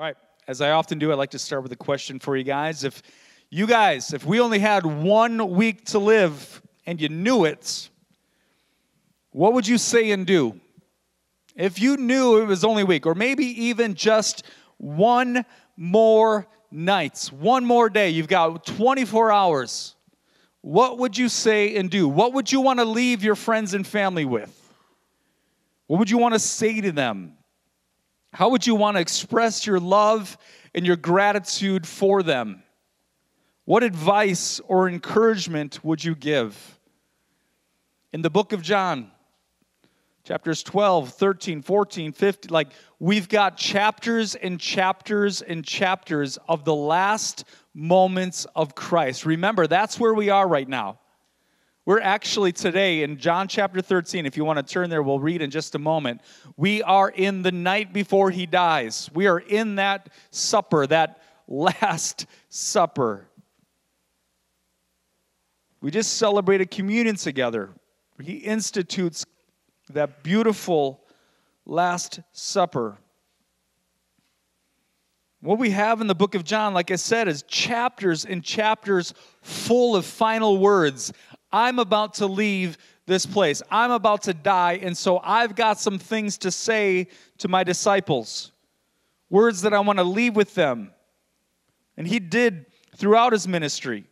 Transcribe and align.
All 0.00 0.06
right, 0.06 0.16
as 0.48 0.62
I 0.62 0.70
often 0.70 0.98
do, 0.98 1.12
I'd 1.12 1.18
like 1.18 1.32
to 1.32 1.38
start 1.38 1.62
with 1.62 1.72
a 1.72 1.76
question 1.76 2.18
for 2.20 2.34
you 2.34 2.42
guys. 2.42 2.84
If 2.84 3.02
you 3.50 3.66
guys, 3.66 4.14
if 4.14 4.24
we 4.24 4.40
only 4.40 4.58
had 4.58 4.86
one 4.86 5.50
week 5.50 5.84
to 5.88 5.98
live 5.98 6.62
and 6.86 6.98
you 6.98 7.10
knew 7.10 7.44
it, 7.44 7.90
what 9.32 9.52
would 9.52 9.68
you 9.68 9.76
say 9.76 10.10
and 10.12 10.26
do? 10.26 10.58
If 11.54 11.82
you 11.82 11.98
knew 11.98 12.40
it 12.40 12.46
was 12.46 12.64
only 12.64 12.84
a 12.84 12.86
week, 12.86 13.04
or 13.04 13.14
maybe 13.14 13.44
even 13.64 13.92
just 13.94 14.42
one 14.78 15.44
more 15.76 16.46
night, 16.70 17.30
one 17.38 17.66
more 17.66 17.90
day, 17.90 18.08
you've 18.08 18.26
got 18.26 18.64
24 18.64 19.30
hours, 19.30 19.96
what 20.62 20.96
would 20.96 21.18
you 21.18 21.28
say 21.28 21.76
and 21.76 21.90
do? 21.90 22.08
What 22.08 22.32
would 22.32 22.50
you 22.50 22.62
want 22.62 22.78
to 22.78 22.86
leave 22.86 23.22
your 23.22 23.34
friends 23.34 23.74
and 23.74 23.86
family 23.86 24.24
with? 24.24 24.56
What 25.88 25.98
would 25.98 26.08
you 26.08 26.16
want 26.16 26.32
to 26.32 26.40
say 26.40 26.80
to 26.80 26.90
them? 26.90 27.36
How 28.32 28.50
would 28.50 28.66
you 28.66 28.74
want 28.74 28.96
to 28.96 29.00
express 29.00 29.66
your 29.66 29.80
love 29.80 30.38
and 30.74 30.86
your 30.86 30.96
gratitude 30.96 31.86
for 31.86 32.22
them? 32.22 32.62
What 33.64 33.82
advice 33.82 34.60
or 34.66 34.88
encouragement 34.88 35.84
would 35.84 36.02
you 36.02 36.14
give? 36.14 36.78
In 38.12 38.22
the 38.22 38.30
book 38.30 38.52
of 38.52 38.62
John, 38.62 39.10
chapters 40.24 40.62
12, 40.62 41.10
13, 41.10 41.62
14, 41.62 42.12
15, 42.12 42.50
like 42.50 42.68
we've 42.98 43.28
got 43.28 43.56
chapters 43.56 44.34
and 44.34 44.60
chapters 44.60 45.42
and 45.42 45.64
chapters 45.64 46.38
of 46.48 46.64
the 46.64 46.74
last 46.74 47.44
moments 47.74 48.46
of 48.56 48.74
Christ. 48.74 49.26
Remember, 49.26 49.66
that's 49.66 49.98
where 49.98 50.14
we 50.14 50.30
are 50.30 50.46
right 50.46 50.68
now. 50.68 50.98
We're 51.90 52.00
actually 52.00 52.52
today 52.52 53.02
in 53.02 53.16
John 53.18 53.48
chapter 53.48 53.80
13. 53.80 54.24
If 54.24 54.36
you 54.36 54.44
want 54.44 54.58
to 54.58 54.62
turn 54.62 54.90
there, 54.90 55.02
we'll 55.02 55.18
read 55.18 55.42
in 55.42 55.50
just 55.50 55.74
a 55.74 55.78
moment. 55.80 56.20
We 56.56 56.84
are 56.84 57.08
in 57.08 57.42
the 57.42 57.50
night 57.50 57.92
before 57.92 58.30
he 58.30 58.46
dies. 58.46 59.10
We 59.12 59.26
are 59.26 59.40
in 59.40 59.74
that 59.74 60.08
supper, 60.30 60.86
that 60.86 61.20
last 61.48 62.26
supper. 62.48 63.26
We 65.80 65.90
just 65.90 66.16
celebrated 66.16 66.70
communion 66.70 67.16
together. 67.16 67.70
He 68.22 68.34
institutes 68.34 69.26
that 69.88 70.22
beautiful 70.22 71.02
Last 71.66 72.20
Supper. 72.30 72.98
What 75.42 75.58
we 75.58 75.70
have 75.70 76.02
in 76.02 76.06
the 76.06 76.14
book 76.14 76.34
of 76.34 76.44
John, 76.44 76.74
like 76.74 76.90
I 76.90 76.96
said, 76.96 77.26
is 77.26 77.42
chapters 77.44 78.26
and 78.26 78.44
chapters 78.44 79.14
full 79.40 79.96
of 79.96 80.04
final 80.04 80.58
words. 80.58 81.14
I'm 81.52 81.78
about 81.78 82.14
to 82.14 82.26
leave 82.26 82.78
this 83.06 83.26
place. 83.26 83.62
I'm 83.70 83.90
about 83.90 84.22
to 84.22 84.34
die, 84.34 84.78
and 84.82 84.96
so 84.96 85.18
I've 85.22 85.54
got 85.56 85.80
some 85.80 85.98
things 85.98 86.38
to 86.38 86.50
say 86.50 87.08
to 87.38 87.48
my 87.48 87.64
disciples. 87.64 88.52
Words 89.28 89.62
that 89.62 89.74
I 89.74 89.80
want 89.80 89.98
to 89.98 90.04
leave 90.04 90.36
with 90.36 90.54
them. 90.54 90.92
And 91.96 92.06
he 92.06 92.18
did 92.18 92.66
throughout 92.96 93.32
his 93.32 93.46
ministry. 93.46 94.04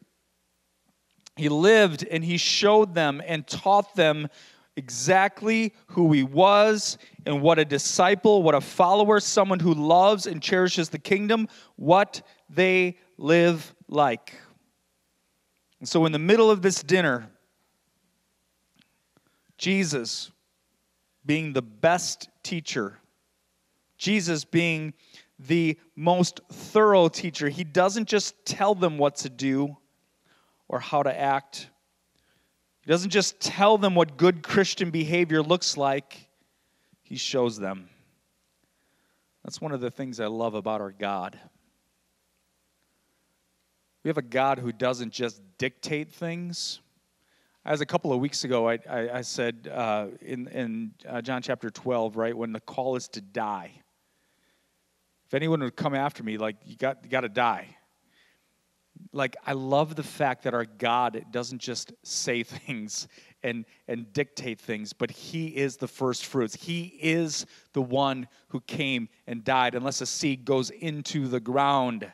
He 1.37 1.49
lived 1.49 2.07
and 2.11 2.25
he 2.25 2.37
showed 2.37 2.95
them 2.95 3.23
and 3.25 3.47
taught 3.47 3.95
them 3.95 4.29
exactly 4.77 5.75
who 5.89 6.13
he 6.13 6.23
was 6.23 6.99
and 7.27 7.43
what 7.43 7.59
a 7.59 7.65
disciple, 7.65 8.43
what 8.43 8.55
a 8.55 8.61
follower, 8.61 9.21
someone 9.21 9.61
who 9.61 9.75
loves 9.75 10.27
and 10.27 10.43
cherishes 10.43 10.89
the 10.89 10.99
kingdom, 10.99 11.49
what 11.77 12.23
they 12.49 12.99
live 13.17 13.75
like. 13.89 14.35
And 15.81 15.89
so, 15.89 16.07
in 16.07 16.13
the 16.13 16.19
middle 16.19 16.51
of 16.51 16.63
this 16.63 16.83
dinner, 16.83 17.29
Jesus 19.57 20.31
being 21.25 21.53
the 21.53 21.63
best 21.63 22.29
teacher, 22.43 22.99
Jesus 23.97 24.45
being 24.45 24.95
the 25.39 25.79
most 25.95 26.41
thorough 26.51 27.09
teacher, 27.09 27.49
he 27.49 27.65
doesn't 27.65 28.09
just 28.09 28.35
tell 28.45 28.75
them 28.75 28.99
what 28.99 29.17
to 29.17 29.29
do 29.29 29.77
or 30.69 30.81
how 30.81 31.03
to 31.03 31.17
act 31.17 31.69
he 32.89 32.93
doesn't 32.93 33.11
just 33.11 33.39
tell 33.39 33.77
them 33.77 33.95
what 33.95 34.17
good 34.17 34.43
Christian 34.43 34.91
behavior 34.91 35.43
looks 35.43 35.77
like, 35.77 36.27
He 37.03 37.17
shows 37.17 37.59
them. 37.59 37.91
That's 39.45 39.61
one 39.61 39.73
of 39.73 39.83
the 39.83 39.91
things 39.91 40.21
I 40.21 40.27
love 40.29 40.55
about 40.55 40.81
our 40.81 40.93
God. 40.93 41.39
We 44.09 44.11
have 44.11 44.17
a 44.17 44.23
God 44.23 44.59
who 44.59 44.73
doesn't 44.73 45.13
just 45.13 45.43
dictate 45.59 46.11
things. 46.11 46.81
As 47.67 47.83
a 47.83 47.85
couple 47.85 48.11
of 48.11 48.21
weeks 48.21 48.43
ago, 48.43 48.67
I, 48.67 48.79
I, 48.89 49.19
I 49.19 49.21
said 49.21 49.71
uh, 49.71 50.07
in, 50.23 50.49
in 50.49 50.93
uh, 51.07 51.21
John 51.21 51.43
chapter 51.43 51.69
12, 51.69 52.17
right, 52.17 52.35
when 52.35 52.53
the 52.53 52.61
call 52.61 52.97
is 52.97 53.07
to 53.09 53.21
die. 53.21 53.71
If 55.27 55.35
anyone 55.35 55.61
would 55.61 55.77
come 55.77 55.95
after 55.95 56.23
me, 56.23 56.39
like, 56.39 56.57
you 56.65 56.75
got, 56.77 57.05
you 57.05 57.11
got 57.11 57.21
to 57.21 57.29
die 57.29 57.77
like 59.13 59.37
I 59.47 59.53
love 59.53 59.95
the 59.95 60.03
fact 60.03 60.43
that 60.45 60.55
our 60.55 60.65
God 60.65 61.27
doesn't 61.31 61.61
just 61.61 61.93
say 62.03 62.43
things 62.45 63.09
and 63.43 63.67
and 63.87 64.11
dictate 64.15 64.59
things, 64.59 64.95
but 64.95 65.11
he 65.11 65.49
is 65.49 65.77
the 65.77 65.87
first 65.87 66.25
fruits. 66.25 66.55
He 66.55 66.99
is 67.01 67.45
the 67.75 67.83
one 67.83 68.27
who 68.49 68.61
came 68.63 69.11
and 69.27 69.45
died 69.45 69.75
unless 69.75 70.01
a 70.01 70.07
seed 70.07 70.47
goes 70.47 70.71
into 70.71 71.29
the 71.29 71.41
ground 71.41 72.11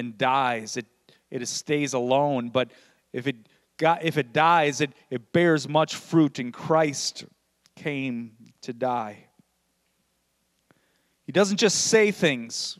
and 0.00 0.18
dies, 0.18 0.76
it 0.76 0.86
it 1.30 1.46
stays 1.46 1.92
alone, 1.92 2.48
but 2.48 2.72
if 3.12 3.26
it 3.26 3.36
got, 3.76 4.04
if 4.04 4.18
it 4.18 4.32
dies, 4.32 4.80
it, 4.80 4.92
it 5.10 5.32
bears 5.32 5.68
much 5.68 5.94
fruit, 5.94 6.38
and 6.38 6.52
Christ 6.52 7.24
came 7.76 8.32
to 8.62 8.72
die. 8.72 9.26
He 11.24 11.32
doesn't 11.32 11.58
just 11.58 11.86
say 11.86 12.10
things, 12.10 12.78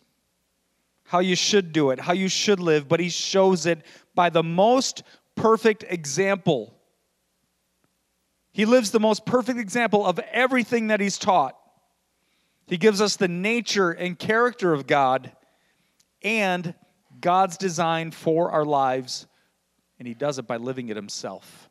how 1.05 1.21
you 1.21 1.37
should 1.37 1.73
do 1.73 1.91
it, 1.91 2.01
how 2.01 2.13
you 2.13 2.29
should 2.29 2.59
live, 2.59 2.89
but 2.89 2.99
he 2.99 3.09
shows 3.09 3.67
it 3.67 3.83
by 4.15 4.31
the 4.31 4.43
most 4.43 5.05
perfect 5.37 5.85
example. 5.89 6.75
He 8.53 8.65
lives 8.65 8.91
the 8.91 9.01
most 9.01 9.25
perfect 9.25 9.61
example 9.61 10.05
of 10.05 10.19
everything 10.33 10.89
that 10.89 10.99
he's 10.99 11.19
taught. 11.19 11.57
He 12.67 12.77
gives 12.77 13.01
us 13.01 13.15
the 13.15 13.29
nature 13.29 13.91
and 13.93 14.19
character 14.19 14.73
of 14.73 14.89
God 14.89 15.33
and 16.23 16.75
God's 17.21 17.57
design 17.57 18.11
for 18.11 18.51
our 18.51 18.65
lives, 18.65 19.27
and 19.99 20.09
he 20.09 20.15
does 20.15 20.39
it 20.39 20.47
by 20.47 20.57
living 20.57 20.89
it 20.89 20.97
himself. 20.97 21.69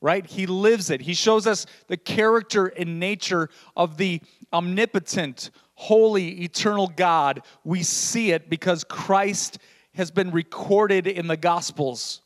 Right? 0.00 0.26
He 0.26 0.46
lives 0.46 0.90
it. 0.90 1.00
He 1.00 1.14
shows 1.14 1.46
us 1.46 1.66
the 1.88 1.96
character 1.96 2.66
and 2.66 3.00
nature 3.00 3.48
of 3.76 3.96
the 3.96 4.20
omnipotent, 4.52 5.50
holy, 5.74 6.42
eternal 6.42 6.88
God, 6.88 7.42
we 7.64 7.82
see 7.82 8.30
it 8.32 8.48
because 8.48 8.84
Christ 8.84 9.58
has 9.94 10.10
been 10.10 10.30
recorded 10.30 11.06
in 11.06 11.26
the 11.26 11.36
Gospels. 11.36 12.22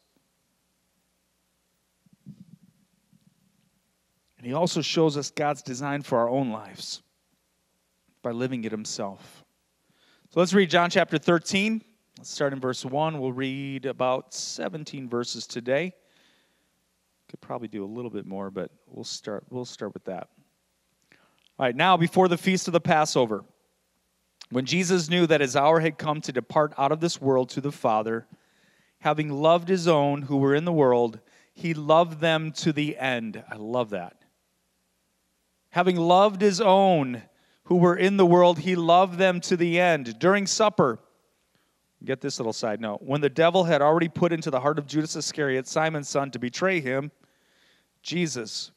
And 4.39 4.47
he 4.47 4.55
also 4.55 4.81
shows 4.81 5.17
us 5.17 5.31
God's 5.31 5.63
design 5.63 6.03
for 6.03 6.19
our 6.19 6.29
own 6.29 6.51
lives 6.51 7.03
by 8.23 8.31
living 8.31 8.65
it 8.65 8.73
himself. 8.73 9.45
So 10.31 10.41
let's 10.41 10.55
read 10.55 10.71
John 10.71 10.91
chapter 10.91 11.19
13. 11.19 11.83
Let's 12.21 12.29
start 12.29 12.53
in 12.53 12.61
verse 12.61 12.85
1. 12.85 13.19
We'll 13.19 13.33
read 13.33 13.87
about 13.87 14.35
17 14.35 15.09
verses 15.09 15.47
today. 15.47 15.95
Could 17.31 17.41
probably 17.41 17.69
do 17.69 17.83
a 17.83 17.87
little 17.87 18.11
bit 18.11 18.27
more, 18.27 18.51
but 18.51 18.71
we'll 18.87 19.05
start 19.05 19.45
we'll 19.49 19.65
start 19.65 19.95
with 19.95 20.05
that. 20.05 20.29
All 21.59 21.65
right, 21.65 21.75
now 21.75 21.97
before 21.97 22.29
the 22.29 22.37
feast 22.37 22.69
of 22.69 22.73
the 22.73 22.81
Passover, 22.81 23.43
when 24.51 24.67
Jesus 24.67 25.09
knew 25.09 25.27
that 25.29 25.41
his 25.41 25.57
hour 25.57 25.81
had 25.81 25.97
come 25.97 26.21
to 26.21 26.31
depart 26.31 26.75
out 26.77 26.93
of 26.93 27.01
this 27.01 27.23
world 27.23 27.49
to 27.51 27.63
the 27.63 27.73
Father, 27.73 28.27
having 28.99 29.31
loved 29.31 29.71
his 29.71 29.89
own 29.89 30.21
who 30.21 30.37
were 30.37 30.55
in 30.55 30.67
the 30.67 30.75
world, 30.75 31.21
he 31.55 31.73
loved 31.73 32.21
them 32.21 32.53
to 32.53 32.71
the 32.71 32.99
end. 32.99 33.43
I 33.51 33.57
love 33.57 33.89
that. 33.91 34.27
Having 35.71 35.97
loved 35.97 36.43
his 36.43 36.61
own 36.61 37.23
who 37.65 37.77
were 37.77 37.97
in 37.97 38.19
the 38.19 38.27
world, 38.27 38.59
he 38.59 38.77
loved 38.77 39.17
them 39.17 39.41
to 39.41 39.57
the 39.57 39.81
end. 39.81 40.19
During 40.19 40.47
supper, 40.47 40.99
get 42.05 42.21
this 42.21 42.39
little 42.39 42.53
side 42.53 42.81
note. 42.81 43.01
When 43.03 43.21
the 43.21 43.29
devil 43.29 43.65
had 43.65 43.83
already 43.83 44.09
put 44.09 44.33
into 44.33 44.51
the 44.51 44.61
heart 44.61 44.79
of 44.79 44.87
Judas 44.87 45.17
Iscariot, 45.17 45.67
Simon's 45.67 46.09
son, 46.09 46.31
to 46.31 46.39
betray 46.39 46.81
him, 46.81 47.11
Jesus 48.03 48.73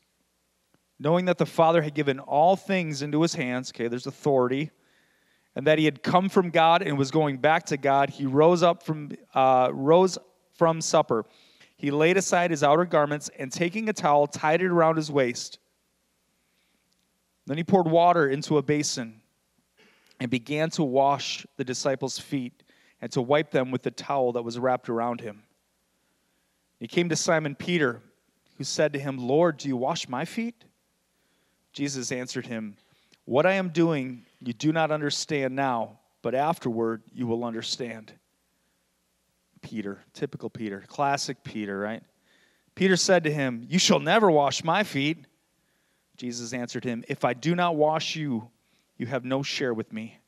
knowing 1.04 1.26
that 1.26 1.38
the 1.38 1.46
Father 1.46 1.82
had 1.82 1.94
given 1.94 2.20
all 2.20 2.56
things 2.56 3.02
into 3.02 3.22
his 3.22 3.34
hands, 3.34 3.72
okay, 3.72 3.90
there's 3.90 4.08
authority, 4.08 4.72
and 5.56 5.68
that 5.68 5.78
he 5.78 5.86
had 5.86 6.02
come 6.02 6.30
from 6.30 6.50
God 6.50 6.82
and 6.82 6.98
was 6.98 7.12
going 7.12 7.38
back 7.38 7.66
to 7.68 7.78
God, 7.78 8.10
he 8.10 8.26
rose 8.26 8.64
up 8.64 8.82
from 8.84 9.12
uh, 9.34 9.70
rose 9.72 10.18
from 10.56 10.82
supper. 10.82 11.26
He 11.76 11.92
laid 11.92 12.16
aside 12.16 12.52
his 12.52 12.64
outer 12.64 12.86
garments 12.86 13.30
and 13.38 13.52
taking 13.52 13.90
a 13.90 13.94
towel, 13.94 14.26
tied 14.26 14.62
it 14.62 14.68
around 14.68 14.96
his 14.96 15.12
waist. 15.12 15.60
Then 17.46 17.58
he 17.58 17.64
poured 17.64 17.88
water 17.88 18.30
into 18.30 18.58
a 18.58 18.62
basin 18.62 19.22
and 20.20 20.32
began 20.32 20.70
to 20.72 20.84
wash 20.84 21.46
the 21.58 21.66
disciples' 21.66 22.18
feet 22.18 22.63
and 23.04 23.12
to 23.12 23.22
wipe 23.22 23.52
them 23.52 23.70
with 23.70 23.84
the 23.84 23.92
towel 23.92 24.32
that 24.32 24.44
was 24.44 24.58
wrapped 24.58 24.88
around 24.88 25.20
him. 25.20 25.44
He 26.80 26.88
came 26.88 27.10
to 27.10 27.18
Simon 27.18 27.54
Peter, 27.54 28.02
who 28.58 28.64
said 28.64 28.94
to 28.94 29.00
him, 29.00 29.18
Lord, 29.18 29.58
do 29.58 29.68
you 29.68 29.76
wash 29.76 30.08
my 30.08 30.24
feet? 30.24 30.64
Jesus 31.74 32.14
answered 32.14 32.46
him, 32.46 32.78
What 33.26 33.46
I 33.46 33.56
am 33.56 33.72
doing 33.72 34.26
you 34.40 34.54
do 34.54 34.72
not 34.72 34.90
understand 34.90 35.54
now, 35.54 36.00
but 36.22 36.34
afterward 36.34 37.02
you 37.12 37.28
will 37.28 37.44
understand. 37.44 38.14
Peter, 39.62 40.02
typical 40.14 40.50
Peter, 40.50 40.86
classic 40.88 41.44
Peter, 41.44 41.78
right? 41.78 42.04
Peter 42.74 42.96
said 42.96 43.26
to 43.26 43.34
him, 43.34 43.66
You 43.68 43.80
shall 43.80 44.00
never 44.00 44.32
wash 44.32 44.64
my 44.64 44.86
feet. 44.86 45.26
Jesus 46.16 46.54
answered 46.54 46.86
him, 46.86 47.04
If 47.10 47.26
I 47.26 47.34
do 47.34 47.54
not 47.54 47.76
wash 47.76 48.16
you, 48.16 48.50
you 48.98 49.08
have 49.08 49.26
no 49.26 49.44
share 49.44 49.74
with 49.74 49.92
me. 49.92 50.20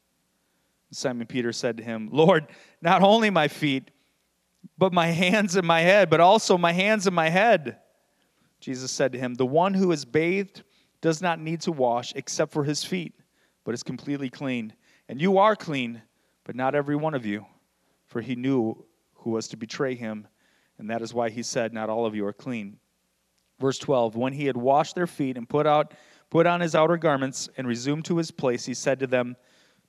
Simon 0.95 1.27
Peter 1.27 1.51
said 1.51 1.77
to 1.77 1.83
him, 1.83 2.09
Lord, 2.11 2.47
not 2.81 3.01
only 3.01 3.29
my 3.29 3.47
feet, 3.47 3.91
but 4.77 4.93
my 4.93 5.07
hands 5.07 5.55
and 5.55 5.67
my 5.67 5.81
head, 5.81 6.09
but 6.09 6.19
also 6.19 6.57
my 6.57 6.71
hands 6.71 7.07
and 7.07 7.15
my 7.15 7.29
head. 7.29 7.77
Jesus 8.59 8.91
said 8.91 9.11
to 9.11 9.19
him, 9.19 9.33
The 9.33 9.45
one 9.45 9.73
who 9.73 9.91
is 9.91 10.05
bathed 10.05 10.63
does 11.01 11.21
not 11.21 11.39
need 11.39 11.61
to 11.61 11.71
wash 11.71 12.13
except 12.15 12.51
for 12.51 12.63
his 12.63 12.83
feet, 12.83 13.13
but 13.63 13.73
is 13.73 13.83
completely 13.83 14.29
clean. 14.29 14.73
And 15.07 15.21
you 15.21 15.37
are 15.37 15.55
clean, 15.55 16.01
but 16.43 16.55
not 16.55 16.75
every 16.75 16.95
one 16.95 17.13
of 17.13 17.25
you. 17.25 17.45
For 18.05 18.21
he 18.21 18.35
knew 18.35 18.85
who 19.13 19.31
was 19.31 19.47
to 19.49 19.57
betray 19.57 19.95
him, 19.95 20.27
and 20.77 20.89
that 20.89 21.01
is 21.01 21.13
why 21.13 21.29
he 21.29 21.43
said, 21.43 21.73
Not 21.73 21.89
all 21.89 22.05
of 22.05 22.15
you 22.15 22.25
are 22.25 22.33
clean. 22.33 22.77
Verse 23.59 23.77
12 23.77 24.15
When 24.15 24.33
he 24.33 24.45
had 24.45 24.57
washed 24.57 24.95
their 24.95 25.07
feet 25.07 25.37
and 25.37 25.47
put, 25.47 25.67
out, 25.67 25.93
put 26.29 26.45
on 26.45 26.61
his 26.61 26.75
outer 26.75 26.97
garments 26.97 27.49
and 27.57 27.67
resumed 27.67 28.05
to 28.05 28.17
his 28.17 28.31
place, 28.31 28.65
he 28.65 28.73
said 28.73 28.99
to 28.99 29.07
them, 29.07 29.35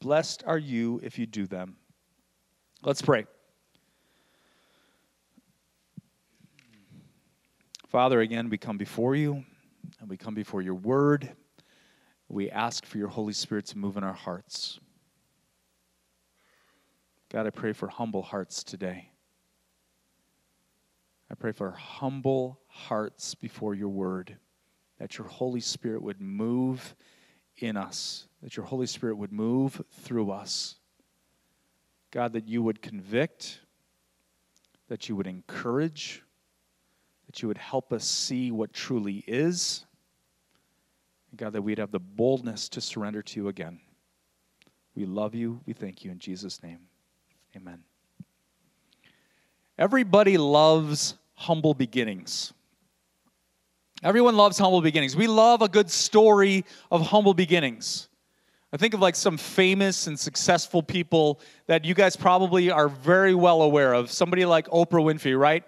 blessed 0.00 0.44
are 0.46 0.58
you 0.58 1.00
if 1.02 1.18
you 1.18 1.26
do 1.26 1.46
them. 1.46 1.76
Let's 2.82 3.02
pray. 3.02 3.26
Father, 7.88 8.20
again, 8.20 8.50
we 8.50 8.58
come 8.58 8.76
before 8.76 9.16
you 9.16 9.44
and 10.00 10.08
we 10.08 10.16
come 10.16 10.34
before 10.34 10.62
your 10.62 10.74
word. 10.74 11.34
We 12.28 12.50
ask 12.50 12.84
for 12.84 12.98
your 12.98 13.08
Holy 13.08 13.32
Spirit 13.32 13.66
to 13.66 13.78
move 13.78 13.96
in 13.96 14.04
our 14.04 14.12
hearts. 14.12 14.78
God, 17.30 17.46
I 17.46 17.50
pray 17.50 17.72
for 17.72 17.88
humble 17.88 18.22
hearts 18.22 18.62
today. 18.62 19.10
I 21.30 21.34
pray 21.34 21.52
for 21.52 21.70
humble 21.72 22.60
hearts 22.68 23.34
before 23.34 23.74
your 23.74 23.88
word, 23.88 24.36
that 24.98 25.18
your 25.18 25.26
Holy 25.26 25.60
Spirit 25.60 26.02
would 26.02 26.20
move 26.20 26.94
in 27.56 27.76
us, 27.76 28.27
that 28.42 28.56
your 28.56 28.66
Holy 28.66 28.86
Spirit 28.86 29.16
would 29.16 29.32
move 29.32 29.82
through 29.90 30.30
us. 30.30 30.76
God, 32.10 32.32
that 32.32 32.48
you 32.48 32.62
would 32.62 32.80
convict, 32.80 33.60
that 34.88 35.08
you 35.08 35.16
would 35.16 35.26
encourage, 35.26 36.22
that 37.26 37.42
you 37.42 37.48
would 37.48 37.58
help 37.58 37.92
us 37.92 38.04
see 38.06 38.50
what 38.50 38.72
truly 38.72 39.24
is. 39.26 39.84
God, 41.36 41.52
that 41.52 41.62
we'd 41.62 41.78
have 41.78 41.90
the 41.90 42.00
boldness 42.00 42.68
to 42.70 42.80
surrender 42.80 43.22
to 43.22 43.40
you 43.40 43.48
again. 43.48 43.80
We 44.94 45.04
love 45.04 45.34
you. 45.34 45.60
We 45.66 45.74
thank 45.74 46.04
you 46.04 46.10
in 46.10 46.18
Jesus' 46.18 46.62
name. 46.62 46.80
Amen. 47.54 47.82
Everybody 49.78 50.38
loves 50.38 51.14
humble 51.34 51.74
beginnings. 51.74 52.52
Everyone 54.02 54.36
loves 54.36 54.58
humble 54.58 54.80
beginnings. 54.80 55.14
We 55.14 55.26
love 55.26 55.60
a 55.60 55.68
good 55.68 55.90
story 55.90 56.64
of 56.90 57.02
humble 57.02 57.34
beginnings. 57.34 58.08
I 58.72 58.76
think 58.76 58.92
of 58.92 59.00
like 59.00 59.16
some 59.16 59.38
famous 59.38 60.06
and 60.06 60.18
successful 60.18 60.82
people 60.82 61.40
that 61.66 61.84
you 61.84 61.94
guys 61.94 62.16
probably 62.16 62.70
are 62.70 62.88
very 62.88 63.34
well 63.34 63.62
aware 63.62 63.94
of. 63.94 64.10
Somebody 64.10 64.44
like 64.44 64.66
Oprah 64.68 65.02
Winfrey, 65.02 65.38
right? 65.38 65.64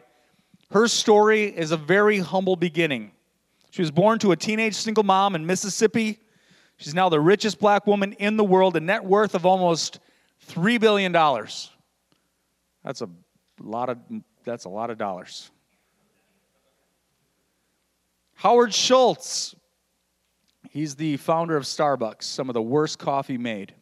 Her 0.71 0.87
story 0.87 1.45
is 1.45 1.71
a 1.71 1.77
very 1.77 2.19
humble 2.19 2.57
beginning. 2.57 3.13
She 3.71 3.81
was 3.81 3.91
born 3.91 4.19
to 4.19 4.33
a 4.33 4.37
teenage 4.37 4.75
single 4.75 5.05
mom 5.05 5.35
in 5.35 5.47
Mississippi. 5.47 6.21
She's 6.77 6.95
now 6.95 7.09
the 7.09 7.21
richest 7.21 7.59
black 7.59 7.87
woman 7.87 8.13
in 8.15 8.37
the 8.37 8.45
world, 8.45 8.77
a 8.77 8.81
net 8.81 9.05
worth 9.05 9.35
of 9.35 9.47
almost 9.47 10.01
$3 10.49 10.79
billion. 10.81 11.13
That's 11.13 13.01
a 13.01 13.09
lot 13.61 13.89
of 13.89 13.99
that's 14.45 14.65
a 14.65 14.69
lot 14.71 14.91
of 14.91 14.97
dollars. 14.97 15.51
Howard 18.35 18.73
Schultz, 18.73 19.55
he's 20.71 20.95
the 20.97 21.19
founder 21.19 21.57
of 21.57 21.65
Starbucks, 21.65 22.23
some 22.23 22.49
of 22.49 22.55
the 22.55 22.63
worst 22.63 22.99
coffee 22.99 23.37
made. 23.37 23.75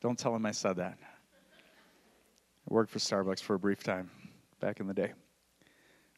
Don't 0.00 0.18
tell 0.18 0.34
him 0.34 0.44
I 0.46 0.50
said 0.50 0.76
that. 0.76 0.98
I 2.68 2.74
worked 2.74 2.90
for 2.90 2.98
Starbucks 2.98 3.40
for 3.40 3.54
a 3.54 3.58
brief 3.58 3.82
time 3.82 4.10
back 4.58 4.80
in 4.80 4.86
the 4.86 4.94
day. 4.94 5.12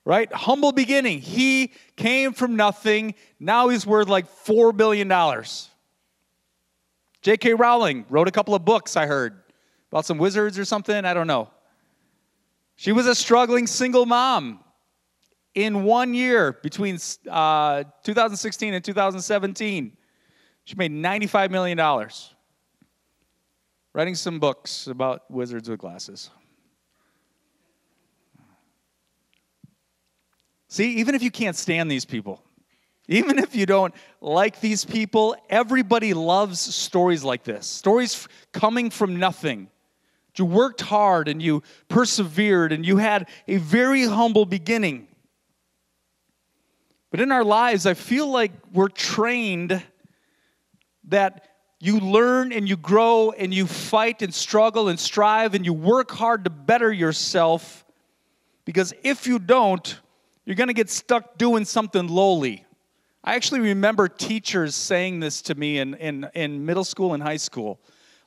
Right? 0.04 0.32
Humble 0.32 0.72
beginning. 0.72 1.20
He 1.20 1.72
came 1.96 2.32
from 2.32 2.56
nothing. 2.56 3.14
Now 3.38 3.68
he's 3.68 3.86
worth 3.86 4.08
like 4.08 4.26
$4 4.28 4.76
billion. 4.76 5.08
J.K. 7.22 7.54
Rowling 7.54 8.04
wrote 8.08 8.26
a 8.26 8.32
couple 8.32 8.54
of 8.54 8.64
books, 8.64 8.96
I 8.96 9.06
heard, 9.06 9.42
about 9.90 10.04
some 10.04 10.18
wizards 10.18 10.58
or 10.58 10.64
something. 10.64 11.04
I 11.04 11.14
don't 11.14 11.28
know. 11.28 11.50
She 12.74 12.90
was 12.90 13.06
a 13.06 13.14
struggling 13.14 13.66
single 13.68 14.06
mom. 14.06 14.58
In 15.54 15.84
one 15.84 16.14
year, 16.14 16.52
between 16.62 16.98
uh, 17.30 17.84
2016 18.04 18.74
and 18.74 18.84
2017, 18.84 19.96
she 20.64 20.74
made 20.76 20.92
$95 20.92 21.50
million 21.50 22.08
writing 23.92 24.14
some 24.14 24.38
books 24.38 24.86
about 24.86 25.30
wizards 25.30 25.68
with 25.68 25.78
glasses. 25.78 26.30
See, 30.68 30.94
even 30.94 31.14
if 31.14 31.22
you 31.22 31.30
can't 31.30 31.56
stand 31.56 31.90
these 31.90 32.06
people, 32.06 32.42
even 33.08 33.38
if 33.38 33.54
you 33.54 33.66
don't 33.66 33.94
like 34.22 34.60
these 34.60 34.86
people, 34.86 35.36
everybody 35.50 36.14
loves 36.14 36.60
stories 36.60 37.22
like 37.22 37.44
this. 37.44 37.66
Stories 37.66 38.26
coming 38.52 38.88
from 38.88 39.16
nothing. 39.16 39.68
You 40.38 40.46
worked 40.46 40.80
hard 40.80 41.28
and 41.28 41.42
you 41.42 41.62
persevered 41.88 42.72
and 42.72 42.86
you 42.86 42.96
had 42.96 43.28
a 43.46 43.58
very 43.58 44.04
humble 44.04 44.46
beginning. 44.46 45.08
But 47.12 47.20
in 47.20 47.30
our 47.30 47.44
lives, 47.44 47.84
I 47.84 47.92
feel 47.92 48.26
like 48.26 48.52
we're 48.72 48.88
trained 48.88 49.82
that 51.08 51.46
you 51.78 52.00
learn 52.00 52.54
and 52.54 52.66
you 52.66 52.78
grow 52.78 53.32
and 53.32 53.52
you 53.52 53.66
fight 53.66 54.22
and 54.22 54.32
struggle 54.32 54.88
and 54.88 54.98
strive 54.98 55.54
and 55.54 55.66
you 55.66 55.74
work 55.74 56.10
hard 56.10 56.44
to 56.44 56.50
better 56.50 56.90
yourself 56.90 57.84
because 58.64 58.94
if 59.02 59.26
you 59.26 59.38
don't, 59.38 60.00
you're 60.46 60.56
going 60.56 60.68
to 60.68 60.74
get 60.74 60.88
stuck 60.88 61.36
doing 61.36 61.66
something 61.66 62.08
lowly. 62.08 62.64
I 63.22 63.34
actually 63.34 63.60
remember 63.60 64.08
teachers 64.08 64.74
saying 64.74 65.20
this 65.20 65.42
to 65.42 65.54
me 65.54 65.80
in, 65.80 65.92
in, 65.96 66.30
in 66.34 66.64
middle 66.64 66.84
school 66.84 67.12
and 67.12 67.22
high 67.22 67.36
school. 67.36 67.78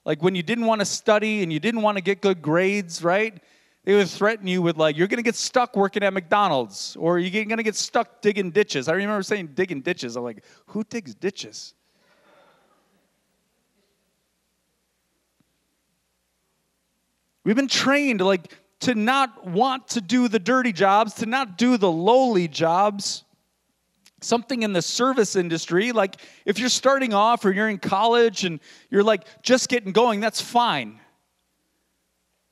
Like 0.06 0.22
when 0.22 0.36
you 0.36 0.44
didn't 0.44 0.68
want 0.68 0.82
to 0.82 0.86
study 0.86 1.42
and 1.42 1.52
you 1.52 1.60
didn't 1.60 1.82
want 1.82 1.98
to 1.98 2.04
get 2.04 2.22
good 2.22 2.40
grades, 2.40 3.04
right? 3.04 3.42
They 3.86 3.96
would 3.96 4.10
threaten 4.10 4.48
you 4.48 4.62
with, 4.64 4.78
like, 4.78 4.98
you're 4.98 5.08
going 5.08 5.18
to 5.18 5.24
get 5.24 5.36
stuck 5.36 5.76
working 5.76 6.04
at 6.04 6.12
McDonald's 6.12 6.96
or 7.00 7.20
you're 7.20 7.46
going 7.46 7.58
to 7.58 7.64
get 7.64 7.76
stuck 7.76 8.22
digging 8.22 8.52
ditches. 8.52 8.88
I 8.88 8.94
remember 8.94 9.22
saying 9.22 9.52
digging 9.54 9.82
ditches. 9.82 10.16
I'm 10.16 10.24
like, 10.24 10.44
who 10.68 10.84
digs 10.84 11.14
ditches? 11.14 11.76
We've 17.44 17.56
been 17.56 17.68
trained 17.68 18.22
like 18.22 18.52
to 18.82 18.96
not 18.96 19.46
want 19.46 19.88
to 19.90 20.02
do 20.02 20.28
the 20.28 20.40
dirty 20.40 20.74
jobs, 20.74 21.14
to 21.16 21.28
not 21.28 21.58
do 21.58 21.78
the 21.78 21.92
lowly 21.92 22.48
jobs 22.48 23.24
something 24.22 24.64
in 24.64 24.74
the 24.74 24.82
service 24.82 25.36
industry, 25.36 25.92
like 25.92 26.20
if 26.46 26.58
you're 26.58 26.70
starting 26.70 27.14
off 27.14 27.46
or 27.46 27.52
you're 27.52 27.70
in 27.70 27.78
college 27.78 28.44
and 28.44 28.60
you're 28.90 29.04
like 29.04 29.26
just 29.44 29.70
getting 29.70 29.92
going, 29.92 30.20
that's 30.20 30.42
fine. 30.42 31.00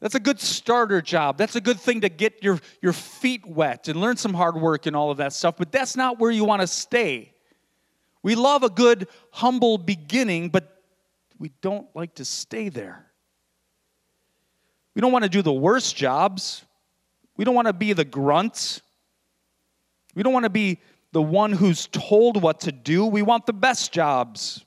That's 0.03 0.15
a 0.15 0.19
good 0.19 0.41
starter 0.41 1.01
job. 1.01 1.37
That's 1.37 1.55
a 1.55 1.61
good 1.61 1.79
thing 1.79 2.01
to 2.01 2.09
get 2.09 2.43
your, 2.43 2.59
your 2.81 2.91
feet 2.91 3.45
wet 3.45 3.87
and 3.87 4.01
learn 4.01 4.17
some 4.17 4.33
hard 4.33 4.57
work 4.57 4.85
and 4.85 4.97
all 4.97 5.11
of 5.11 5.17
that 5.19 5.31
stuff, 5.31 5.55
but 5.57 5.71
that's 5.71 5.95
not 5.95 6.19
where 6.19 6.29
you 6.29 6.43
want 6.43 6.59
to 6.59 6.67
stay. 6.67 7.31
We 8.21 8.35
love 8.35 8.63
a 8.63 8.69
good, 8.69 9.07
humble 9.31 9.77
beginning, 9.77 10.49
but 10.49 10.83
we 11.39 11.51
don't 11.61 11.87
like 11.95 12.15
to 12.15 12.25
stay 12.25 12.67
there. 12.67 13.05
We 14.93 14.99
don't 14.99 15.13
want 15.13 15.23
to 15.23 15.29
do 15.29 15.41
the 15.41 15.53
worst 15.53 15.95
jobs. 15.95 16.65
We 17.37 17.45
don't 17.45 17.55
want 17.55 17.67
to 17.67 17.73
be 17.73 17.93
the 17.93 18.03
grunts. 18.03 18.81
We 20.15 20.21
don't 20.21 20.33
want 20.33 20.43
to 20.43 20.49
be 20.49 20.79
the 21.13 21.21
one 21.21 21.53
who's 21.53 21.87
told 21.87 22.41
what 22.41 22.59
to 22.61 22.73
do. 22.73 23.05
We 23.05 23.21
want 23.21 23.45
the 23.45 23.53
best 23.53 23.93
jobs. 23.93 24.65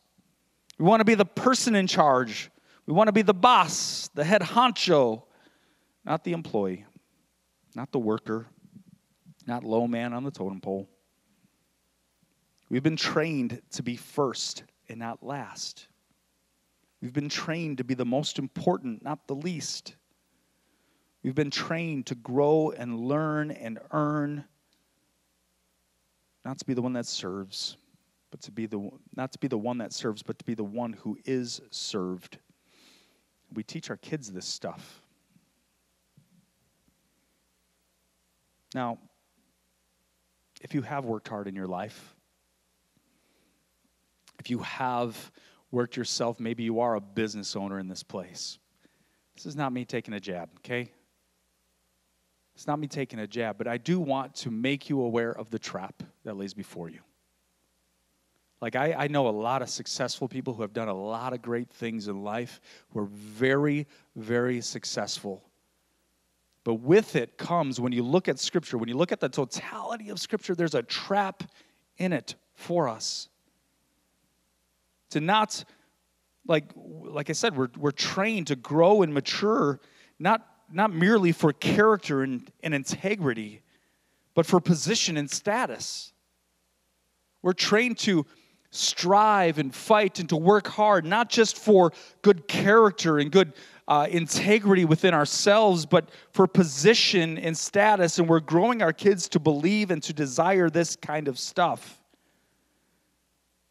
We 0.79 0.87
want 0.87 1.01
to 1.01 1.05
be 1.05 1.15
the 1.15 1.27
person 1.27 1.75
in 1.75 1.89
charge. 1.89 2.51
We 2.87 2.93
want 2.93 3.09
to 3.09 3.13
be 3.13 3.23
the 3.23 3.35
boss, 3.35 4.09
the 4.15 4.25
head 4.25 4.43
honcho, 4.43 5.25
not 6.05 6.23
the 6.23 6.33
employee, 6.33 6.87
not 7.75 7.91
the 7.91 7.99
worker, 7.99 8.47
not 9.47 9.65
low 9.65 9.89
man 9.89 10.13
on 10.13 10.23
the 10.23 10.31
totem 10.31 10.61
pole. 10.61 10.89
We've 12.69 12.83
been 12.83 12.97
trained 12.97 13.61
to 13.73 13.83
be 13.83 13.97
first 13.97 14.65
and 14.89 15.01
not 15.01 15.23
last. 15.23 15.89
We've 17.01 17.13
been 17.13 17.29
trained 17.29 17.79
to 17.79 17.85
be 17.85 17.95
the 17.95 18.05
most 18.05 18.39
important, 18.39 19.05
not 19.05 19.27
the 19.27 19.35
least. 19.35 19.97
We've 21.23 21.35
been 21.35 21.51
trained 21.51 22.07
to 22.07 22.15
grow 22.15 22.71
and 22.71 23.01
learn 23.01 23.51
and 23.51 23.81
earn, 23.91 24.45
not 26.45 26.59
to 26.59 26.65
be 26.65 26.75
the 26.75 26.83
one 26.83 26.93
that 26.93 27.07
serves, 27.07 27.77
but 28.31 28.41
to 28.43 28.53
be 28.53 28.67
the 28.67 28.91
not 29.17 29.33
to 29.33 29.39
be 29.39 29.49
the 29.49 29.59
one 29.59 29.79
that 29.79 29.93
serves, 29.93 30.23
but 30.23 30.39
to 30.39 30.45
be 30.45 30.55
the 30.55 30.65
one 30.65 30.93
who 30.93 31.19
is 31.25 31.61
served. 31.71 32.39
We 33.55 33.63
teach 33.63 33.91
our 33.91 33.97
kids 33.97 34.31
this 34.31 34.47
stuff. 34.47 35.03
Now, 38.75 38.99
if 40.61 40.75
you 40.75 40.83
have 40.83 41.05
worked 41.05 41.29
hard 41.29 41.49
in 41.49 41.55
your 41.55 41.67
life, 41.67 42.15
if 44.39 44.51
you 44.51 44.59
have 44.59 45.33
worked 45.71 45.97
yourself, 45.97 46.41
maybe 46.41 46.63
you 46.63 46.81
are 46.81 46.95
a 46.95 47.01
business 47.01 47.57
owner 47.57 47.79
in 47.79 47.89
this 47.89 48.03
place. 48.03 48.59
This 49.35 49.47
is 49.47 49.57
not 49.57 49.73
me 49.73 49.85
taking 49.85 50.15
a 50.15 50.21
jab, 50.21 50.49
okay? 50.59 50.91
It's 52.55 52.67
not 52.67 52.79
me 52.79 52.87
taking 52.87 53.19
a 53.19 53.27
jab, 53.27 53.59
but 53.59 53.67
I 53.67 53.77
do 53.77 54.01
want 54.01 54.35
to 54.37 54.51
make 54.51 54.89
you 54.89 55.03
aware 55.03 55.33
of 55.33 55.51
the 55.51 55.59
trap 55.59 56.03
that 56.25 56.37
lays 56.37 56.55
before 56.55 56.89
you. 56.89 57.01
Like, 58.61 58.75
I, 58.75 58.95
I 58.95 59.09
know 59.09 59.29
a 59.29 59.31
lot 59.31 59.61
of 59.61 59.69
successful 59.69 60.29
people 60.29 60.55
who 60.55 60.63
have 60.63 60.73
done 60.73 60.89
a 60.89 60.95
lot 60.95 61.35
of 61.35 61.43
great 61.43 61.69
things 61.69 62.09
in 62.09 62.25
life 62.25 62.61
who 62.91 63.01
are 63.01 63.07
very, 63.07 63.87
very 64.15 64.61
successful. 64.63 65.45
But 66.65 66.75
with 66.77 67.17
it 67.17 67.37
comes, 67.37 67.79
when 67.79 67.93
you 67.93 68.03
look 68.03 68.29
at 68.29 68.39
Scripture, 68.39 68.79
when 68.79 68.89
you 68.89 68.97
look 68.97 69.13
at 69.13 69.21
the 69.21 69.29
totality 69.29 70.09
of 70.09 70.19
Scripture, 70.19 70.55
there's 70.55 70.75
a 70.75 70.83
trap 70.83 71.43
in 71.99 72.13
it 72.13 72.35
for 72.55 72.89
us. 72.89 73.29
To 75.11 75.21
not, 75.21 75.63
like, 76.47 76.65
like 76.75 77.29
I 77.31 77.35
said, 77.35 77.57
we're, 77.57 77.69
we're 77.77 77.93
trained 77.93 78.49
to 78.49 78.57
grow 78.57 79.03
and 79.03 79.13
mature, 79.13 79.81
not, 80.19 80.45
not 80.73 80.93
merely 80.93 81.31
for 81.31 81.53
character 81.53 82.23
and, 82.23 82.51
and 82.63 82.75
integrity, 82.75 83.61
but 84.35 84.47
for 84.47 84.61
position 84.61 85.17
and 85.19 85.31
status. 85.31 86.13
We're 87.43 87.53
trained 87.53 87.99
to 87.99 88.27
strive 88.77 89.59
and 89.59 89.75
fight 89.75 90.19
and 90.19 90.29
to 90.29 90.37
work 90.37 90.67
hard, 90.67 91.05
not 91.05 91.29
just 91.31 91.59
for 91.59 91.93
good 92.23 92.47
character 92.49 93.19
and 93.19 93.33
good 93.33 93.53
uh, 93.89 94.07
integrity 94.11 94.85
within 94.85 95.15
ourselves, 95.15 95.87
but 95.87 96.11
for 96.33 96.47
position 96.47 97.39
and 97.39 97.57
status. 97.57 98.19
And 98.19 98.29
we're 98.29 98.41
growing 98.41 98.83
our 98.83 98.93
kids 98.93 99.29
to 99.31 99.41
believe 99.41 99.91
and 99.91 100.03
to 100.03 100.13
desire 100.13 100.69
this 100.69 100.97
kind 100.97 101.29
of 101.29 101.39
stuff. 101.39 102.01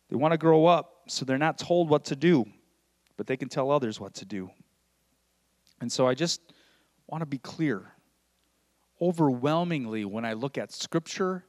They 0.10 0.16
want 0.16 0.32
to 0.32 0.38
grow 0.38 0.66
up 0.66 1.02
so 1.08 1.26
they're 1.26 1.38
not 1.38 1.58
told 1.58 1.90
what 1.90 2.06
to 2.06 2.16
do, 2.16 2.46
but 3.18 3.28
they 3.28 3.38
can 3.38 3.50
tell 3.50 3.72
others 3.72 4.00
what 4.00 4.14
to 4.16 4.26
do. 4.26 4.50
And 5.82 5.92
so 5.92 6.08
I 6.08 6.14
just 6.14 6.42
want 7.08 7.22
to 7.22 7.26
be 7.26 7.38
clear. 7.38 7.92
Overwhelmingly, 9.02 10.06
when 10.06 10.24
I 10.24 10.34
look 10.34 10.58
at 10.58 10.72
Scripture 10.72 11.44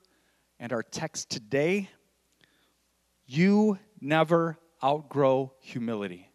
and 0.59 0.73
our 0.73 0.83
text 0.83 1.31
today, 1.31 1.89
you 3.27 3.79
never 4.01 4.59
outgrow 4.83 5.53
humility. 5.61 6.31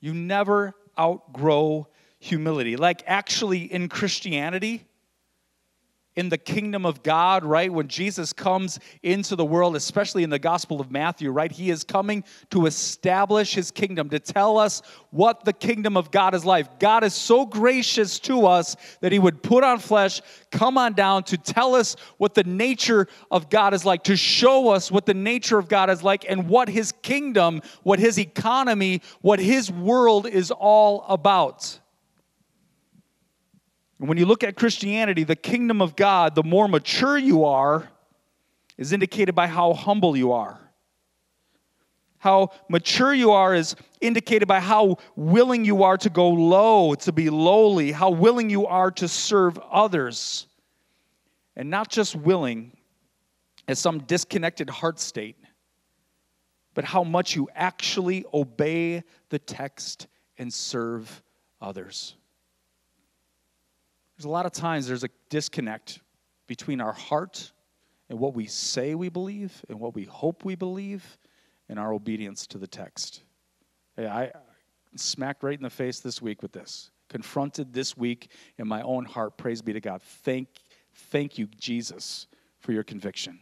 You 0.00 0.14
never 0.14 0.74
outgrow 0.98 1.88
humility. 2.18 2.76
Like, 2.76 3.02
actually, 3.06 3.62
in 3.72 3.88
Christianity, 3.88 4.86
in 6.16 6.28
the 6.28 6.38
kingdom 6.38 6.84
of 6.84 7.02
God, 7.02 7.44
right? 7.44 7.72
When 7.72 7.88
Jesus 7.88 8.32
comes 8.32 8.78
into 9.02 9.36
the 9.36 9.44
world, 9.44 9.76
especially 9.76 10.22
in 10.22 10.30
the 10.30 10.38
Gospel 10.38 10.80
of 10.80 10.90
Matthew, 10.90 11.30
right? 11.30 11.52
He 11.52 11.70
is 11.70 11.84
coming 11.84 12.24
to 12.50 12.66
establish 12.66 13.54
his 13.54 13.70
kingdom, 13.70 14.10
to 14.10 14.18
tell 14.18 14.58
us 14.58 14.82
what 15.10 15.44
the 15.44 15.52
kingdom 15.52 15.96
of 15.96 16.10
God 16.10 16.34
is 16.34 16.44
like. 16.44 16.80
God 16.80 17.04
is 17.04 17.14
so 17.14 17.46
gracious 17.46 18.18
to 18.20 18.46
us 18.46 18.76
that 19.00 19.12
he 19.12 19.18
would 19.18 19.42
put 19.42 19.62
on 19.62 19.78
flesh, 19.78 20.20
come 20.50 20.76
on 20.76 20.94
down 20.94 21.22
to 21.24 21.36
tell 21.36 21.74
us 21.74 21.94
what 22.18 22.34
the 22.34 22.44
nature 22.44 23.06
of 23.30 23.48
God 23.48 23.72
is 23.72 23.84
like, 23.84 24.04
to 24.04 24.16
show 24.16 24.70
us 24.70 24.90
what 24.90 25.06
the 25.06 25.14
nature 25.14 25.58
of 25.58 25.68
God 25.68 25.90
is 25.90 26.02
like 26.02 26.24
and 26.28 26.48
what 26.48 26.68
his 26.68 26.92
kingdom, 27.02 27.62
what 27.82 27.98
his 27.98 28.18
economy, 28.18 29.00
what 29.20 29.38
his 29.38 29.70
world 29.70 30.26
is 30.26 30.50
all 30.50 31.04
about. 31.08 31.78
And 34.00 34.08
when 34.08 34.16
you 34.16 34.24
look 34.24 34.42
at 34.42 34.56
Christianity, 34.56 35.24
the 35.24 35.36
kingdom 35.36 35.82
of 35.82 35.94
God, 35.94 36.34
the 36.34 36.42
more 36.42 36.66
mature 36.66 37.18
you 37.18 37.44
are, 37.44 37.86
is 38.78 38.94
indicated 38.94 39.34
by 39.34 39.46
how 39.46 39.74
humble 39.74 40.16
you 40.16 40.32
are. 40.32 40.58
How 42.16 42.50
mature 42.70 43.12
you 43.12 43.32
are 43.32 43.54
is 43.54 43.76
indicated 44.00 44.48
by 44.48 44.60
how 44.60 44.96
willing 45.16 45.66
you 45.66 45.82
are 45.82 45.98
to 45.98 46.08
go 46.08 46.30
low, 46.30 46.94
to 46.94 47.12
be 47.12 47.28
lowly, 47.28 47.92
how 47.92 48.10
willing 48.10 48.48
you 48.48 48.66
are 48.66 48.90
to 48.92 49.06
serve 49.06 49.58
others. 49.70 50.46
And 51.54 51.68
not 51.68 51.90
just 51.90 52.16
willing 52.16 52.76
as 53.68 53.78
some 53.78 54.00
disconnected 54.00 54.70
heart 54.70 54.98
state, 54.98 55.36
but 56.72 56.84
how 56.84 57.04
much 57.04 57.36
you 57.36 57.50
actually 57.54 58.24
obey 58.32 59.02
the 59.28 59.38
text 59.38 60.06
and 60.38 60.50
serve 60.50 61.22
others. 61.60 62.16
There's 64.20 64.26
a 64.26 64.32
lot 64.32 64.44
of 64.44 64.52
times 64.52 64.86
there's 64.86 65.02
a 65.02 65.08
disconnect 65.30 66.00
between 66.46 66.82
our 66.82 66.92
heart 66.92 67.52
and 68.10 68.18
what 68.18 68.34
we 68.34 68.44
say 68.44 68.94
we 68.94 69.08
believe 69.08 69.64
and 69.70 69.80
what 69.80 69.94
we 69.94 70.04
hope 70.04 70.44
we 70.44 70.56
believe 70.56 71.16
and 71.70 71.78
our 71.78 71.94
obedience 71.94 72.46
to 72.48 72.58
the 72.58 72.66
text. 72.66 73.22
Hey, 73.96 74.06
I 74.06 74.30
smacked 74.94 75.42
right 75.42 75.56
in 75.56 75.62
the 75.62 75.70
face 75.70 76.00
this 76.00 76.20
week 76.20 76.42
with 76.42 76.52
this. 76.52 76.90
Confronted 77.08 77.72
this 77.72 77.96
week 77.96 78.30
in 78.58 78.68
my 78.68 78.82
own 78.82 79.06
heart. 79.06 79.38
Praise 79.38 79.62
be 79.62 79.72
to 79.72 79.80
God. 79.80 80.02
Thank, 80.02 80.48
thank 80.94 81.38
you, 81.38 81.46
Jesus, 81.58 82.26
for 82.58 82.72
your 82.72 82.84
conviction. 82.84 83.40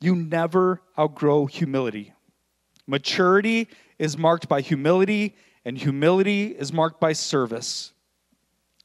You 0.00 0.14
never 0.14 0.80
outgrow 0.96 1.46
humility. 1.46 2.12
Maturity 2.86 3.66
is 3.98 4.16
marked 4.16 4.48
by 4.48 4.60
humility 4.60 5.34
and 5.64 5.76
humility 5.76 6.46
is 6.46 6.72
marked 6.72 7.00
by 7.00 7.12
service. 7.12 7.92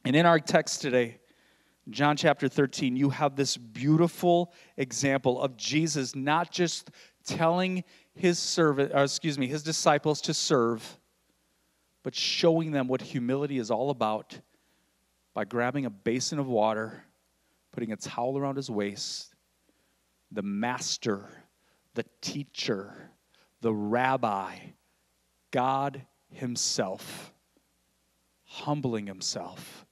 And 0.03 0.15
in 0.15 0.25
our 0.25 0.39
text 0.39 0.82
today, 0.82 1.20
John 1.89 2.17
chapter 2.17 2.48
13, 2.48 2.96
you 2.96 3.10
have 3.12 3.36
this 3.36 3.58
beautiful 3.58 4.51
example 4.75 5.39
of 5.39 5.55
Jesus 5.55 6.15
not 6.15 6.51
just 6.51 6.89
telling 7.25 7.84
his 8.13 8.39
servant, 8.39 8.91
or 8.91 8.98
uh, 8.98 9.03
excuse 9.03 9.38
me, 9.38 9.48
his 9.48 9.63
disciples 9.63 10.22
to 10.22 10.34
serve, 10.34 11.00
but 12.03 12.15
showing 12.15 12.72
them 12.72 12.88
what 12.88 13.01
humility 13.01 13.60
is 13.60 13.70
all 13.70 13.89
about 13.89 14.39
by 15.34 15.44
grabbing 15.44 15.86
a 15.86 15.89
basin 15.89 16.39
of 16.39 16.48
water, 16.48 17.03
putting 17.72 17.91
a 17.91 17.98
towel 17.98 18.38
around 18.38 18.55
his 18.55 18.70
waist. 18.70 19.36
The 20.32 20.41
master, 20.41 21.29
the 21.94 22.05
teacher, 22.22 23.12
the 23.62 23.74
rabbi, 23.74 24.55
God 25.51 26.01
himself, 26.35 27.33
humbling 28.43 29.07
himself, 29.07 29.85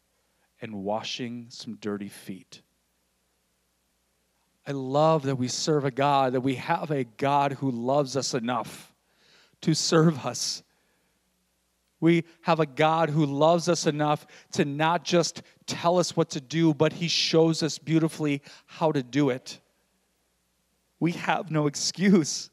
and 0.61 0.83
washing 0.83 1.47
some 1.49 1.75
dirty 1.75 2.09
feet. 2.09 2.61
I 4.65 4.71
love 4.71 5.23
that 5.23 5.35
we 5.35 5.49
serve 5.49 5.83
a 5.83 5.91
God, 5.91 6.33
that 6.33 6.41
we 6.41 6.55
have 6.55 6.89
a 6.89 7.03
God 7.03 7.53
who 7.53 7.69
loves 7.69 8.15
us 8.15 8.33
enough 8.33 8.93
to 9.61 9.73
serve 9.73 10.25
us. 10.25 10.63
We 11.99 12.25
have 12.41 12.59
a 12.59 12.65
God 12.65 13.09
who 13.09 13.25
loves 13.25 13.69
us 13.69 13.87
enough 13.87 14.25
to 14.53 14.65
not 14.65 15.03
just 15.03 15.41
tell 15.65 15.99
us 15.99 16.15
what 16.15 16.29
to 16.31 16.41
do, 16.41 16.73
but 16.73 16.93
He 16.93 17.07
shows 17.07 17.63
us 17.63 17.77
beautifully 17.77 18.41
how 18.65 18.91
to 18.91 19.03
do 19.03 19.29
it. 19.29 19.59
We 20.99 21.13
have 21.13 21.51
no 21.51 21.67
excuse. 21.67 22.49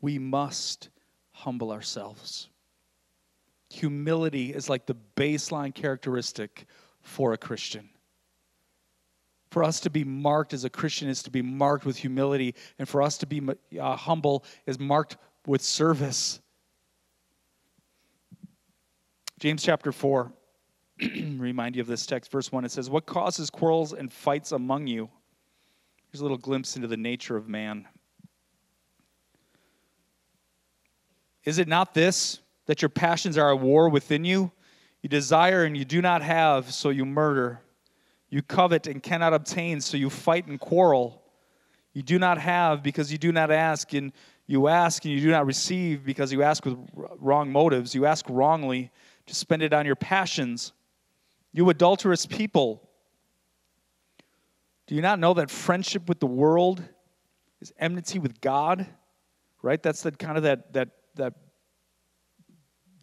We 0.00 0.18
must 0.18 0.88
humble 1.32 1.70
ourselves. 1.70 2.48
Humility 3.70 4.52
is 4.52 4.68
like 4.68 4.86
the 4.86 4.96
baseline 5.16 5.74
characteristic 5.74 6.66
for 7.02 7.32
a 7.32 7.38
Christian. 7.38 7.88
For 9.50 9.64
us 9.64 9.80
to 9.80 9.90
be 9.90 10.04
marked 10.04 10.52
as 10.52 10.64
a 10.64 10.70
Christian 10.70 11.08
is 11.08 11.22
to 11.24 11.30
be 11.30 11.42
marked 11.42 11.84
with 11.84 11.96
humility, 11.96 12.54
and 12.78 12.88
for 12.88 13.02
us 13.02 13.18
to 13.18 13.26
be 13.26 13.42
uh, 13.80 13.96
humble 13.96 14.44
is 14.66 14.78
marked 14.78 15.16
with 15.46 15.60
service. 15.60 16.40
James 19.40 19.62
chapter 19.62 19.90
4, 19.90 20.32
remind 21.00 21.74
you 21.74 21.82
of 21.82 21.88
this 21.88 22.06
text, 22.06 22.30
verse 22.30 22.52
1. 22.52 22.64
It 22.64 22.70
says, 22.70 22.90
What 22.90 23.06
causes 23.06 23.50
quarrels 23.50 23.92
and 23.92 24.12
fights 24.12 24.52
among 24.52 24.86
you? 24.86 25.08
Here's 26.10 26.20
a 26.20 26.24
little 26.24 26.38
glimpse 26.38 26.76
into 26.76 26.88
the 26.88 26.96
nature 26.96 27.36
of 27.36 27.48
man. 27.48 27.88
Is 31.44 31.58
it 31.58 31.68
not 31.68 31.94
this, 31.94 32.40
that 32.66 32.82
your 32.82 32.88
passions 32.88 33.38
are 33.38 33.54
at 33.54 33.60
war 33.60 33.88
within 33.88 34.24
you? 34.24 34.52
You 35.02 35.08
desire 35.08 35.64
and 35.64 35.76
you 35.76 35.84
do 35.84 36.02
not 36.02 36.22
have, 36.22 36.72
so 36.72 36.90
you 36.90 37.04
murder. 37.04 37.60
You 38.28 38.42
covet 38.42 38.86
and 38.86 39.02
cannot 39.02 39.32
obtain, 39.32 39.80
so 39.80 39.96
you 39.96 40.10
fight 40.10 40.46
and 40.46 40.60
quarrel. 40.60 41.22
You 41.92 42.02
do 42.02 42.18
not 42.18 42.38
have 42.38 42.82
because 42.82 43.10
you 43.10 43.18
do 43.18 43.32
not 43.32 43.50
ask, 43.50 43.92
and 43.94 44.12
you 44.46 44.68
ask 44.68 45.04
and 45.04 45.14
you 45.14 45.20
do 45.20 45.30
not 45.30 45.46
receive 45.46 46.04
because 46.04 46.32
you 46.32 46.42
ask 46.42 46.64
with 46.64 46.76
wrong 46.94 47.50
motives. 47.50 47.94
You 47.94 48.06
ask 48.06 48.26
wrongly 48.28 48.90
to 49.26 49.34
spend 49.34 49.62
it 49.62 49.72
on 49.72 49.86
your 49.86 49.96
passions. 49.96 50.72
You 51.52 51.68
adulterous 51.70 52.26
people. 52.26 52.88
Do 54.86 54.94
you 54.94 55.02
not 55.02 55.18
know 55.18 55.34
that 55.34 55.50
friendship 55.50 56.08
with 56.08 56.20
the 56.20 56.26
world 56.26 56.82
is 57.60 57.72
enmity 57.78 58.18
with 58.18 58.40
God? 58.40 58.86
Right? 59.62 59.82
That's 59.82 60.02
the 60.02 60.12
kind 60.12 60.36
of 60.36 60.42
that 60.42 60.72
that 60.72 60.88
that 61.20 61.34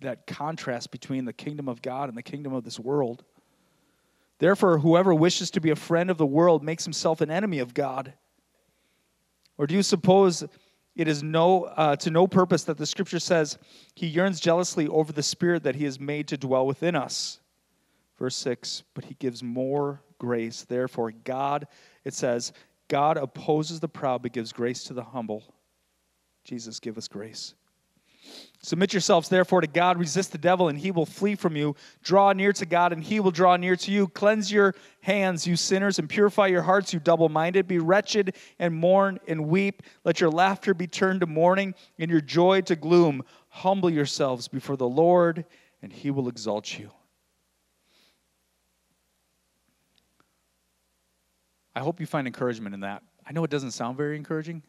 that 0.02 0.28
contrast 0.28 0.92
between 0.92 1.26
the 1.26 1.34
kingdom 1.34 1.68
of 1.68 1.82
God 1.82 2.10
and 2.10 2.18
the 2.18 2.24
kingdom 2.24 2.54
of 2.54 2.64
this 2.64 2.80
world. 2.80 3.24
Therefore, 4.40 4.78
whoever 4.78 5.14
wishes 5.14 5.50
to 5.52 5.62
be 5.62 5.72
a 5.72 5.76
friend 5.76 6.12
of 6.12 6.18
the 6.18 6.26
world 6.26 6.64
makes 6.64 6.84
himself 6.84 7.22
an 7.22 7.32
enemy 7.32 7.60
of 7.60 7.74
God. 7.74 8.14
Or 9.58 9.66
do 9.66 9.74
you 9.74 9.82
suppose 9.82 10.44
it 10.96 11.08
is 11.08 11.24
no, 11.24 11.64
uh, 11.64 11.96
to 11.98 12.12
no 12.12 12.28
purpose 12.28 12.64
that 12.66 12.78
the 12.78 12.86
scripture 12.86 13.20
says 13.20 13.58
he 13.96 14.06
yearns 14.06 14.40
jealously 14.40 14.88
over 14.88 15.12
the 15.12 15.24
spirit 15.24 15.64
that 15.64 15.76
he 15.76 15.86
has 15.86 16.00
made 16.00 16.28
to 16.28 16.38
dwell 16.38 16.68
within 16.68 16.96
us? 16.96 17.40
Verse 18.20 18.36
6 18.36 18.84
But 18.94 19.06
he 19.06 19.16
gives 19.16 19.42
more 19.42 20.02
grace. 20.20 20.64
Therefore, 20.64 21.12
God, 21.12 21.68
it 22.04 22.14
says, 22.14 22.54
God 22.88 23.18
opposes 23.18 23.80
the 23.80 23.90
proud 23.90 24.22
but 24.22 24.34
gives 24.34 24.54
grace 24.54 24.84
to 24.86 24.94
the 24.94 25.04
humble. 25.04 25.44
Jesus, 26.44 26.80
give 26.80 26.98
us 26.98 27.08
grace. 27.08 27.56
Submit 28.62 28.92
yourselves 28.92 29.30
therefore 29.30 29.62
to 29.62 29.68
God, 29.68 30.00
resist 30.00 30.32
the 30.32 30.38
devil, 30.38 30.68
and 30.68 30.78
he 30.78 30.92
will 30.92 31.06
flee 31.06 31.36
from 31.36 31.56
you. 31.56 31.76
Draw 32.02 32.34
near 32.34 32.52
to 32.54 32.66
God, 32.66 32.92
and 32.92 33.04
he 33.04 33.20
will 33.20 33.32
draw 33.32 33.56
near 33.56 33.76
to 33.76 33.92
you. 33.92 34.08
Cleanse 34.08 34.52
your 34.52 34.74
hands, 35.02 35.46
you 35.46 35.56
sinners, 35.56 36.00
and 36.00 36.10
purify 36.10 36.48
your 36.48 36.64
hearts, 36.64 36.92
you 36.92 37.00
double 37.00 37.30
minded. 37.30 37.68
Be 37.68 37.80
wretched 37.80 38.36
and 38.60 38.74
mourn 38.74 39.20
and 39.28 39.48
weep. 39.48 39.84
Let 40.04 40.20
your 40.20 40.32
laughter 40.32 40.74
be 40.74 40.88
turned 40.88 41.22
to 41.22 41.28
mourning, 41.28 41.76
and 42.00 42.10
your 42.10 42.22
joy 42.22 42.62
to 42.62 42.76
gloom. 42.76 43.24
Humble 43.50 43.90
yourselves 43.90 44.48
before 44.48 44.76
the 44.76 44.90
Lord, 44.90 45.46
and 45.82 45.94
he 45.94 46.12
will 46.12 46.28
exalt 46.28 46.78
you. 46.78 46.92
I 51.76 51.82
hope 51.82 52.00
you 52.00 52.08
find 52.08 52.26
encouragement 52.26 52.74
in 52.74 52.82
that. 52.82 53.04
I 53.26 53.34
know 53.34 53.44
it 53.44 53.52
doesn't 53.52 53.72
sound 53.72 53.98
very 53.98 54.18
encouraging 54.18 54.64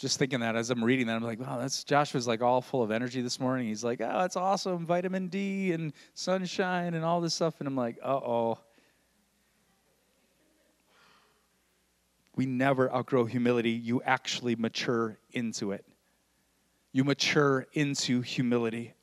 just 0.00 0.18
thinking 0.18 0.40
that 0.40 0.56
as 0.56 0.70
I'm 0.70 0.82
reading 0.82 1.06
that, 1.06 1.14
I'm 1.14 1.22
like, 1.22 1.38
wow, 1.38 1.58
that's 1.58 1.84
Joshua's 1.84 2.26
like 2.26 2.42
all 2.42 2.60
full 2.60 2.82
of 2.82 2.90
energy 2.90 3.20
this 3.20 3.38
morning. 3.38 3.68
He's 3.68 3.84
like, 3.84 4.00
oh, 4.00 4.20
that's 4.20 4.36
awesome, 4.36 4.84
vitamin 4.84 5.28
D 5.28 5.72
and 5.72 5.92
sunshine 6.14 6.94
and 6.94 7.04
all 7.04 7.20
this 7.20 7.34
stuff. 7.34 7.54
And 7.60 7.68
I'm 7.68 7.76
like, 7.76 7.98
uh 8.02 8.16
oh. 8.16 8.58
We 12.36 12.46
never 12.46 12.92
outgrow 12.92 13.24
humility. 13.26 13.70
You 13.70 14.02
actually 14.02 14.56
mature 14.56 15.16
into 15.30 15.70
it. 15.70 15.84
You 16.90 17.04
mature 17.04 17.66
into 17.72 18.20
humility. 18.20 18.94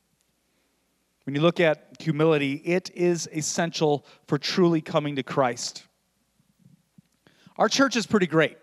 When 1.24 1.36
you 1.36 1.42
look 1.42 1.60
at 1.62 1.96
humility, 2.00 2.56
it 2.66 2.90
is 2.94 3.30
essential 3.32 4.06
for 4.28 4.38
truly 4.38 4.82
coming 4.82 5.16
to 5.16 5.24
Christ. 5.24 5.86
Our 7.58 7.70
church 7.70 7.96
is 7.96 8.06
pretty 8.06 8.28
great. 8.28 8.58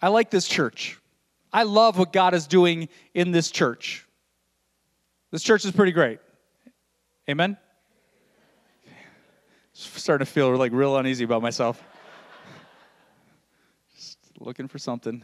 I 0.00 0.08
like 0.08 0.30
this 0.30 0.46
church. 0.46 0.98
I 1.52 1.62
love 1.62 1.98
what 1.98 2.12
God 2.12 2.34
is 2.34 2.46
doing 2.46 2.88
in 3.14 3.30
this 3.30 3.50
church. 3.50 4.06
This 5.30 5.42
church 5.42 5.64
is 5.64 5.72
pretty 5.72 5.92
great. 5.92 6.18
Amen? 7.28 7.56
Starting 9.72 10.24
to 10.24 10.30
feel 10.30 10.54
like 10.56 10.72
real 10.72 10.96
uneasy 10.96 11.24
about 11.24 11.42
myself. 11.42 11.82
Just 13.94 14.18
looking 14.40 14.68
for 14.68 14.78
something. 14.78 15.22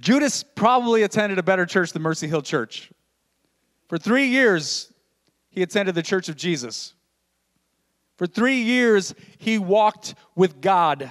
Judas 0.00 0.42
probably 0.42 1.02
attended 1.02 1.38
a 1.38 1.42
better 1.42 1.66
church 1.66 1.92
than 1.92 2.02
Mercy 2.02 2.28
Hill 2.28 2.42
Church. 2.42 2.90
For 3.88 3.98
three 3.98 4.26
years, 4.26 4.92
he 5.50 5.62
attended 5.62 5.94
the 5.94 6.02
Church 6.02 6.28
of 6.28 6.36
Jesus. 6.36 6.94
For 8.16 8.26
three 8.26 8.62
years, 8.62 9.14
he 9.38 9.58
walked 9.58 10.14
with 10.34 10.60
God. 10.60 11.10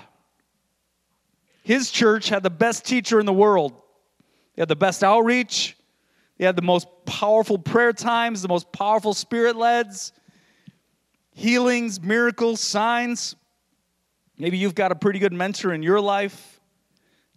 His 1.66 1.90
church 1.90 2.30
had 2.30 2.44
the 2.44 2.52
best 2.52 2.86
teacher 2.86 3.20
in 3.20 3.26
the 3.26 3.34
world. 3.34 3.74
They 4.54 4.62
had 4.62 4.70
the 4.70 4.76
best 4.76 5.04
outreach. 5.04 5.76
They 6.38 6.46
had 6.46 6.56
the 6.56 6.62
most 6.62 6.88
powerful 7.08 7.58
prayer 7.58 7.92
times, 7.92 8.44
the 8.44 8.48
most 8.48 8.72
powerful 8.72 9.16
spirit 9.16 9.56
leds, 9.56 10.14
healings, 11.32 12.00
miracles, 12.00 12.62
signs. 12.62 13.36
Maybe 14.38 14.60
you've 14.60 14.76
got 14.76 14.92
a 14.92 14.96
pretty 14.96 15.18
good 15.18 15.34
mentor 15.34 15.74
in 15.74 15.82
your 15.82 16.00
life. 16.00 16.62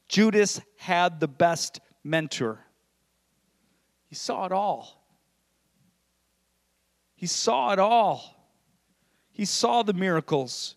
Judas 0.08 0.60
had 0.76 1.20
the 1.20 1.28
best 1.28 1.80
mentor. 2.04 2.60
He 4.08 4.14
saw 4.14 4.44
it 4.44 4.52
all. 4.52 5.06
He 7.14 7.26
saw 7.26 7.72
it 7.72 7.78
all. 7.78 8.52
He 9.32 9.46
saw 9.46 9.82
the 9.82 9.94
miracles. 9.94 10.74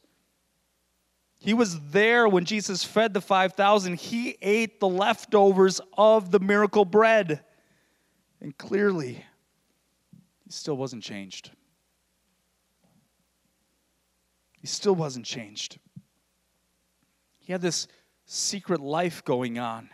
He 1.41 1.55
was 1.55 1.79
there 1.89 2.29
when 2.29 2.45
Jesus 2.45 2.83
fed 2.83 3.15
the 3.15 3.19
5,000. 3.19 3.95
He 3.95 4.37
ate 4.43 4.79
the 4.79 4.87
leftovers 4.87 5.81
of 5.97 6.29
the 6.29 6.39
miracle 6.39 6.85
bread. 6.85 7.43
And 8.39 8.55
clearly, 8.55 9.25
he 10.45 10.51
still 10.51 10.77
wasn't 10.77 11.01
changed. 11.01 11.49
He 14.59 14.67
still 14.67 14.93
wasn't 14.93 15.25
changed. 15.25 15.79
He 17.39 17.51
had 17.51 17.61
this 17.61 17.87
secret 18.25 18.79
life 18.79 19.25
going 19.25 19.57
on. 19.57 19.89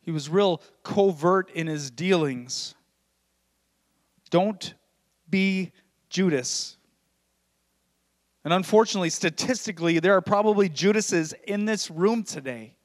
He 0.00 0.10
was 0.10 0.28
real 0.28 0.62
covert 0.82 1.48
in 1.52 1.68
his 1.68 1.92
dealings. 1.92 2.74
Don't 4.30 4.74
be 5.30 5.70
Judas. 6.10 6.76
And 8.46 8.52
unfortunately, 8.52 9.10
statistically, 9.10 9.98
there 9.98 10.14
are 10.16 10.20
probably 10.20 10.68
Judases 10.68 11.34
in 11.48 11.64
this 11.64 11.90
room 11.90 12.22
today. 12.22 12.76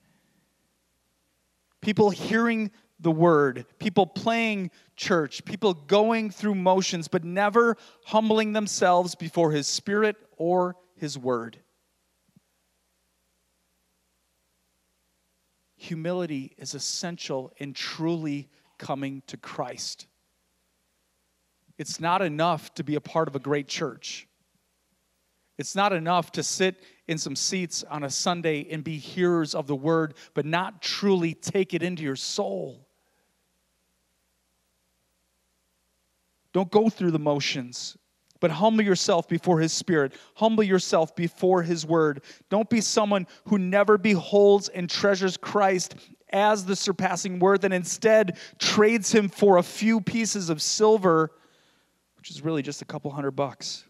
People 1.81 2.09
hearing 2.09 2.71
the 2.99 3.11
word, 3.11 3.67
people 3.77 4.07
playing 4.07 4.71
church, 4.95 5.45
people 5.45 5.75
going 5.75 6.31
through 6.31 6.55
motions, 6.55 7.07
but 7.07 7.23
never 7.23 7.77
humbling 8.05 8.53
themselves 8.53 9.13
before 9.13 9.51
his 9.51 9.67
spirit 9.67 10.15
or 10.35 10.77
his 10.95 11.15
word. 11.15 11.59
Humility 15.75 16.55
is 16.57 16.73
essential 16.73 17.53
in 17.57 17.73
truly 17.73 18.49
coming 18.79 19.21
to 19.27 19.37
Christ. 19.37 20.07
It's 21.77 21.99
not 21.99 22.23
enough 22.23 22.73
to 22.73 22.83
be 22.83 22.95
a 22.95 23.01
part 23.01 23.27
of 23.27 23.35
a 23.35 23.39
great 23.39 23.67
church. 23.67 24.27
It's 25.61 25.75
not 25.75 25.93
enough 25.93 26.31
to 26.31 26.41
sit 26.41 26.81
in 27.07 27.19
some 27.19 27.35
seats 27.35 27.83
on 27.83 28.03
a 28.03 28.09
Sunday 28.09 28.67
and 28.71 28.83
be 28.83 28.97
hearers 28.97 29.53
of 29.53 29.67
the 29.67 29.75
word, 29.75 30.15
but 30.33 30.43
not 30.43 30.81
truly 30.81 31.35
take 31.35 31.75
it 31.75 31.83
into 31.83 32.01
your 32.01 32.15
soul. 32.15 32.87
Don't 36.51 36.71
go 36.71 36.89
through 36.89 37.11
the 37.11 37.19
motions, 37.19 37.95
but 38.39 38.49
humble 38.49 38.83
yourself 38.83 39.29
before 39.29 39.59
His 39.59 39.71
Spirit. 39.71 40.13
Humble 40.33 40.63
yourself 40.63 41.15
before 41.15 41.61
His 41.61 41.85
Word. 41.85 42.23
Don't 42.49 42.67
be 42.67 42.81
someone 42.81 43.27
who 43.45 43.59
never 43.59 43.99
beholds 43.99 44.67
and 44.67 44.89
treasures 44.89 45.37
Christ 45.37 45.93
as 46.31 46.65
the 46.65 46.75
surpassing 46.75 47.37
worth 47.37 47.63
and 47.63 47.73
instead 47.73 48.39
trades 48.57 49.11
Him 49.11 49.29
for 49.29 49.57
a 49.57 49.63
few 49.63 50.01
pieces 50.01 50.49
of 50.49 50.59
silver, 50.59 51.29
which 52.17 52.31
is 52.31 52.41
really 52.41 52.63
just 52.63 52.81
a 52.81 52.85
couple 52.85 53.11
hundred 53.11 53.35
bucks 53.35 53.85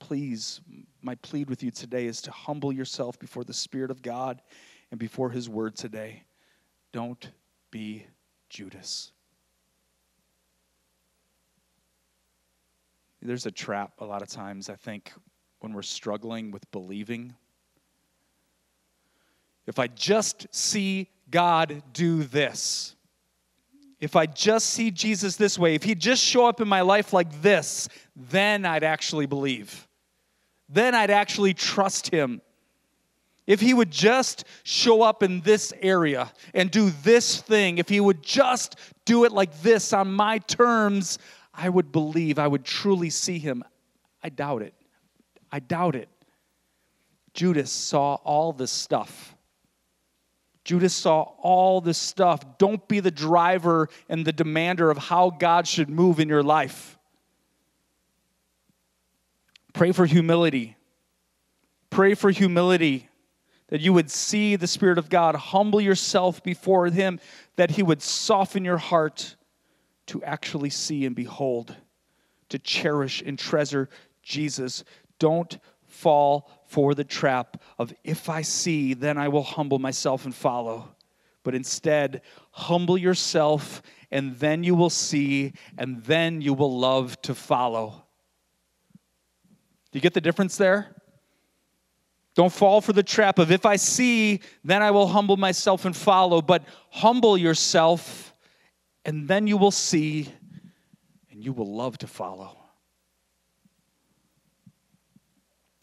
please, 0.00 0.60
my 1.02 1.14
plead 1.16 1.48
with 1.48 1.62
you 1.62 1.70
today 1.70 2.06
is 2.06 2.20
to 2.22 2.32
humble 2.32 2.72
yourself 2.72 3.18
before 3.18 3.44
the 3.44 3.54
Spirit 3.54 3.92
of 3.92 4.02
God 4.02 4.42
and 4.90 4.98
before 4.98 5.30
His 5.30 5.48
Word 5.48 5.76
today. 5.76 6.24
Don't 6.92 7.30
be 7.70 8.06
Judas. 8.48 9.12
There's 13.22 13.46
a 13.46 13.50
trap 13.50 13.92
a 14.00 14.04
lot 14.04 14.22
of 14.22 14.28
times, 14.28 14.68
I 14.68 14.74
think, 14.74 15.12
when 15.60 15.72
we're 15.72 15.82
struggling 15.82 16.50
with 16.50 16.68
believing. 16.72 17.34
If 19.66 19.78
I 19.78 19.86
just 19.88 20.46
see 20.50 21.10
God 21.30 21.82
do 21.92 22.24
this, 22.24 22.96
if 24.00 24.16
I 24.16 24.24
just 24.24 24.70
see 24.70 24.90
Jesus 24.90 25.36
this 25.36 25.58
way, 25.58 25.74
if 25.74 25.82
He'd 25.82 26.00
just 26.00 26.24
show 26.24 26.46
up 26.46 26.62
in 26.62 26.66
my 26.66 26.80
life 26.80 27.12
like 27.12 27.42
this, 27.42 27.88
then 28.16 28.64
I'd 28.64 28.82
actually 28.82 29.26
believe 29.26 29.86
then 30.72 30.94
I'd 30.94 31.10
actually 31.10 31.54
trust 31.54 32.10
him. 32.10 32.40
If 33.46 33.60
he 33.60 33.74
would 33.74 33.90
just 33.90 34.44
show 34.62 35.02
up 35.02 35.22
in 35.24 35.40
this 35.40 35.72
area 35.82 36.30
and 36.54 36.70
do 36.70 36.90
this 37.02 37.40
thing, 37.40 37.78
if 37.78 37.88
he 37.88 37.98
would 37.98 38.22
just 38.22 38.76
do 39.04 39.24
it 39.24 39.32
like 39.32 39.60
this 39.62 39.92
on 39.92 40.12
my 40.12 40.38
terms, 40.38 41.18
I 41.52 41.68
would 41.68 41.90
believe, 41.90 42.38
I 42.38 42.46
would 42.46 42.64
truly 42.64 43.10
see 43.10 43.38
him. 43.38 43.64
I 44.22 44.28
doubt 44.28 44.62
it. 44.62 44.74
I 45.50 45.58
doubt 45.58 45.96
it. 45.96 46.08
Judas 47.34 47.72
saw 47.72 48.14
all 48.16 48.52
this 48.52 48.70
stuff. 48.70 49.34
Judas 50.64 50.94
saw 50.94 51.22
all 51.38 51.80
this 51.80 51.98
stuff. 51.98 52.58
Don't 52.58 52.86
be 52.86 53.00
the 53.00 53.10
driver 53.10 53.88
and 54.08 54.24
the 54.24 54.32
demander 54.32 54.90
of 54.90 54.98
how 54.98 55.30
God 55.30 55.66
should 55.66 55.90
move 55.90 56.20
in 56.20 56.28
your 56.28 56.44
life. 56.44 56.98
Pray 59.72 59.92
for 59.92 60.06
humility. 60.06 60.76
Pray 61.90 62.14
for 62.14 62.30
humility 62.30 63.08
that 63.68 63.80
you 63.80 63.92
would 63.92 64.10
see 64.10 64.56
the 64.56 64.66
Spirit 64.66 64.98
of 64.98 65.08
God, 65.08 65.34
humble 65.36 65.80
yourself 65.80 66.42
before 66.42 66.86
Him, 66.88 67.20
that 67.56 67.70
He 67.70 67.82
would 67.82 68.02
soften 68.02 68.64
your 68.64 68.78
heart 68.78 69.36
to 70.06 70.22
actually 70.24 70.70
see 70.70 71.06
and 71.06 71.14
behold, 71.14 71.74
to 72.48 72.58
cherish 72.58 73.22
and 73.24 73.38
treasure 73.38 73.88
Jesus. 74.22 74.82
Don't 75.20 75.58
fall 75.86 76.50
for 76.66 76.94
the 76.94 77.04
trap 77.04 77.62
of 77.78 77.92
if 78.02 78.28
I 78.28 78.42
see, 78.42 78.94
then 78.94 79.18
I 79.18 79.28
will 79.28 79.42
humble 79.42 79.78
myself 79.78 80.24
and 80.24 80.34
follow. 80.34 80.94
But 81.42 81.54
instead, 81.54 82.22
humble 82.50 82.98
yourself, 82.98 83.82
and 84.10 84.36
then 84.36 84.64
you 84.64 84.74
will 84.74 84.90
see, 84.90 85.52
and 85.78 86.02
then 86.04 86.40
you 86.40 86.54
will 86.54 86.76
love 86.76 87.20
to 87.22 87.34
follow. 87.34 88.04
Do 89.90 89.96
you 89.96 90.00
get 90.00 90.14
the 90.14 90.20
difference 90.20 90.56
there? 90.56 90.94
Don't 92.34 92.52
fall 92.52 92.80
for 92.80 92.92
the 92.92 93.02
trap 93.02 93.38
of 93.38 93.50
if 93.50 93.66
I 93.66 93.76
see, 93.76 94.40
then 94.64 94.82
I 94.82 94.92
will 94.92 95.08
humble 95.08 95.36
myself 95.36 95.84
and 95.84 95.96
follow, 95.96 96.40
but 96.40 96.64
humble 96.90 97.36
yourself, 97.36 98.34
and 99.04 99.26
then 99.26 99.46
you 99.46 99.56
will 99.56 99.72
see, 99.72 100.28
and 101.30 101.44
you 101.44 101.52
will 101.52 101.74
love 101.74 101.98
to 101.98 102.06
follow. 102.06 102.56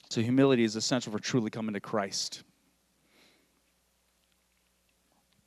So, 0.10 0.22
humility 0.22 0.64
is 0.64 0.78
essential 0.78 1.12
for 1.12 1.20
truly 1.20 1.50
coming 1.50 1.74
to 1.74 1.82
Christ. 1.82 2.44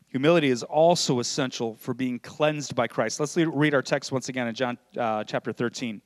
Humility 0.08 0.50
is 0.50 0.62
also 0.62 1.20
essential 1.20 1.76
for 1.76 1.94
being 1.94 2.18
cleansed 2.18 2.74
by 2.74 2.88
Christ. 2.88 3.20
Let's 3.20 3.36
read 3.36 3.74
our 3.74 3.82
text 3.82 4.12
once 4.12 4.28
again 4.28 4.48
in 4.48 4.54
John 4.54 4.76
uh, 4.98 5.24
chapter 5.24 5.52
13. 5.52 6.02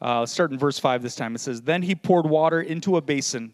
Uh, 0.00 0.24
start 0.26 0.52
in 0.52 0.58
verse 0.58 0.78
5 0.78 1.02
this 1.02 1.16
time. 1.16 1.34
It 1.34 1.40
says, 1.40 1.62
Then 1.62 1.82
he 1.82 1.94
poured 1.94 2.26
water 2.26 2.60
into 2.60 2.96
a 2.96 3.00
basin 3.00 3.52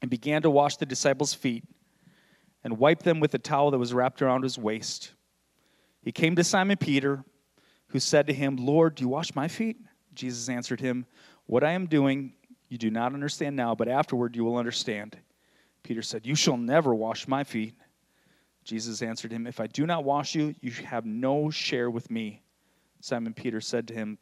and 0.00 0.10
began 0.10 0.42
to 0.42 0.50
wash 0.50 0.76
the 0.76 0.86
disciples' 0.86 1.34
feet 1.34 1.64
and 2.62 2.78
wipe 2.78 3.02
them 3.02 3.20
with 3.20 3.34
a 3.34 3.38
towel 3.38 3.70
that 3.72 3.78
was 3.78 3.92
wrapped 3.92 4.22
around 4.22 4.42
his 4.42 4.56
waist. 4.56 5.12
He 6.02 6.12
came 6.12 6.36
to 6.36 6.44
Simon 6.44 6.76
Peter, 6.76 7.24
who 7.88 7.98
said 7.98 8.26
to 8.26 8.32
him, 8.32 8.56
Lord, 8.56 8.96
do 8.96 9.02
you 9.04 9.08
wash 9.08 9.34
my 9.34 9.48
feet? 9.48 9.76
Jesus 10.14 10.48
answered 10.48 10.80
him, 10.80 11.06
What 11.46 11.64
I 11.64 11.72
am 11.72 11.86
doing 11.86 12.34
you 12.68 12.78
do 12.78 12.90
not 12.90 13.14
understand 13.14 13.56
now, 13.56 13.74
but 13.74 13.88
afterward 13.88 14.36
you 14.36 14.44
will 14.44 14.56
understand. 14.56 15.16
Peter 15.82 16.02
said, 16.02 16.26
You 16.26 16.34
shall 16.34 16.56
never 16.56 16.94
wash 16.94 17.28
my 17.28 17.44
feet. 17.44 17.74
Jesus 18.64 19.02
answered 19.02 19.30
him, 19.30 19.46
If 19.46 19.60
I 19.60 19.66
do 19.66 19.86
not 19.86 20.04
wash 20.04 20.34
you, 20.34 20.54
you 20.60 20.70
have 20.70 21.04
no 21.04 21.50
share 21.50 21.90
with 21.90 22.10
me. 22.10 22.42
Simon 23.00 23.34
Peter 23.34 23.60
said 23.60 23.88
to 23.88 23.94
him, 23.94 24.18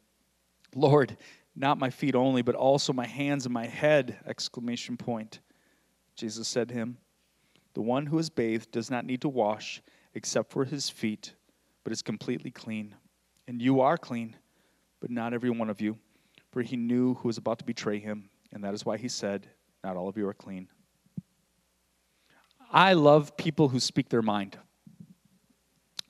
Lord, 0.74 1.16
not 1.54 1.78
my 1.78 1.90
feet 1.90 2.14
only, 2.14 2.42
but 2.42 2.54
also 2.54 2.92
my 2.92 3.06
hands 3.06 3.44
and 3.44 3.52
my 3.52 3.66
head! 3.66 4.18
Exclamation 4.26 4.96
point. 4.96 5.40
Jesus 6.16 6.48
said 6.48 6.68
to 6.68 6.74
him, 6.74 6.98
The 7.74 7.82
one 7.82 8.06
who 8.06 8.18
is 8.18 8.30
bathed 8.30 8.70
does 8.70 8.90
not 8.90 9.04
need 9.04 9.20
to 9.22 9.28
wash 9.28 9.82
except 10.14 10.50
for 10.50 10.64
his 10.64 10.88
feet, 10.88 11.34
but 11.84 11.92
is 11.92 12.02
completely 12.02 12.50
clean. 12.50 12.94
And 13.46 13.60
you 13.60 13.80
are 13.80 13.98
clean, 13.98 14.36
but 15.00 15.10
not 15.10 15.34
every 15.34 15.50
one 15.50 15.68
of 15.68 15.80
you. 15.80 15.98
For 16.52 16.62
he 16.62 16.76
knew 16.76 17.14
who 17.14 17.28
was 17.28 17.38
about 17.38 17.58
to 17.60 17.64
betray 17.64 17.98
him, 17.98 18.28
and 18.52 18.62
that 18.64 18.74
is 18.74 18.84
why 18.84 18.96
he 18.98 19.08
said, 19.08 19.48
Not 19.82 19.96
all 19.96 20.08
of 20.08 20.16
you 20.16 20.28
are 20.28 20.34
clean. 20.34 20.68
I 22.70 22.94
love 22.94 23.36
people 23.36 23.68
who 23.68 23.80
speak 23.80 24.08
their 24.08 24.22
mind. 24.22 24.58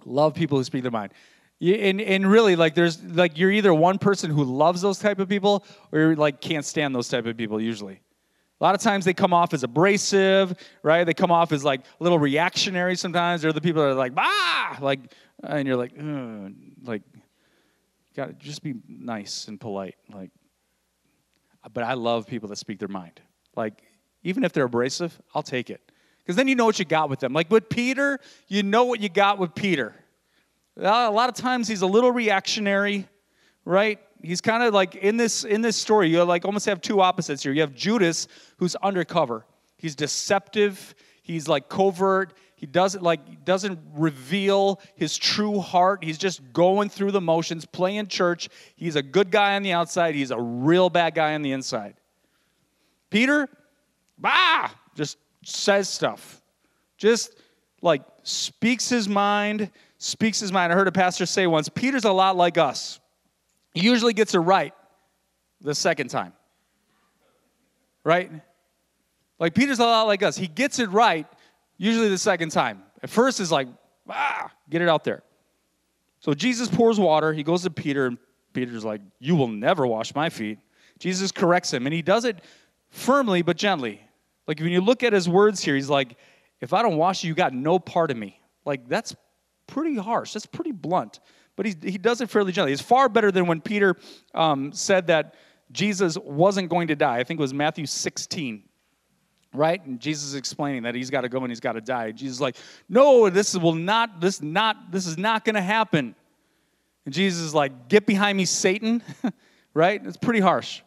Love 0.05 0.35
people 0.35 0.59
who 0.59 0.65
speak 0.65 0.83
their 0.83 0.93
mind 0.93 1.13
and, 1.63 2.01
and 2.01 2.29
really 2.29 2.57
like 2.57 2.75
there's 2.75 3.03
like 3.03 3.39
you're 3.39 3.51
either 3.51 3.73
one 3.73 3.99
person 3.99 4.31
who 4.31 4.43
loves 4.43 4.83
those 4.83 4.99
type 4.99 5.21
of 5.21 5.29
people 5.29 5.65
or 5.93 6.01
you 6.01 6.15
like 6.17 6.41
can't 6.41 6.65
stand 6.65 6.95
those 6.95 7.09
type 7.09 7.25
of 7.27 7.37
people 7.37 7.61
usually. 7.61 8.01
A 8.61 8.65
lot 8.65 8.75
of 8.75 8.81
times 8.81 9.05
they 9.05 9.15
come 9.15 9.33
off 9.33 9.55
as 9.55 9.63
abrasive 9.63 10.55
right? 10.83 11.05
They 11.05 11.15
come 11.15 11.31
off 11.31 11.53
as 11.53 11.65
like 11.65 11.81
a 11.81 12.03
little 12.03 12.19
reactionary 12.19 12.97
sometimes. 12.97 13.43
They're 13.43 13.53
the 13.53 13.61
people 13.61 13.83
that 13.83 13.91
are 13.91 13.95
like 13.95 14.15
bah! 14.15 14.79
Like 14.81 15.01
and 15.45 15.69
you're 15.69 15.77
like 15.77 15.93
Ugh. 15.99 16.53
like 16.85 17.03
got 18.17 18.27
to 18.27 18.33
just 18.35 18.63
be 18.63 18.75
nice 18.89 19.49
and 19.49 19.59
polite 19.59 19.95
like 20.13 20.31
but 21.73 21.83
i 21.83 21.95
love 21.95 22.27
people 22.27 22.49
that 22.49 22.57
speak 22.57 22.81
their 22.81 22.89
mind. 22.89 23.21
Like 23.55 23.83
even 24.25 24.43
if 24.43 24.53
they're 24.53 24.65
abrasive 24.65 25.17
i'll 25.33 25.45
take 25.45 25.71
it. 25.71 25.81
Because 26.19 26.35
then 26.35 26.49
you 26.49 26.57
know 26.57 26.65
what 26.65 26.79
you 26.79 26.85
got 26.85 27.09
with 27.09 27.21
them. 27.21 27.33
Like 27.33 27.53
with 27.53 27.69
peter 27.69 28.19
you 28.49 28.65
know 28.65 28.83
what 28.83 29.01
you 29.01 29.09
got 29.09 29.39
with 29.39 29.55
peter 29.55 29.95
a 30.77 31.11
lot 31.11 31.29
of 31.29 31.35
times 31.35 31.69
he's 31.69 31.83
a 31.83 31.87
little 31.87 32.13
reactionary, 32.13 33.09
right? 33.65 33.99
He's 34.23 34.41
kind 34.41 34.63
of 34.63 34.73
like 34.73 34.95
in 34.95 35.17
this 35.17 35.45
in 35.45 35.63
this 35.63 35.77
story, 35.77 36.09
you 36.09 36.23
like 36.23 36.45
almost 36.45 36.67
have 36.67 36.81
two 36.81 37.01
opposites 37.01 37.43
here. 37.43 37.53
You 37.53 37.61
have 37.61 37.75
Judas 37.75 38.29
who's 38.57 38.77
undercover. 38.77 39.47
He's 39.77 39.97
deceptive, 39.97 40.95
he's 41.23 41.49
like 41.49 41.69
covert, 41.69 42.35
he 42.55 42.67
doesn't 42.67 43.03
like 43.03 43.45
doesn't 43.45 43.81
reveal 43.95 44.81
his 44.95 45.19
true 45.19 45.59
heart. 45.59 46.05
He's 46.05 46.19
just 46.19 46.53
going 46.53 46.89
through 46.89 47.11
the 47.11 47.21
motions, 47.21 47.67
playing 47.67 48.07
church. 48.07 48.49
He's 48.77 48.95
a 48.95 49.03
good 49.03 49.33
guy 49.33 49.57
on 49.57 49.63
the 49.65 49.73
outside, 49.73 50.15
he's 50.15 50.31
a 50.31 50.41
real 50.41 50.89
bad 50.89 51.17
guy 51.17 51.35
on 51.35 51.43
the 51.43 51.51
inside. 51.51 51.95
Peter, 53.11 53.49
bah, 54.17 54.71
just 54.95 55.19
says 55.45 55.89
stuff. 55.89 56.41
Just 56.97 57.35
like 57.83 58.03
speaks 58.23 58.89
his 58.89 59.09
mind, 59.09 59.71
speaks 60.03 60.41
his 60.41 60.53
mind. 60.53 60.73
I 60.73 60.77
heard 60.77 60.89
a 60.89 60.93
pastor 60.93 61.27
say 61.27 61.47
once 61.47 61.69
Peter's 61.69 62.05
a 62.05 62.13
lot 62.13 62.37
like 62.37 62.59
us. 62.59 63.01
He 63.73 63.81
usually 63.81 64.13
gets 64.13 64.35
it 64.35 64.41
right 64.41 64.75
the 65.61 65.75
second 65.75 66.09
time. 66.09 66.33
Right? 68.05 68.31
Like 69.39 69.55
Peter's 69.55 69.79
a 69.79 69.85
lot 69.85 70.05
like 70.05 70.23
us. 70.23 70.37
He 70.37 70.49
gets 70.49 70.79
it 70.79 70.91
right 70.91 71.27
usually 71.77 72.09
the 72.09 72.19
second 72.19 72.51
time. 72.51 72.83
At 73.03 73.11
first, 73.11 73.41
is 73.41 73.51
like, 73.51 73.69
ah, 74.09 74.51
get 74.69 74.83
it 74.83 74.89
out 74.89 75.05
there. 75.05 75.23
So 76.21 76.35
Jesus 76.35 76.69
pours 76.69 77.01
water. 77.01 77.33
He 77.33 77.43
goes 77.43 77.63
to 77.63 77.71
Peter, 77.71 78.07
and 78.07 78.19
Peter's 78.53 78.85
like, 78.85 79.01
You 79.19 79.35
will 79.35 79.49
never 79.49 79.87
wash 79.87 80.15
my 80.15 80.29
feet. 80.29 80.59
Jesus 80.99 81.33
corrects 81.33 81.73
him, 81.73 81.87
and 81.87 81.95
he 81.95 82.03
does 82.03 82.25
it 82.25 82.39
firmly 82.91 83.43
but 83.43 83.57
gently. 83.57 84.01
Like 84.47 84.61
when 84.61 84.71
you 84.71 84.81
look 84.81 85.03
at 85.03 85.13
his 85.13 85.29
words 85.29 85.63
here, 85.63 85.75
he's 85.75 85.91
like, 85.91 86.17
If 86.61 86.73
I 86.73 86.83
don't 86.83 86.97
wash 86.97 87.25
you, 87.25 87.29
you 87.29 87.35
got 87.35 87.53
no 87.53 87.79
part 87.79 88.11
of 88.11 88.17
me. 88.17 88.41
Like 88.65 88.89
that's 88.89 89.15
pretty 89.73 89.97
harsh. 89.97 90.35
That's 90.35 90.45
pretty 90.45 90.73
blunt. 90.73 91.21
But 91.57 91.67
he, 91.67 91.75
he 91.83 91.99
does 91.99 92.21
it 92.21 92.29
fairly 92.29 92.53
gently. 92.53 92.73
It's 92.73 92.83
far 92.83 93.09
better 93.09 93.33
than 93.33 93.47
when 93.47 93.61
Peter 93.61 93.97
um, 94.35 94.73
said 94.73 95.07
that 95.07 95.35
Jesus 95.71 96.19
wasn't 96.19 96.69
going 96.69 96.89
to 96.89 96.97
die. 96.97 97.19
I 97.19 97.25
think 97.25 97.41
it 97.41 97.43
was 97.43 97.55
Matthew 97.55 97.87
16 97.87 98.65
right 99.55 99.85
and 99.85 100.01
jesus 100.01 100.29
is 100.29 100.35
explaining 100.35 100.85
that 100.85 100.95
he's 100.95 101.11
got 101.11 101.21
to 101.21 101.29
go 101.29 101.41
and 101.41 101.51
he's 101.51 101.61
got 101.61 101.73
to 101.73 101.81
die 101.83 102.11
jesus 102.11 102.37
is 102.37 102.41
like 102.41 102.57
no 102.89 103.29
this 103.29 103.55
will 103.55 103.75
not 103.75 104.19
this 104.19 104.41
not 104.41 104.91
this 104.91 105.07
is 105.07 105.19
not 105.19 105.45
going 105.45 105.55
to 105.55 105.61
happen 105.61 106.15
and 107.05 107.13
jesus 107.13 107.43
is 107.43 107.55
like 107.55 107.87
get 107.87 108.07
behind 108.07 108.39
me 108.39 108.47
satan 108.47 109.03
right 109.75 110.01
it's 110.07 110.17
pretty 110.17 110.41
harsh 110.41 110.81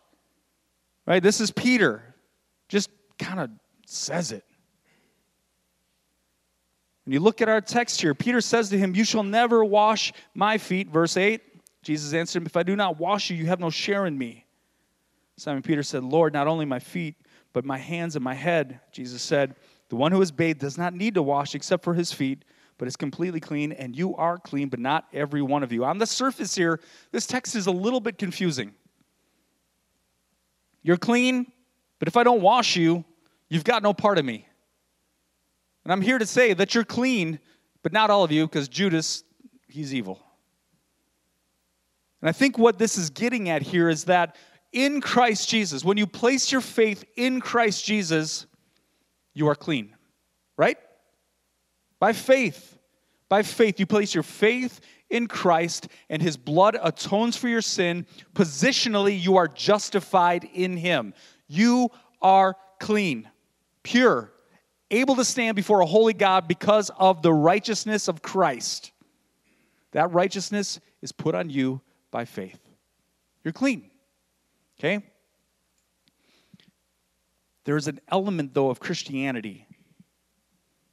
right 1.05 1.21
this 1.21 1.39
is 1.39 1.51
peter 1.51 2.15
just 2.67 2.89
kind 3.19 3.39
of 3.39 3.51
says 3.85 4.31
it 4.31 4.43
when 7.05 7.13
you 7.13 7.19
look 7.19 7.41
at 7.41 7.49
our 7.49 7.61
text 7.61 8.01
here, 8.01 8.15
Peter 8.15 8.41
says 8.41 8.69
to 8.69 8.77
him, 8.77 8.95
You 8.95 9.03
shall 9.03 9.23
never 9.23 9.63
wash 9.63 10.11
my 10.33 10.57
feet. 10.57 10.89
Verse 10.89 11.17
8, 11.17 11.39
Jesus 11.83 12.13
answered 12.13 12.41
him, 12.41 12.47
If 12.47 12.57
I 12.57 12.63
do 12.63 12.75
not 12.75 12.99
wash 12.99 13.29
you, 13.29 13.37
you 13.37 13.45
have 13.45 13.59
no 13.59 13.69
share 13.69 14.07
in 14.07 14.17
me. 14.17 14.45
Simon 15.37 15.61
Peter 15.61 15.83
said, 15.83 16.03
Lord, 16.03 16.33
not 16.33 16.47
only 16.47 16.65
my 16.65 16.79
feet, 16.79 17.15
but 17.53 17.63
my 17.63 17.77
hands 17.77 18.15
and 18.15 18.23
my 18.23 18.33
head. 18.33 18.79
Jesus 18.91 19.21
said, 19.21 19.55
The 19.89 19.95
one 19.95 20.11
who 20.11 20.21
is 20.21 20.31
bathed 20.31 20.59
does 20.59 20.79
not 20.79 20.95
need 20.95 21.13
to 21.13 21.21
wash 21.21 21.53
except 21.53 21.83
for 21.83 21.93
his 21.93 22.11
feet, 22.11 22.43
but 22.79 22.87
is 22.87 22.95
completely 22.95 23.39
clean, 23.39 23.71
and 23.71 23.95
you 23.95 24.15
are 24.15 24.39
clean, 24.39 24.69
but 24.69 24.79
not 24.79 25.05
every 25.13 25.43
one 25.43 25.61
of 25.61 25.71
you. 25.71 25.85
On 25.85 25.99
the 25.99 26.07
surface 26.07 26.55
here, 26.55 26.79
this 27.11 27.27
text 27.27 27.55
is 27.55 27.67
a 27.67 27.71
little 27.71 27.99
bit 27.99 28.17
confusing. 28.17 28.73
You're 30.81 30.97
clean, 30.97 31.51
but 31.99 32.07
if 32.07 32.17
I 32.17 32.23
don't 32.23 32.41
wash 32.41 32.75
you, 32.75 33.05
you've 33.47 33.63
got 33.63 33.83
no 33.83 33.93
part 33.93 34.17
of 34.17 34.25
me. 34.25 34.47
And 35.85 35.93
I'm 35.93 36.01
here 36.01 36.17
to 36.17 36.25
say 36.25 36.53
that 36.53 36.75
you're 36.75 36.83
clean, 36.83 37.39
but 37.83 37.93
not 37.93 38.09
all 38.09 38.23
of 38.23 38.31
you, 38.31 38.45
because 38.45 38.67
Judas, 38.67 39.23
he's 39.67 39.93
evil. 39.93 40.19
And 42.21 42.27
I 42.27 42.31
think 42.31 42.57
what 42.57 42.79
this 42.79 42.97
is 42.97 43.11
getting 43.11 43.49
at 43.49 43.61
here 43.61 43.87
is 43.87 44.05
that 44.05 44.35
in 44.73 44.99
Christ 44.99 45.47
Jesus, 45.47 45.85
when 45.85 45.95
you 45.95 46.07
place 46.07 46.51
your 46.51 46.59
faith 46.59 47.05
in 47.15 47.39
Christ 47.39 47.85
Jesus, 47.85 48.47
you 49.33 49.47
are 49.47 49.55
clean, 49.55 49.95
right? 50.57 50.77
By 51.99 52.13
faith. 52.13 52.77
By 53.29 53.43
faith, 53.43 53.79
you 53.79 53.85
place 53.85 54.13
your 54.13 54.23
faith 54.23 54.81
in 55.09 55.27
Christ, 55.27 55.87
and 56.09 56.19
his 56.19 56.35
blood 56.35 56.77
atones 56.81 57.37
for 57.37 57.47
your 57.47 57.61
sin. 57.61 58.07
Positionally, 58.33 59.21
you 59.21 59.37
are 59.37 59.47
justified 59.47 60.49
in 60.51 60.77
him. 60.77 61.13
You 61.47 61.89
are 62.23 62.55
clean, 62.79 63.29
pure, 63.83 64.31
able 64.91 65.15
to 65.15 65.25
stand 65.25 65.55
before 65.55 65.81
a 65.81 65.85
holy 65.85 66.13
God 66.13 66.47
because 66.47 66.91
of 66.97 67.21
the 67.21 67.33
righteousness 67.33 68.07
of 68.07 68.21
Christ. 68.21 68.91
That 69.91 70.11
righteousness 70.11 70.79
is 71.01 71.11
put 71.11 71.35
on 71.35 71.49
you 71.49 71.81
by 72.11 72.25
faith. 72.25 72.59
You're 73.43 73.53
clean. 73.53 73.89
Okay? 74.79 75.03
There's 77.63 77.87
an 77.87 77.99
element, 78.09 78.53
though, 78.53 78.69
of 78.69 78.79
Christianity 78.79 79.67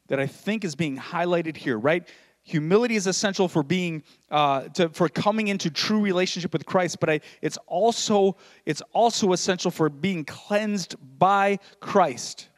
that 0.09 0.19
I 0.21 0.27
think 0.27 0.65
is 0.65 0.75
being 0.75 0.97
highlighted 0.97 1.57
here, 1.57 1.79
right? 1.79 2.07
Humility 2.45 2.97
is 2.97 3.07
essential 3.07 3.47
for 3.49 3.63
being, 3.63 4.03
uh, 4.31 4.63
to, 4.75 4.89
for 4.89 5.09
coming 5.09 5.49
into 5.49 5.71
true 5.71 6.01
relationship 6.01 6.53
with 6.53 6.67
Christ, 6.67 6.99
but 6.99 7.09
I, 7.09 7.21
it's 7.41 7.57
also 7.67 8.37
it's 8.67 8.83
also 8.93 9.33
essential 9.33 9.71
for 9.71 9.89
being 9.89 10.25
cleansed 10.25 10.97
by 11.19 11.61
Christ. 11.81 12.49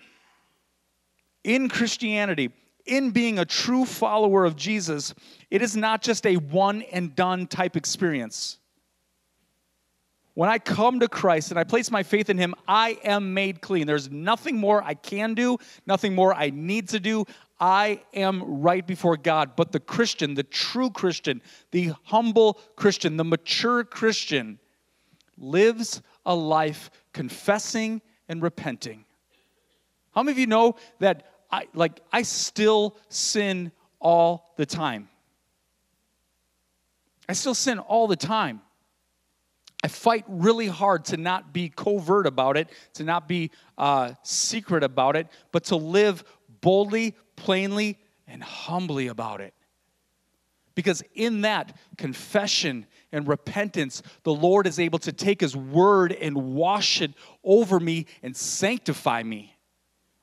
In 1.45 1.69
Christianity, 1.69 2.51
in 2.87 3.11
being 3.11 3.39
a 3.39 3.45
true 3.45 3.85
follower 3.85 4.45
of 4.45 4.57
Jesus, 4.57 5.15
it 5.51 5.63
is 5.63 5.77
not 5.77 6.03
just 6.03 6.27
a 6.27 6.37
one 6.37 6.83
and 6.83 7.15
done 7.15 7.47
type 7.47 7.77
experience. 7.77 8.59
When 10.35 10.51
I 10.51 10.59
come 10.59 10.99
to 11.01 11.09
Christ 11.09 11.51
and 11.51 11.61
I 11.61 11.65
place 11.65 11.93
my 11.93 12.03
faith 12.03 12.29
in 12.29 12.39
Him, 12.39 12.55
I 12.67 12.99
am 13.05 13.35
made 13.35 13.61
clean. 13.61 13.87
There's 13.87 14.11
nothing 14.11 14.57
more 14.57 14.83
I 14.83 14.95
can 14.95 15.35
do, 15.35 15.59
nothing 15.87 16.15
more 16.15 16.35
I 16.35 16.51
need 16.51 16.89
to 16.89 16.99
do. 16.99 17.25
I 17.61 18.03
am 18.13 18.63
right 18.63 18.85
before 18.85 19.17
God. 19.17 19.55
But 19.55 19.71
the 19.71 19.79
Christian, 19.79 20.35
the 20.35 20.43
true 20.43 20.91
Christian, 20.91 21.41
the 21.71 21.93
humble 22.03 22.59
Christian, 22.75 23.17
the 23.17 23.25
mature 23.25 23.85
Christian, 23.85 24.59
lives 25.39 26.03
a 26.27 26.35
life 26.35 26.91
confessing 27.13 28.03
and 28.29 28.43
repenting. 28.43 29.05
How 30.15 30.23
many 30.23 30.33
of 30.33 30.39
you 30.39 30.47
know 30.49 30.75
that 30.99 31.27
I 31.55 31.69
like 31.73 32.01
I 32.13 32.23
still 32.23 32.97
sin 33.09 33.71
all 34.01 34.53
the 34.57 34.67
time? 34.67 35.09
I 37.29 37.33
still 37.33 37.55
sin 37.55 37.79
all 37.79 38.09
the 38.09 38.17
time. 38.17 38.61
I 39.85 39.89
fight 39.89 40.25
really 40.27 40.67
hard 40.67 41.05
to 41.07 41.17
not 41.17 41.53
be 41.53 41.69
covert 41.69 42.27
about 42.27 42.57
it, 42.57 42.71
to 42.95 43.05
not 43.05 43.29
be 43.29 43.53
uh, 43.79 44.15
secret 44.25 44.83
about 44.83 45.15
it, 45.15 45.29
but 45.53 45.65
to 45.65 45.77
live 45.77 46.25
boldly, 46.61 47.15
plainly, 47.37 47.99
and 48.27 48.43
humbly 48.43 49.07
about 49.07 49.41
it. 49.41 49.55
Because 50.75 51.05
in 51.15 51.43
that 51.43 51.77
confession 51.97 52.87
and 53.13 53.29
repentance, 53.29 54.03
the 54.25 54.35
Lord 54.35 54.67
is 54.67 54.81
able 54.81 54.99
to 55.01 55.13
take 55.13 55.41
His 55.41 55.55
word 55.55 56.11
and 56.13 56.57
wash 56.57 57.01
it 57.01 57.13
over 57.45 57.79
me 57.79 58.07
and 58.25 58.37
sanctify 58.37 59.23
me. 59.23 59.54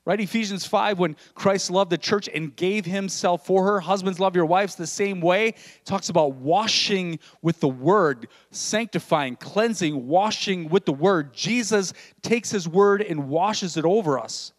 Right? 0.04 0.20
Ephesians 0.20 0.66
5, 0.66 0.98
when 0.98 1.16
Christ 1.34 1.70
loved 1.70 1.90
the 1.90 1.98
church 1.98 2.28
and 2.32 2.54
gave 2.56 2.84
himself 2.84 3.46
for 3.46 3.64
her. 3.64 3.80
Husbands, 3.80 4.18
love 4.18 4.34
your 4.34 4.46
wives 4.46 4.74
the 4.74 4.86
same 4.86 5.20
way. 5.20 5.54
talks 5.84 6.08
about 6.08 6.34
washing 6.34 7.20
with 7.40 7.60
the 7.60 7.68
word, 7.68 8.26
sanctifying, 8.50 9.36
cleansing, 9.36 10.08
washing 10.08 10.68
with 10.68 10.86
the 10.86 10.92
word. 10.92 11.32
Jesus 11.32 11.92
takes 12.20 12.50
his 12.50 12.68
word 12.68 13.00
and 13.00 13.28
washes 13.28 13.76
it 13.76 13.84
over 13.84 14.18
us. 14.18 14.52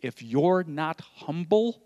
If 0.00 0.22
you're 0.22 0.62
not 0.62 1.00
humble, 1.16 1.82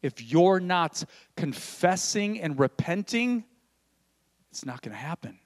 if 0.00 0.22
you're 0.22 0.60
not 0.60 1.04
confessing 1.36 2.40
and 2.40 2.58
repenting, 2.58 3.44
it's 4.50 4.64
not 4.64 4.80
going 4.80 4.92
to 4.92 4.98
happen. 4.98 5.38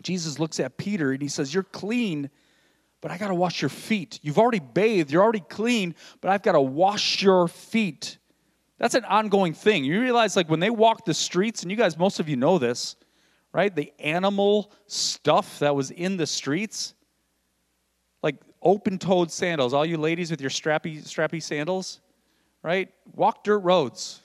Jesus 0.00 0.38
looks 0.38 0.58
at 0.60 0.78
Peter 0.78 1.12
and 1.12 1.20
he 1.20 1.28
says, 1.28 1.52
You're 1.52 1.62
clean 1.62 2.30
but 3.00 3.10
I 3.10 3.18
got 3.18 3.28
to 3.28 3.34
wash 3.34 3.62
your 3.62 3.68
feet. 3.68 4.18
You've 4.22 4.38
already 4.38 4.60
bathed, 4.60 5.10
you're 5.10 5.22
already 5.22 5.44
clean, 5.48 5.94
but 6.20 6.30
I've 6.30 6.42
got 6.42 6.52
to 6.52 6.60
wash 6.60 7.22
your 7.22 7.48
feet. 7.48 8.18
That's 8.78 8.94
an 8.94 9.04
ongoing 9.04 9.54
thing. 9.54 9.84
You 9.84 10.00
realize, 10.00 10.36
like, 10.36 10.48
when 10.48 10.60
they 10.60 10.70
walk 10.70 11.04
the 11.04 11.14
streets, 11.14 11.62
and 11.62 11.70
you 11.70 11.76
guys, 11.76 11.98
most 11.98 12.20
of 12.20 12.28
you 12.28 12.36
know 12.36 12.58
this, 12.58 12.96
right? 13.52 13.74
The 13.74 13.92
animal 13.98 14.72
stuff 14.86 15.58
that 15.60 15.74
was 15.74 15.90
in 15.90 16.16
the 16.16 16.26
streets, 16.26 16.94
like 18.22 18.36
open 18.62 18.98
toed 18.98 19.30
sandals, 19.30 19.74
all 19.74 19.86
you 19.86 19.96
ladies 19.96 20.30
with 20.30 20.40
your 20.40 20.50
strappy, 20.50 21.02
strappy 21.02 21.42
sandals, 21.42 22.00
right? 22.62 22.88
Walk 23.14 23.44
dirt 23.44 23.58
roads. 23.58 24.22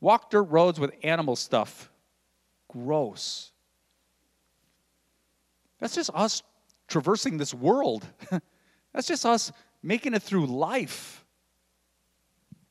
Walk 0.00 0.30
dirt 0.30 0.44
roads 0.44 0.80
with 0.80 0.92
animal 1.02 1.36
stuff. 1.36 1.90
Gross. 2.68 3.52
That's 5.78 5.94
just 5.94 6.10
us 6.14 6.42
traversing 6.90 7.38
this 7.38 7.54
world. 7.54 8.06
That's 8.92 9.06
just 9.06 9.24
us 9.24 9.50
making 9.82 10.12
it 10.14 10.22
through 10.22 10.46
life. 10.46 11.24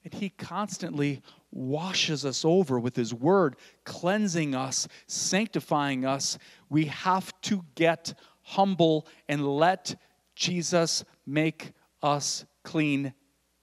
And 0.03 0.13
He 0.13 0.29
constantly 0.29 1.21
washes 1.51 2.25
us 2.25 2.45
over 2.45 2.79
with 2.79 2.95
His 2.95 3.13
Word, 3.13 3.55
cleansing 3.85 4.53
us, 4.53 4.87
sanctifying 5.07 6.05
us. 6.05 6.37
We 6.69 6.85
have 6.85 7.33
to 7.41 7.63
get 7.75 8.13
humble 8.43 9.07
and 9.27 9.47
let 9.47 9.95
Jesus 10.35 11.03
make 11.25 11.71
us 12.01 12.45
clean 12.63 13.13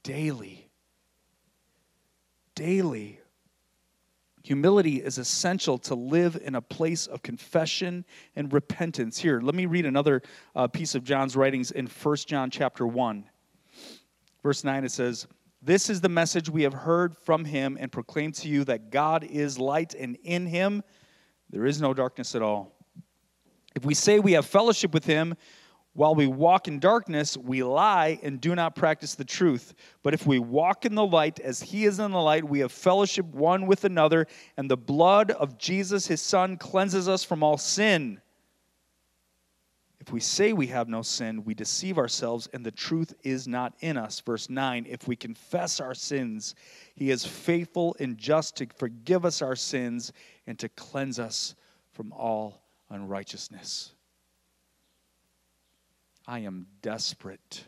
daily. 0.02 0.68
Daily. 2.54 3.20
Humility 4.46 5.02
is 5.02 5.18
essential 5.18 5.76
to 5.78 5.96
live 5.96 6.38
in 6.40 6.54
a 6.54 6.60
place 6.60 7.08
of 7.08 7.20
confession 7.20 8.04
and 8.36 8.52
repentance. 8.52 9.18
Here, 9.18 9.40
let 9.40 9.56
me 9.56 9.66
read 9.66 9.84
another 9.84 10.22
uh, 10.54 10.68
piece 10.68 10.94
of 10.94 11.02
John's 11.02 11.34
writings 11.34 11.72
in 11.72 11.88
1 11.88 12.16
John 12.28 12.48
chapter 12.48 12.86
1. 12.86 13.24
Verse 14.44 14.62
9 14.62 14.84
it 14.84 14.92
says, 14.92 15.26
"This 15.60 15.90
is 15.90 16.00
the 16.00 16.08
message 16.08 16.48
we 16.48 16.62
have 16.62 16.74
heard 16.74 17.16
from 17.16 17.44
him 17.44 17.76
and 17.80 17.90
proclaim 17.90 18.30
to 18.34 18.48
you 18.48 18.62
that 18.66 18.90
God 18.90 19.24
is 19.24 19.58
light 19.58 19.94
and 19.94 20.16
in 20.22 20.46
him 20.46 20.84
there 21.50 21.66
is 21.66 21.80
no 21.80 21.92
darkness 21.92 22.36
at 22.36 22.42
all. 22.42 22.72
If 23.74 23.84
we 23.84 23.94
say 23.94 24.20
we 24.20 24.34
have 24.34 24.46
fellowship 24.46 24.94
with 24.94 25.06
him 25.06 25.34
while 25.96 26.14
we 26.14 26.26
walk 26.26 26.68
in 26.68 26.78
darkness, 26.78 27.38
we 27.38 27.62
lie 27.62 28.20
and 28.22 28.38
do 28.38 28.54
not 28.54 28.76
practice 28.76 29.14
the 29.14 29.24
truth. 29.24 29.72
But 30.02 30.12
if 30.12 30.26
we 30.26 30.38
walk 30.38 30.84
in 30.84 30.94
the 30.94 31.06
light 31.06 31.40
as 31.40 31.62
he 31.62 31.86
is 31.86 31.98
in 31.98 32.10
the 32.10 32.20
light, 32.20 32.44
we 32.44 32.58
have 32.58 32.70
fellowship 32.70 33.24
one 33.24 33.66
with 33.66 33.84
another, 33.84 34.26
and 34.58 34.70
the 34.70 34.76
blood 34.76 35.30
of 35.30 35.56
Jesus, 35.56 36.06
his 36.06 36.20
son, 36.20 36.58
cleanses 36.58 37.08
us 37.08 37.24
from 37.24 37.42
all 37.42 37.56
sin. 37.56 38.20
If 39.98 40.12
we 40.12 40.20
say 40.20 40.52
we 40.52 40.66
have 40.66 40.86
no 40.86 41.00
sin, 41.00 41.42
we 41.44 41.54
deceive 41.54 41.96
ourselves, 41.96 42.46
and 42.52 42.64
the 42.64 42.70
truth 42.70 43.14
is 43.24 43.48
not 43.48 43.72
in 43.80 43.96
us. 43.96 44.20
Verse 44.20 44.50
9 44.50 44.86
If 44.86 45.08
we 45.08 45.16
confess 45.16 45.80
our 45.80 45.94
sins, 45.94 46.54
he 46.94 47.10
is 47.10 47.24
faithful 47.24 47.96
and 47.98 48.18
just 48.18 48.54
to 48.56 48.66
forgive 48.76 49.24
us 49.24 49.40
our 49.40 49.56
sins 49.56 50.12
and 50.46 50.58
to 50.58 50.68
cleanse 50.68 51.18
us 51.18 51.54
from 51.92 52.12
all 52.12 52.60
unrighteousness. 52.90 53.95
I 56.26 56.40
am 56.40 56.66
desperate 56.82 57.64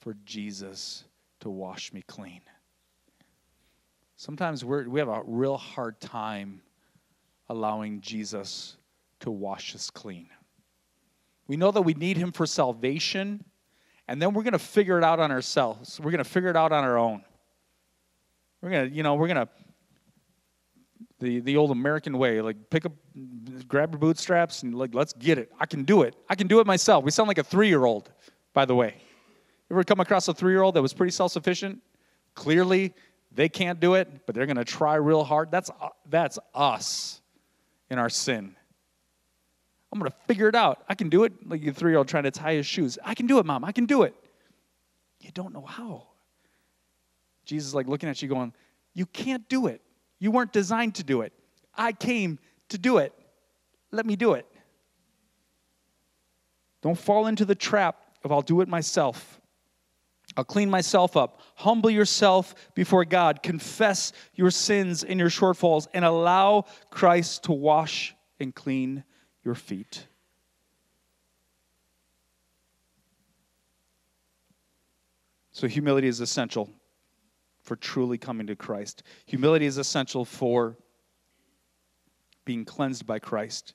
for 0.00 0.14
Jesus 0.24 1.04
to 1.40 1.48
wash 1.48 1.92
me 1.92 2.02
clean. 2.06 2.42
Sometimes 4.16 4.64
we 4.64 4.86
we 4.86 5.00
have 5.00 5.08
a 5.08 5.22
real 5.24 5.56
hard 5.56 6.00
time 6.00 6.60
allowing 7.48 8.00
Jesus 8.00 8.76
to 9.20 9.30
wash 9.30 9.74
us 9.74 9.90
clean. 9.90 10.28
We 11.46 11.56
know 11.56 11.70
that 11.70 11.82
we 11.82 11.94
need 11.94 12.16
him 12.16 12.32
for 12.32 12.46
salvation, 12.46 13.44
and 14.08 14.20
then 14.20 14.32
we're 14.32 14.42
going 14.42 14.52
to 14.52 14.58
figure 14.58 14.98
it 14.98 15.04
out 15.04 15.20
on 15.20 15.30
ourselves. 15.30 16.00
We're 16.00 16.10
going 16.10 16.24
to 16.24 16.30
figure 16.30 16.50
it 16.50 16.56
out 16.56 16.72
on 16.72 16.84
our 16.84 16.96
own. 16.96 17.22
We're 18.60 18.70
going 18.70 18.90
to, 18.90 18.96
you 18.96 19.02
know, 19.02 19.14
we're 19.14 19.28
going 19.28 19.46
to 19.46 19.48
the, 21.20 21.40
the 21.40 21.56
old 21.56 21.70
American 21.70 22.18
way, 22.18 22.40
like 22.40 22.56
pick 22.70 22.86
up, 22.86 22.92
grab 23.68 23.92
your 23.92 23.98
bootstraps 23.98 24.62
and 24.62 24.74
like, 24.74 24.94
let's 24.94 25.12
get 25.12 25.38
it. 25.38 25.52
I 25.58 25.66
can 25.66 25.84
do 25.84 26.02
it. 26.02 26.16
I 26.28 26.34
can 26.34 26.46
do 26.46 26.60
it 26.60 26.66
myself. 26.66 27.04
We 27.04 27.10
sound 27.10 27.28
like 27.28 27.38
a 27.38 27.44
three 27.44 27.68
year 27.68 27.84
old, 27.84 28.10
by 28.52 28.64
the 28.64 28.74
way. 28.74 28.96
Ever 29.70 29.84
come 29.84 30.00
across 30.00 30.28
a 30.28 30.34
three 30.34 30.52
year 30.52 30.62
old 30.62 30.74
that 30.74 30.82
was 30.82 30.92
pretty 30.92 31.12
self 31.12 31.32
sufficient? 31.32 31.80
Clearly, 32.34 32.92
they 33.32 33.48
can't 33.48 33.80
do 33.80 33.94
it, 33.94 34.26
but 34.26 34.34
they're 34.34 34.46
going 34.46 34.56
to 34.56 34.64
try 34.64 34.94
real 34.94 35.24
hard. 35.24 35.50
That's, 35.50 35.70
uh, 35.80 35.88
that's 36.08 36.38
us 36.54 37.20
in 37.90 37.98
our 37.98 38.08
sin. 38.08 38.56
I'm 39.92 40.00
going 40.00 40.10
to 40.10 40.16
figure 40.26 40.48
it 40.48 40.56
out. 40.56 40.82
I 40.88 40.94
can 40.94 41.08
do 41.08 41.22
it. 41.24 41.32
Like 41.48 41.62
your 41.62 41.72
three 41.72 41.92
year 41.92 41.98
old 41.98 42.08
trying 42.08 42.24
to 42.24 42.30
tie 42.32 42.54
his 42.54 42.66
shoes. 42.66 42.98
I 43.04 43.14
can 43.14 43.26
do 43.26 43.38
it, 43.38 43.46
mom. 43.46 43.64
I 43.64 43.72
can 43.72 43.86
do 43.86 44.02
it. 44.02 44.14
You 45.20 45.30
don't 45.32 45.54
know 45.54 45.64
how. 45.64 46.08
Jesus 47.44 47.68
is 47.68 47.74
like 47.74 47.86
looking 47.86 48.08
at 48.08 48.20
you 48.20 48.28
going, 48.28 48.52
You 48.92 49.06
can't 49.06 49.48
do 49.48 49.68
it. 49.68 49.80
You 50.24 50.30
weren't 50.30 50.54
designed 50.54 50.94
to 50.94 51.04
do 51.04 51.20
it. 51.20 51.34
I 51.74 51.92
came 51.92 52.38
to 52.70 52.78
do 52.78 52.96
it. 52.96 53.12
Let 53.90 54.06
me 54.06 54.16
do 54.16 54.32
it. 54.32 54.46
Don't 56.80 56.96
fall 56.96 57.26
into 57.26 57.44
the 57.44 57.54
trap 57.54 58.00
of 58.24 58.32
I'll 58.32 58.40
do 58.40 58.62
it 58.62 58.68
myself. 58.68 59.38
I'll 60.34 60.44
clean 60.44 60.70
myself 60.70 61.14
up. 61.14 61.42
Humble 61.56 61.90
yourself 61.90 62.54
before 62.74 63.04
God. 63.04 63.42
Confess 63.42 64.14
your 64.34 64.50
sins 64.50 65.04
and 65.04 65.20
your 65.20 65.28
shortfalls 65.28 65.88
and 65.92 66.06
allow 66.06 66.64
Christ 66.88 67.42
to 67.42 67.52
wash 67.52 68.14
and 68.40 68.54
clean 68.54 69.04
your 69.44 69.54
feet. 69.54 70.06
So, 75.52 75.68
humility 75.68 76.08
is 76.08 76.20
essential 76.20 76.70
for 77.64 77.76
truly 77.76 78.18
coming 78.18 78.46
to 78.46 78.56
Christ. 78.56 79.02
Humility 79.26 79.66
is 79.66 79.78
essential 79.78 80.24
for 80.24 80.76
being 82.44 82.64
cleansed 82.64 83.06
by 83.06 83.18
Christ. 83.18 83.74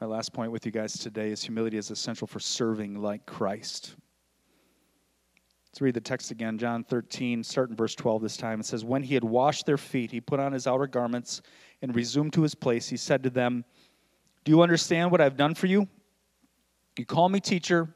My 0.00 0.06
last 0.06 0.32
point 0.32 0.52
with 0.52 0.64
you 0.66 0.72
guys 0.72 0.94
today 0.94 1.30
is 1.30 1.42
humility 1.42 1.76
is 1.76 1.90
essential 1.90 2.26
for 2.26 2.40
serving 2.40 3.00
like 3.00 3.26
Christ. 3.26 3.96
Let's 5.74 5.80
read 5.80 5.94
the 5.94 6.00
text 6.00 6.30
again, 6.30 6.56
John 6.56 6.84
13, 6.84 7.42
starting 7.42 7.74
verse 7.74 7.96
12 7.96 8.22
this 8.22 8.36
time. 8.36 8.60
It 8.60 8.66
says, 8.66 8.84
When 8.84 9.02
he 9.02 9.14
had 9.14 9.24
washed 9.24 9.66
their 9.66 9.76
feet, 9.76 10.12
he 10.12 10.20
put 10.20 10.38
on 10.38 10.52
his 10.52 10.68
outer 10.68 10.86
garments 10.86 11.42
and 11.82 11.94
resumed 11.96 12.32
to 12.34 12.42
his 12.42 12.54
place. 12.54 12.88
He 12.88 12.96
said 12.96 13.24
to 13.24 13.30
them, 13.30 13.64
Do 14.44 14.52
you 14.52 14.62
understand 14.62 15.10
what 15.10 15.20
I've 15.20 15.36
done 15.36 15.54
for 15.54 15.66
you? 15.66 15.88
You 16.96 17.04
call 17.04 17.28
me 17.28 17.40
teacher, 17.40 17.92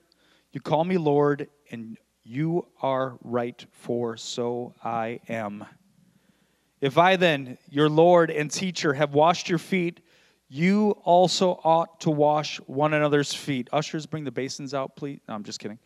you 0.51 0.61
call 0.61 0.83
me 0.85 0.99
Lord, 0.99 1.49
and 1.71 1.97
you 2.29 2.67
are 2.83 3.17
right, 3.25 3.65
for 3.73 4.19
so 4.19 4.75
I 4.85 5.21
am. 5.31 5.65
If 6.83 6.99
I 6.99 7.17
then, 7.17 7.57
your 7.71 7.89
Lord 7.89 8.31
and 8.31 8.51
teacher, 8.51 8.93
have 8.93 9.15
washed 9.15 9.49
your 9.49 9.59
feet, 9.59 10.01
you 10.51 10.91
also 11.05 11.59
ought 11.65 12.01
to 12.01 12.11
wash 12.11 12.59
one 12.67 12.93
another's 12.93 13.33
feet. 13.33 13.69
Ushers, 13.73 14.05
bring 14.05 14.25
the 14.25 14.31
basins 14.31 14.75
out, 14.75 14.95
please. 14.95 15.21
No, 15.27 15.35
I'm 15.35 15.43
just 15.43 15.59
kidding. 15.59 15.79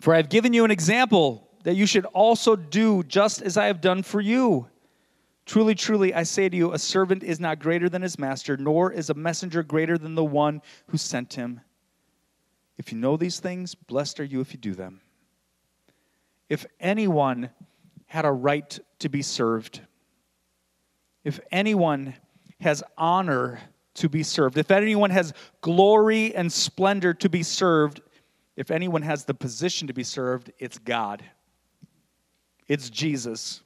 For 0.00 0.14
I 0.14 0.16
have 0.16 0.30
given 0.30 0.54
you 0.54 0.64
an 0.64 0.70
example 0.70 1.50
that 1.64 1.74
you 1.74 1.84
should 1.84 2.06
also 2.06 2.56
do 2.56 3.02
just 3.02 3.42
as 3.42 3.58
I 3.58 3.66
have 3.66 3.82
done 3.82 4.02
for 4.02 4.22
you. 4.22 4.68
Truly, 5.44 5.74
truly, 5.74 6.14
I 6.14 6.22
say 6.22 6.48
to 6.48 6.56
you, 6.56 6.72
a 6.72 6.78
servant 6.78 7.22
is 7.22 7.40
not 7.40 7.58
greater 7.58 7.90
than 7.90 8.00
his 8.00 8.18
master, 8.18 8.56
nor 8.56 8.90
is 8.90 9.10
a 9.10 9.14
messenger 9.14 9.62
greater 9.62 9.98
than 9.98 10.14
the 10.14 10.24
one 10.24 10.62
who 10.86 10.96
sent 10.96 11.34
him. 11.34 11.60
If 12.76 12.92
you 12.92 12.98
know 12.98 13.16
these 13.16 13.40
things, 13.40 13.74
blessed 13.74 14.20
are 14.20 14.24
you 14.24 14.40
if 14.40 14.52
you 14.52 14.58
do 14.58 14.74
them. 14.74 15.00
If 16.48 16.66
anyone 16.80 17.50
had 18.06 18.24
a 18.24 18.32
right 18.32 18.78
to 18.98 19.08
be 19.08 19.22
served, 19.22 19.80
if 21.24 21.40
anyone 21.50 22.14
has 22.60 22.82
honor 22.98 23.60
to 23.94 24.08
be 24.08 24.22
served, 24.22 24.58
if 24.58 24.70
anyone 24.70 25.10
has 25.10 25.32
glory 25.60 26.34
and 26.34 26.52
splendor 26.52 27.14
to 27.14 27.28
be 27.28 27.42
served, 27.42 28.00
if 28.56 28.70
anyone 28.70 29.02
has 29.02 29.24
the 29.24 29.34
position 29.34 29.88
to 29.88 29.94
be 29.94 30.04
served, 30.04 30.52
it's 30.58 30.78
God. 30.78 31.24
It's 32.68 32.90
Jesus. 32.90 33.62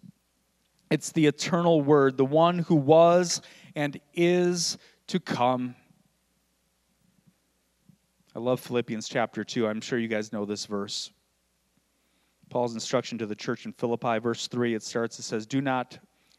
It's 0.90 1.12
the 1.12 1.26
eternal 1.26 1.82
Word, 1.82 2.16
the 2.16 2.24
one 2.24 2.60
who 2.60 2.76
was 2.76 3.42
and 3.74 4.00
is 4.14 4.78
to 5.08 5.20
come. 5.20 5.74
I 8.34 8.38
love 8.38 8.60
Philippians 8.60 9.08
chapter 9.08 9.44
2. 9.44 9.66
I'm 9.66 9.80
sure 9.80 9.98
you 9.98 10.08
guys 10.08 10.32
know 10.32 10.44
this 10.44 10.66
verse. 10.66 11.10
Paul's 12.50 12.74
instruction 12.74 13.18
to 13.18 13.26
the 13.26 13.34
church 13.34 13.66
in 13.66 13.72
Philippi, 13.72 14.18
verse 14.18 14.48
3, 14.48 14.74
it 14.74 14.82
starts, 14.82 15.18
it 15.18 15.22
says, 15.22 15.46
Do 15.46 15.60
not 15.60 15.98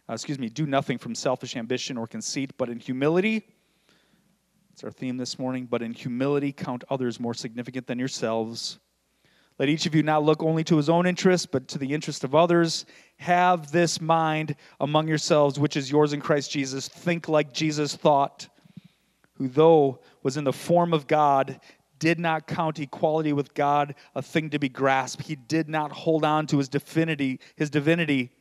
uh, 0.09 0.13
excuse 0.13 0.39
me, 0.39 0.49
do 0.49 0.65
nothing 0.65 0.97
from 0.97 1.13
selfish 1.13 1.55
ambition 1.55 1.95
or 1.95 2.07
conceit, 2.07 2.51
but 2.57 2.67
in 2.67 2.79
humility, 2.79 3.45
it's 4.73 4.83
our 4.83 4.89
theme 4.89 5.17
this 5.17 5.37
morning, 5.37 5.67
but 5.69 5.83
in 5.83 5.93
humility 5.93 6.51
count 6.51 6.83
others 6.89 7.19
more 7.19 7.35
significant 7.35 7.85
than 7.85 7.99
yourselves. 7.99 8.79
Let 9.59 9.69
each 9.69 9.85
of 9.85 9.93
you 9.93 10.01
not 10.01 10.23
look 10.23 10.41
only 10.41 10.63
to 10.63 10.77
his 10.77 10.89
own 10.89 11.05
interest, 11.05 11.51
but 11.51 11.67
to 11.67 11.77
the 11.77 11.93
interest 11.93 12.23
of 12.23 12.33
others. 12.33 12.85
Have 13.17 13.71
this 13.71 14.01
mind 14.01 14.55
among 14.79 15.07
yourselves, 15.07 15.59
which 15.59 15.77
is 15.77 15.91
yours 15.91 16.13
in 16.13 16.21
Christ 16.21 16.49
Jesus. 16.49 16.87
Think 16.87 17.27
like 17.27 17.53
Jesus 17.53 17.95
thought, 17.95 18.47
who, 19.33 19.47
though 19.47 19.99
was 20.23 20.37
in 20.37 20.43
the 20.43 20.53
form 20.53 20.91
of 20.91 21.07
God, 21.07 21.59
did 21.99 22.19
not 22.19 22.47
count 22.47 22.79
equality 22.79 23.33
with 23.33 23.53
God 23.53 23.95
a 24.15 24.21
thing 24.21 24.49
to 24.51 24.59
be 24.59 24.69
grasped. 24.69 25.23
He 25.23 25.35
did 25.35 25.69
not 25.69 25.91
hold 25.91 26.25
on 26.25 26.47
to 26.47 26.57
his 26.57 26.69
divinity, 26.69 27.39
his 27.55 27.69
divinity 27.69 28.31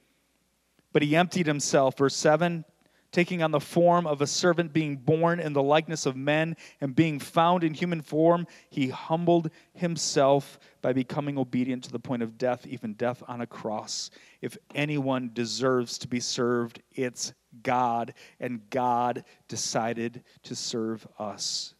but 0.92 1.02
he 1.02 1.16
emptied 1.16 1.46
himself. 1.46 1.96
Verse 1.96 2.16
7 2.16 2.64
taking 3.10 3.42
on 3.42 3.50
the 3.50 3.60
form 3.60 4.06
of 4.06 4.20
a 4.20 4.26
servant, 4.26 4.70
being 4.70 4.94
born 4.94 5.40
in 5.40 5.54
the 5.54 5.62
likeness 5.62 6.04
of 6.04 6.14
men, 6.14 6.54
and 6.82 6.94
being 6.94 7.18
found 7.18 7.64
in 7.64 7.72
human 7.72 8.02
form, 8.02 8.46
he 8.68 8.88
humbled 8.88 9.50
himself 9.72 10.58
by 10.82 10.92
becoming 10.92 11.38
obedient 11.38 11.82
to 11.82 11.90
the 11.90 11.98
point 11.98 12.22
of 12.22 12.36
death, 12.36 12.66
even 12.66 12.92
death 12.92 13.22
on 13.26 13.40
a 13.40 13.46
cross. 13.46 14.10
If 14.42 14.58
anyone 14.74 15.30
deserves 15.32 15.96
to 15.98 16.08
be 16.08 16.20
served, 16.20 16.82
it's 16.92 17.32
God, 17.62 18.12
and 18.40 18.68
God 18.68 19.24
decided 19.48 20.22
to 20.42 20.54
serve 20.54 21.08
us. 21.18 21.72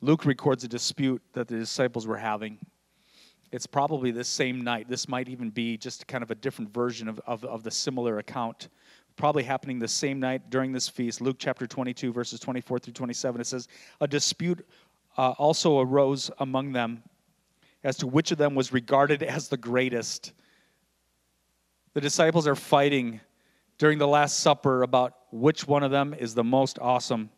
Luke 0.00 0.24
records 0.24 0.64
a 0.64 0.68
dispute 0.68 1.22
that 1.32 1.48
the 1.48 1.56
disciples 1.56 2.06
were 2.06 2.16
having 2.16 2.58
it's 3.52 3.66
probably 3.66 4.10
the 4.10 4.24
same 4.24 4.62
night. 4.62 4.88
This 4.88 5.08
might 5.08 5.28
even 5.28 5.50
be 5.50 5.76
just 5.76 6.06
kind 6.06 6.22
of 6.22 6.30
a 6.30 6.34
different 6.34 6.72
version 6.72 7.08
of, 7.08 7.20
of, 7.26 7.44
of, 7.44 7.64
the 7.64 7.70
similar 7.70 8.18
account. 8.18 8.68
Probably 9.16 9.42
happening 9.42 9.78
the 9.78 9.88
same 9.88 10.20
night 10.20 10.50
during 10.50 10.72
this 10.72 10.88
feast. 10.88 11.20
Luke 11.20 11.36
chapter 11.38 11.66
22, 11.66 12.12
verses 12.12 12.38
24 12.38 12.78
through 12.78 12.92
27. 12.92 13.40
It 13.40 13.46
says, 13.46 13.68
A 14.00 14.06
dispute 14.06 14.64
uh, 15.18 15.30
also 15.32 15.80
arose 15.80 16.30
among 16.38 16.72
them 16.72 17.02
as 17.82 17.96
to 17.96 18.06
which 18.06 18.30
of 18.30 18.38
them 18.38 18.54
was 18.54 18.72
regarded 18.72 19.22
as 19.22 19.48
the 19.48 19.56
greatest. 19.56 20.32
The 21.94 22.00
disciples 22.00 22.46
are 22.46 22.54
fighting 22.54 23.20
during 23.78 23.98
the 23.98 24.06
Last 24.06 24.40
Supper 24.40 24.82
about 24.82 25.14
which 25.32 25.66
one 25.66 25.82
of 25.82 25.90
them 25.90 26.14
is 26.14 26.34
the 26.34 26.44
most 26.44 26.78
awesome. 26.78 27.30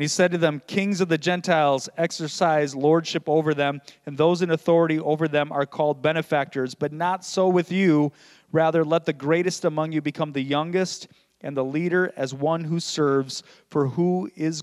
And 0.00 0.04
he 0.04 0.08
said 0.08 0.32
to 0.32 0.38
them, 0.38 0.62
Kings 0.66 1.02
of 1.02 1.10
the 1.10 1.18
Gentiles 1.18 1.86
exercise 1.98 2.74
lordship 2.74 3.28
over 3.28 3.52
them, 3.52 3.82
and 4.06 4.16
those 4.16 4.40
in 4.40 4.50
authority 4.50 4.98
over 4.98 5.28
them 5.28 5.52
are 5.52 5.66
called 5.66 6.00
benefactors. 6.00 6.74
But 6.74 6.90
not 6.90 7.22
so 7.22 7.48
with 7.48 7.70
you. 7.70 8.10
Rather, 8.50 8.82
let 8.82 9.04
the 9.04 9.12
greatest 9.12 9.66
among 9.66 9.92
you 9.92 10.00
become 10.00 10.32
the 10.32 10.40
youngest, 10.40 11.08
and 11.42 11.54
the 11.54 11.62
leader 11.66 12.14
as 12.16 12.32
one 12.32 12.64
who 12.64 12.80
serves. 12.80 13.42
For 13.68 13.88
who 13.88 14.30
is, 14.36 14.62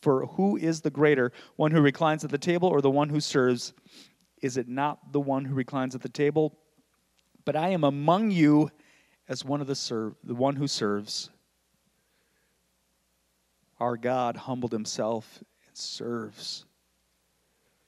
for 0.00 0.26
who 0.26 0.56
is 0.56 0.80
the 0.80 0.90
greater, 0.90 1.30
one 1.54 1.70
who 1.70 1.80
reclines 1.80 2.24
at 2.24 2.32
the 2.32 2.36
table 2.36 2.68
or 2.68 2.80
the 2.80 2.90
one 2.90 3.08
who 3.08 3.20
serves? 3.20 3.72
Is 4.42 4.56
it 4.56 4.66
not 4.66 5.12
the 5.12 5.20
one 5.20 5.44
who 5.44 5.54
reclines 5.54 5.94
at 5.94 6.02
the 6.02 6.08
table? 6.08 6.58
But 7.44 7.54
I 7.54 7.68
am 7.68 7.84
among 7.84 8.32
you 8.32 8.72
as 9.28 9.44
one 9.44 9.60
of 9.60 9.68
the 9.68 9.76
serve, 9.76 10.16
the 10.24 10.34
one 10.34 10.56
who 10.56 10.66
serves 10.66 11.30
our 13.78 13.96
God 13.96 14.36
humbled 14.36 14.72
himself 14.72 15.42
and 15.66 15.76
serves. 15.76 16.64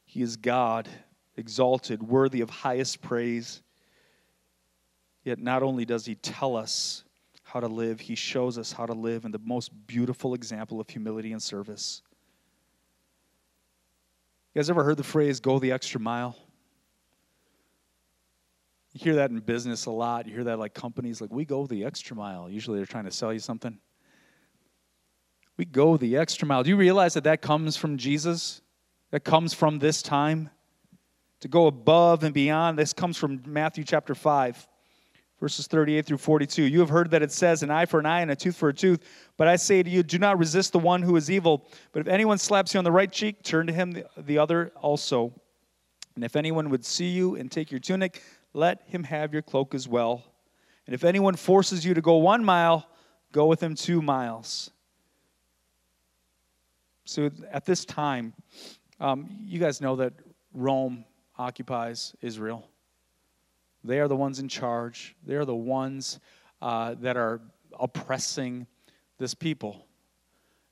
He 0.04 0.22
is 0.22 0.36
God, 0.36 0.88
exalted, 1.36 2.02
worthy 2.02 2.40
of 2.40 2.50
highest 2.50 3.00
praise. 3.00 3.62
Yet 5.22 5.38
not 5.38 5.62
only 5.62 5.84
does 5.84 6.06
he 6.06 6.14
tell 6.14 6.56
us 6.56 7.04
how 7.42 7.60
to 7.60 7.66
live, 7.66 8.00
he 8.00 8.14
shows 8.14 8.58
us 8.58 8.72
how 8.72 8.86
to 8.86 8.92
live 8.92 9.24
in 9.24 9.30
the 9.30 9.40
most 9.44 9.70
beautiful 9.86 10.34
example 10.34 10.80
of 10.80 10.88
humility 10.88 11.32
and 11.32 11.42
service. 11.42 12.02
You 14.54 14.60
guys 14.60 14.70
ever 14.70 14.84
heard 14.84 14.96
the 14.96 15.04
phrase 15.04 15.40
go 15.40 15.58
the 15.58 15.72
extra 15.72 16.00
mile? 16.00 16.36
You 18.92 19.00
hear 19.04 19.14
that 19.16 19.30
in 19.30 19.38
business 19.40 19.86
a 19.86 19.90
lot. 19.90 20.26
You 20.26 20.34
hear 20.34 20.44
that 20.44 20.58
like 20.58 20.74
companies 20.74 21.20
like 21.20 21.30
we 21.30 21.44
go 21.44 21.66
the 21.66 21.84
extra 21.84 22.16
mile. 22.16 22.50
Usually 22.50 22.78
they're 22.78 22.86
trying 22.86 23.04
to 23.04 23.10
sell 23.10 23.32
you 23.32 23.38
something. 23.38 23.78
We 25.58 25.64
go 25.64 25.96
the 25.96 26.16
extra 26.16 26.46
mile. 26.46 26.62
Do 26.62 26.70
you 26.70 26.76
realize 26.76 27.14
that 27.14 27.24
that 27.24 27.42
comes 27.42 27.76
from 27.76 27.98
Jesus? 27.98 28.62
That 29.10 29.24
comes 29.24 29.52
from 29.52 29.80
this 29.80 30.00
time? 30.02 30.50
To 31.40 31.48
go 31.48 31.66
above 31.66 32.22
and 32.22 32.32
beyond. 32.32 32.78
This 32.78 32.92
comes 32.92 33.16
from 33.16 33.42
Matthew 33.44 33.82
chapter 33.82 34.14
5, 34.14 34.68
verses 35.40 35.66
38 35.66 36.06
through 36.06 36.18
42. 36.18 36.62
You 36.62 36.78
have 36.78 36.88
heard 36.88 37.10
that 37.10 37.22
it 37.22 37.32
says, 37.32 37.64
an 37.64 37.70
eye 37.70 37.86
for 37.86 37.98
an 37.98 38.06
eye 38.06 38.20
and 38.20 38.30
a 38.30 38.36
tooth 38.36 38.56
for 38.56 38.68
a 38.68 38.74
tooth. 38.74 39.00
But 39.36 39.48
I 39.48 39.56
say 39.56 39.82
to 39.82 39.90
you, 39.90 40.04
do 40.04 40.18
not 40.18 40.38
resist 40.38 40.72
the 40.72 40.78
one 40.78 41.02
who 41.02 41.16
is 41.16 41.28
evil. 41.28 41.66
But 41.90 42.00
if 42.00 42.08
anyone 42.08 42.38
slaps 42.38 42.72
you 42.72 42.78
on 42.78 42.84
the 42.84 42.92
right 42.92 43.10
cheek, 43.10 43.42
turn 43.42 43.66
to 43.66 43.72
him 43.72 43.92
the, 43.92 44.04
the 44.16 44.38
other 44.38 44.72
also. 44.76 45.32
And 46.14 46.24
if 46.24 46.36
anyone 46.36 46.70
would 46.70 46.84
see 46.84 47.08
you 47.08 47.34
and 47.34 47.50
take 47.50 47.72
your 47.72 47.80
tunic, 47.80 48.22
let 48.52 48.82
him 48.86 49.02
have 49.04 49.32
your 49.32 49.42
cloak 49.42 49.74
as 49.74 49.88
well. 49.88 50.22
And 50.86 50.94
if 50.94 51.02
anyone 51.02 51.34
forces 51.34 51.84
you 51.84 51.94
to 51.94 52.00
go 52.00 52.16
one 52.16 52.44
mile, 52.44 52.88
go 53.32 53.46
with 53.46 53.60
him 53.60 53.74
two 53.74 54.00
miles. 54.00 54.70
So 57.08 57.30
at 57.50 57.64
this 57.64 57.86
time, 57.86 58.34
um, 59.00 59.38
you 59.40 59.58
guys 59.58 59.80
know 59.80 59.96
that 59.96 60.12
Rome 60.52 61.06
occupies 61.38 62.14
Israel. 62.20 62.68
They 63.82 63.98
are 63.98 64.08
the 64.08 64.16
ones 64.16 64.40
in 64.40 64.48
charge. 64.48 65.16
They 65.24 65.36
are 65.36 65.46
the 65.46 65.54
ones 65.54 66.20
uh, 66.60 66.96
that 67.00 67.16
are 67.16 67.40
oppressing 67.80 68.66
this 69.16 69.32
people. 69.32 69.86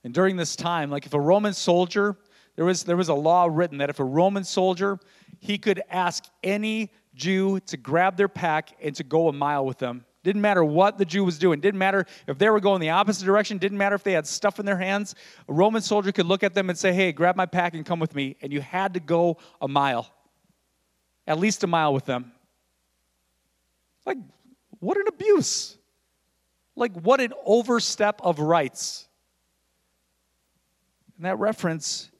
And 0.03 0.13
during 0.13 0.35
this 0.35 0.55
time, 0.55 0.91
like 0.91 1.07
if 1.07 1.15
a 1.15 1.19
Roman 1.19 1.55
soldier, 1.55 2.15
there 2.55 2.65
was, 2.65 2.83
there 2.83 2.97
was 2.97 3.09
a 3.09 3.15
law 3.15 3.49
written 3.51 3.79
that 3.79 3.89
if 3.89 3.99
a 3.99 4.05
Roman 4.05 4.43
soldier, 4.43 4.99
he 5.39 5.57
could 5.57 5.81
ask 5.89 6.25
any 6.43 6.91
Jew 7.15 7.59
to 7.61 7.77
grab 7.77 8.15
their 8.15 8.27
pack 8.27 8.77
and 8.79 8.95
to 8.95 9.03
go 9.03 9.27
a 9.27 9.33
mile 9.33 9.65
with 9.65 9.79
them. 9.79 10.05
Didn't 10.27 10.41
matter 10.41 10.61
what 10.61 10.97
the 10.97 11.05
Jew 11.05 11.23
was 11.23 11.39
doing. 11.39 11.61
Didn't 11.61 11.77
matter 11.77 12.05
if 12.27 12.37
they 12.37 12.49
were 12.49 12.59
going 12.59 12.81
the 12.81 12.89
opposite 12.89 13.23
direction. 13.23 13.59
Didn't 13.59 13.77
matter 13.77 13.95
if 13.95 14.03
they 14.03 14.11
had 14.11 14.27
stuff 14.27 14.59
in 14.59 14.65
their 14.65 14.77
hands. 14.77 15.15
A 15.47 15.53
Roman 15.53 15.81
soldier 15.81 16.11
could 16.11 16.25
look 16.25 16.43
at 16.43 16.53
them 16.53 16.69
and 16.69 16.77
say, 16.77 16.91
Hey, 16.91 17.13
grab 17.13 17.37
my 17.37 17.45
pack 17.45 17.75
and 17.75 17.85
come 17.85 17.97
with 17.97 18.13
me. 18.13 18.35
And 18.41 18.51
you 18.51 18.59
had 18.59 18.95
to 18.95 18.99
go 18.99 19.37
a 19.61 19.69
mile, 19.69 20.13
at 21.25 21.39
least 21.39 21.63
a 21.63 21.67
mile 21.67 21.93
with 21.93 22.03
them. 22.03 22.33
Like, 24.05 24.17
what 24.79 24.97
an 24.97 25.05
abuse. 25.07 25.77
Like, 26.75 26.91
what 26.91 27.21
an 27.21 27.31
overstep 27.45 28.19
of 28.21 28.39
rights. 28.39 29.07
And 31.15 31.25
that 31.25 31.39
reference 31.39 32.11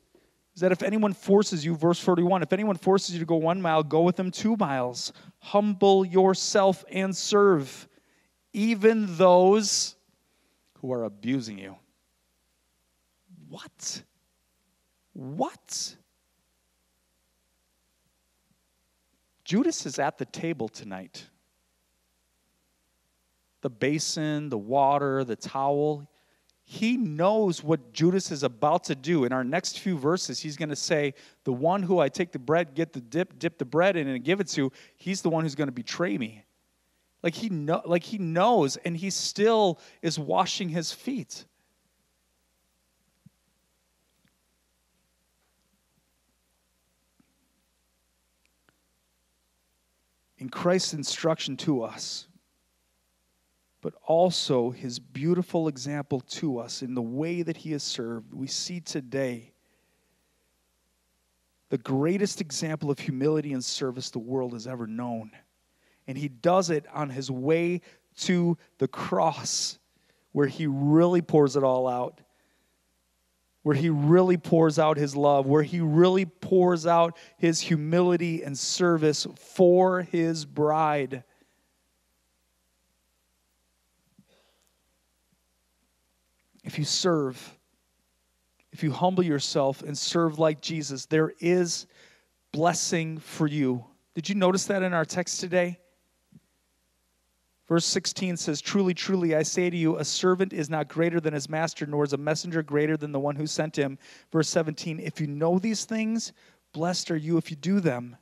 is 0.55 0.61
that 0.61 0.71
if 0.71 0.81
anyone 0.81 1.11
forces 1.11 1.65
you, 1.65 1.75
verse 1.75 1.99
41, 1.99 2.41
if 2.41 2.53
anyone 2.53 2.77
forces 2.77 3.13
you 3.15 3.19
to 3.19 3.25
go 3.25 3.35
one 3.35 3.61
mile, 3.61 3.83
go 3.83 4.03
with 4.03 4.15
them 4.15 4.31
two 4.31 4.55
miles. 4.55 5.11
Humble 5.39 6.05
yourself 6.05 6.85
and 6.89 7.13
serve, 7.13 7.87
even 8.57 9.17
those 9.17 9.95
who 10.79 10.91
are 10.91 11.03
abusing 11.03 11.59
you. 11.59 11.75
What? 13.47 14.01
What? 15.13 15.95
Judas 19.45 19.85
is 19.85 19.99
at 19.99 20.17
the 20.17 20.25
table 20.25 20.67
tonight. 20.67 21.23
The 23.61 23.69
basin, 23.69 24.49
the 24.49 24.57
water, 24.57 25.23
the 25.23 25.35
towel 25.35 26.07
he 26.69 26.97
knows 26.97 27.63
what 27.63 27.93
Judas 27.93 28.29
is 28.29 28.43
about 28.43 28.83
to 28.85 28.95
do. 28.95 29.23
In 29.23 29.31
our 29.31 29.45
next 29.45 29.79
few 29.79 29.97
verses, 29.97 30.37
he's 30.37 30.57
going 30.57 30.67
to 30.67 30.75
say, 30.75 31.13
The 31.45 31.53
one 31.53 31.81
who 31.81 31.99
I 31.99 32.09
take 32.09 32.33
the 32.33 32.39
bread, 32.39 32.75
get 32.75 32.91
the 32.91 32.99
dip, 32.99 33.39
dip 33.39 33.57
the 33.57 33.63
bread 33.63 33.95
in, 33.95 34.09
and 34.09 34.21
give 34.21 34.41
it 34.41 34.49
to, 34.49 34.73
he's 34.97 35.21
the 35.21 35.29
one 35.29 35.45
who's 35.45 35.55
going 35.55 35.69
to 35.69 35.73
betray 35.73 36.17
me. 36.17 36.43
Like 37.27 37.35
he, 37.35 37.49
know, 37.49 37.81
like 37.83 38.03
he 38.03 38.17
knows, 38.17 38.77
and 38.77 38.95
he 38.95 39.09
still 39.09 39.81
is 40.01 40.17
washing 40.17 40.69
his 40.69 40.93
feet. 40.93 41.43
In 50.37 50.47
Christ's 50.47 50.93
instruction 50.93 51.57
to 51.57 51.83
us, 51.83 52.29
but 53.81 53.93
also 54.05 54.69
his 54.69 54.97
beautiful 54.97 55.67
example 55.67 56.21
to 56.21 56.59
us 56.59 56.81
in 56.81 56.93
the 56.93 57.01
way 57.01 57.41
that 57.41 57.57
he 57.57 57.73
has 57.73 57.83
served. 57.83 58.33
We 58.33 58.47
see 58.47 58.79
today 58.79 59.51
the 61.67 61.77
greatest 61.77 62.39
example 62.39 62.89
of 62.89 62.99
humility 62.99 63.51
and 63.51 63.65
service 63.65 64.11
the 64.11 64.19
world 64.19 64.53
has 64.53 64.65
ever 64.65 64.87
known. 64.87 65.31
And 66.07 66.17
he 66.17 66.29
does 66.29 66.69
it 66.69 66.85
on 66.93 67.09
his 67.09 67.29
way 67.29 67.81
to 68.19 68.57
the 68.77 68.87
cross, 68.87 69.77
where 70.31 70.47
he 70.47 70.67
really 70.67 71.21
pours 71.21 71.55
it 71.55 71.63
all 71.63 71.87
out, 71.87 72.21
where 73.63 73.75
he 73.75 73.89
really 73.89 74.37
pours 74.37 74.79
out 74.79 74.97
his 74.97 75.15
love, 75.15 75.45
where 75.45 75.63
he 75.63 75.81
really 75.81 76.25
pours 76.25 76.87
out 76.87 77.17
his 77.37 77.59
humility 77.59 78.43
and 78.43 78.57
service 78.57 79.27
for 79.35 80.01
his 80.01 80.45
bride. 80.45 81.23
if 86.67 86.77
you 86.77 86.83
serve, 86.83 87.57
if 88.73 88.83
you 88.83 88.91
humble 88.91 89.23
yourself 89.23 89.81
and 89.83 89.97
serve 89.97 90.37
like 90.37 90.61
Jesus, 90.61 91.05
there 91.05 91.33
is 91.39 91.87
blessing 92.51 93.17
for 93.19 93.47
you. 93.47 93.85
Did 94.13 94.27
you 94.27 94.35
notice 94.35 94.65
that 94.65 94.83
in 94.83 94.93
our 94.93 95.05
text 95.05 95.39
today? 95.39 95.79
Verse 97.67 97.85
16 97.85 98.37
says, 98.37 98.61
Truly, 98.61 98.93
truly, 98.93 99.35
I 99.35 99.43
say 99.43 99.69
to 99.69 99.75
you, 99.75 99.97
a 99.97 100.05
servant 100.05 100.53
is 100.53 100.69
not 100.69 100.87
greater 100.87 101.19
than 101.19 101.33
his 101.33 101.49
master, 101.49 101.85
nor 101.85 102.03
is 102.03 102.13
a 102.13 102.17
messenger 102.17 102.63
greater 102.63 102.95
than 102.95 103.11
the 103.11 103.19
one 103.19 103.35
who 103.35 103.45
sent 103.45 103.77
him. 103.77 103.97
Verse 104.31 104.49
17, 104.49 104.99
if 104.99 105.19
you 105.19 105.27
know 105.27 105.59
these 105.59 105.83
things, 105.83 106.31
blessed 106.71 107.11
are 107.11 107.17
you 107.17 107.37
if 107.37 107.51
you 107.51 107.57
do 107.57 107.79
them. 107.79 108.15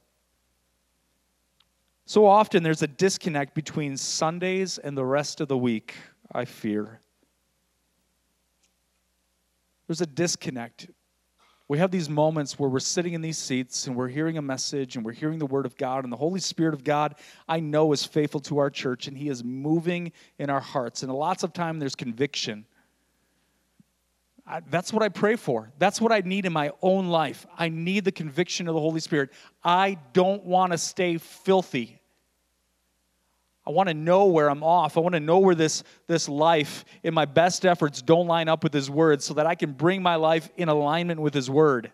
So 2.08 2.26
often 2.26 2.64
there's 2.64 2.84
a 2.84 2.88
disconnect 2.88 3.54
between 3.54 3.98
Sundays 3.98 4.78
and 4.78 4.98
the 4.98 5.06
rest 5.06 5.42
of 5.42 5.48
the 5.48 5.58
week, 5.58 5.96
I 6.32 6.46
fear. 6.46 7.02
There's 9.88 10.02
a 10.02 10.08
disconnect. 10.08 10.88
We 11.68 11.80
have 11.80 11.90
these 11.90 12.10
moments 12.10 12.60
where 12.60 12.70
we're 12.70 12.80
sitting 12.80 13.14
in 13.14 13.22
these 13.22 13.40
seats 13.40 13.88
and 13.88 13.96
we're 13.96 14.08
hearing 14.08 14.38
a 14.38 14.42
message 14.42 14.96
and 14.96 15.04
we're 15.04 15.14
hearing 15.14 15.40
the 15.40 15.48
Word 15.48 15.66
of 15.66 15.76
God, 15.78 16.04
and 16.04 16.14
the 16.14 16.18
Holy 16.18 16.40
Spirit 16.40 16.76
of 16.76 16.84
God, 16.84 17.16
I 17.48 17.60
know, 17.60 17.92
is 17.92 18.06
faithful 18.06 18.40
to 18.42 18.60
our 18.60 18.70
church 18.70 19.08
and 19.08 19.18
He 19.18 19.30
is 19.30 19.44
moving 19.44 20.12
in 20.38 20.52
our 20.52 20.60
hearts. 20.60 21.02
And 21.02 21.12
lots 21.12 21.44
of 21.44 21.54
time 21.54 21.80
there's 21.80 21.96
conviction. 21.96 22.66
I, 24.46 24.60
that's 24.70 24.94
what 24.94 25.02
I 25.02 25.10
pray 25.10 25.36
for. 25.38 25.72
That's 25.80 26.00
what 26.00 26.12
I 26.12 26.20
need 26.20 26.46
in 26.46 26.54
my 26.54 26.72
own 26.84 27.08
life. 27.08 27.48
I 27.58 27.70
need 27.70 28.06
the 28.06 28.12
conviction 28.12 28.68
of 28.68 28.76
the 28.76 28.80
Holy 28.80 29.00
Spirit. 29.00 29.32
I 29.64 29.98
don't 30.14 30.46
want 30.46 30.72
to 30.72 30.78
stay 30.78 31.18
filthy. 31.18 32.00
I 33.68 33.72
want 33.72 33.90
to 33.90 33.96
know 33.96 34.26
where 34.26 34.50
I'm 34.50 34.64
off. 34.64 34.96
I 34.96 35.00
want 35.00 35.14
to 35.14 35.20
know 35.20 35.40
where 35.40 35.56
this, 35.56 35.84
this 36.08 36.30
life 36.30 36.86
in 37.04 37.14
my 37.14 37.26
best 37.26 37.66
efforts 37.66 38.02
don't 38.02 38.28
line 38.28 38.48
up 38.48 38.64
with 38.64 38.74
His 38.74 38.90
Word 38.90 39.24
so 39.24 39.34
that 39.36 39.48
I 39.48 39.56
can 39.56 39.74
bring 39.74 40.04
my 40.04 40.16
life 40.16 40.50
in 40.56 40.70
alignment 40.70 41.20
with 41.20 41.34
His 41.34 41.50
Word. 41.50 41.92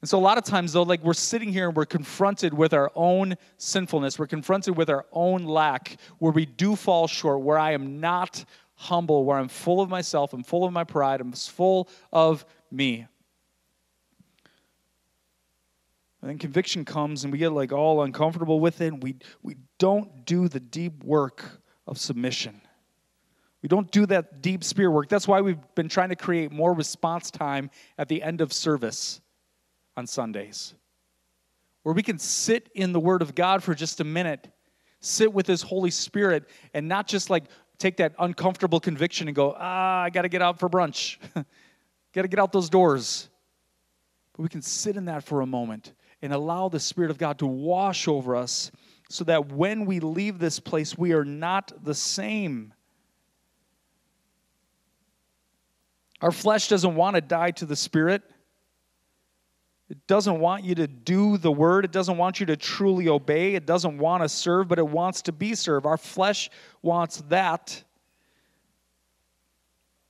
And 0.00 0.08
so, 0.08 0.16
a 0.16 0.20
lot 0.20 0.38
of 0.38 0.44
times, 0.44 0.72
though, 0.72 0.84
like 0.84 1.02
we're 1.02 1.12
sitting 1.12 1.52
here 1.52 1.68
and 1.68 1.76
we're 1.76 1.84
confronted 1.84 2.54
with 2.54 2.72
our 2.72 2.92
own 2.94 3.34
sinfulness, 3.56 4.18
we're 4.18 4.28
confronted 4.28 4.76
with 4.76 4.88
our 4.90 5.04
own 5.12 5.44
lack, 5.44 5.98
where 6.18 6.32
we 6.32 6.46
do 6.46 6.76
fall 6.76 7.08
short, 7.08 7.40
where 7.40 7.58
I 7.58 7.72
am 7.72 8.00
not 8.00 8.44
humble, 8.74 9.24
where 9.24 9.38
I'm 9.38 9.48
full 9.48 9.80
of 9.80 9.90
myself, 9.90 10.32
I'm 10.32 10.44
full 10.44 10.64
of 10.64 10.72
my 10.72 10.84
pride, 10.84 11.20
I'm 11.20 11.32
full 11.32 11.88
of 12.12 12.44
me. 12.70 13.06
And 16.20 16.30
then 16.30 16.38
conviction 16.38 16.84
comes 16.84 17.24
and 17.24 17.32
we 17.32 17.38
get 17.38 17.52
like 17.52 17.72
all 17.72 18.02
uncomfortable 18.02 18.60
with 18.60 18.80
it 18.80 18.88
and 18.88 19.02
we, 19.02 19.16
we 19.42 19.56
don't 19.78 20.24
do 20.24 20.48
the 20.48 20.60
deep 20.60 21.04
work 21.04 21.44
of 21.86 21.98
submission. 21.98 22.60
We 23.62 23.68
don't 23.68 23.90
do 23.90 24.06
that 24.06 24.40
deep 24.40 24.62
spirit 24.62 24.90
work. 24.90 25.08
That's 25.08 25.26
why 25.26 25.40
we've 25.40 25.58
been 25.74 25.88
trying 25.88 26.10
to 26.10 26.16
create 26.16 26.52
more 26.52 26.72
response 26.72 27.30
time 27.30 27.70
at 27.96 28.08
the 28.08 28.22
end 28.22 28.40
of 28.40 28.52
service 28.52 29.20
on 29.96 30.06
Sundays, 30.06 30.74
where 31.82 31.94
we 31.94 32.02
can 32.02 32.18
sit 32.20 32.68
in 32.74 32.92
the 32.92 33.00
Word 33.00 33.20
of 33.20 33.34
God 33.34 33.64
for 33.64 33.74
just 33.74 34.00
a 34.00 34.04
minute, 34.04 34.48
sit 35.00 35.32
with 35.32 35.46
His 35.46 35.62
Holy 35.62 35.90
Spirit, 35.90 36.44
and 36.72 36.86
not 36.86 37.08
just 37.08 37.30
like 37.30 37.44
take 37.78 37.96
that 37.96 38.14
uncomfortable 38.20 38.78
conviction 38.78 39.26
and 39.26 39.34
go, 39.34 39.56
ah, 39.58 40.02
I 40.02 40.10
got 40.10 40.22
to 40.22 40.28
get 40.28 40.40
out 40.40 40.60
for 40.60 40.68
brunch, 40.68 41.16
got 42.14 42.22
to 42.22 42.28
get 42.28 42.38
out 42.38 42.52
those 42.52 42.70
doors. 42.70 43.28
But 44.36 44.42
we 44.42 44.48
can 44.48 44.62
sit 44.62 44.96
in 44.96 45.06
that 45.06 45.24
for 45.24 45.40
a 45.40 45.46
moment 45.46 45.94
and 46.22 46.32
allow 46.32 46.68
the 46.68 46.80
Spirit 46.80 47.10
of 47.10 47.18
God 47.18 47.38
to 47.38 47.46
wash 47.46 48.08
over 48.08 48.36
us 48.36 48.70
so 49.08 49.24
that 49.24 49.52
when 49.52 49.86
we 49.86 50.00
leave 50.00 50.38
this 50.38 50.60
place, 50.60 50.98
we 50.98 51.12
are 51.12 51.24
not 51.24 51.72
the 51.82 51.94
same. 51.94 52.74
Our 56.20 56.32
flesh 56.32 56.68
doesn't 56.68 56.94
want 56.94 57.14
to 57.14 57.20
die 57.20 57.52
to 57.52 57.66
the 57.66 57.76
Spirit. 57.76 58.22
It 59.88 60.06
doesn't 60.06 60.40
want 60.40 60.64
you 60.64 60.74
to 60.74 60.86
do 60.86 61.38
the 61.38 61.50
word. 61.50 61.84
It 61.84 61.92
doesn't 61.92 62.18
want 62.18 62.40
you 62.40 62.46
to 62.46 62.56
truly 62.56 63.08
obey. 63.08 63.54
It 63.54 63.64
doesn't 63.64 63.96
want 63.96 64.22
to 64.22 64.28
serve, 64.28 64.68
but 64.68 64.78
it 64.78 64.86
wants 64.86 65.22
to 65.22 65.32
be 65.32 65.54
served. 65.54 65.86
Our 65.86 65.96
flesh 65.96 66.50
wants 66.82 67.22
that. 67.28 67.82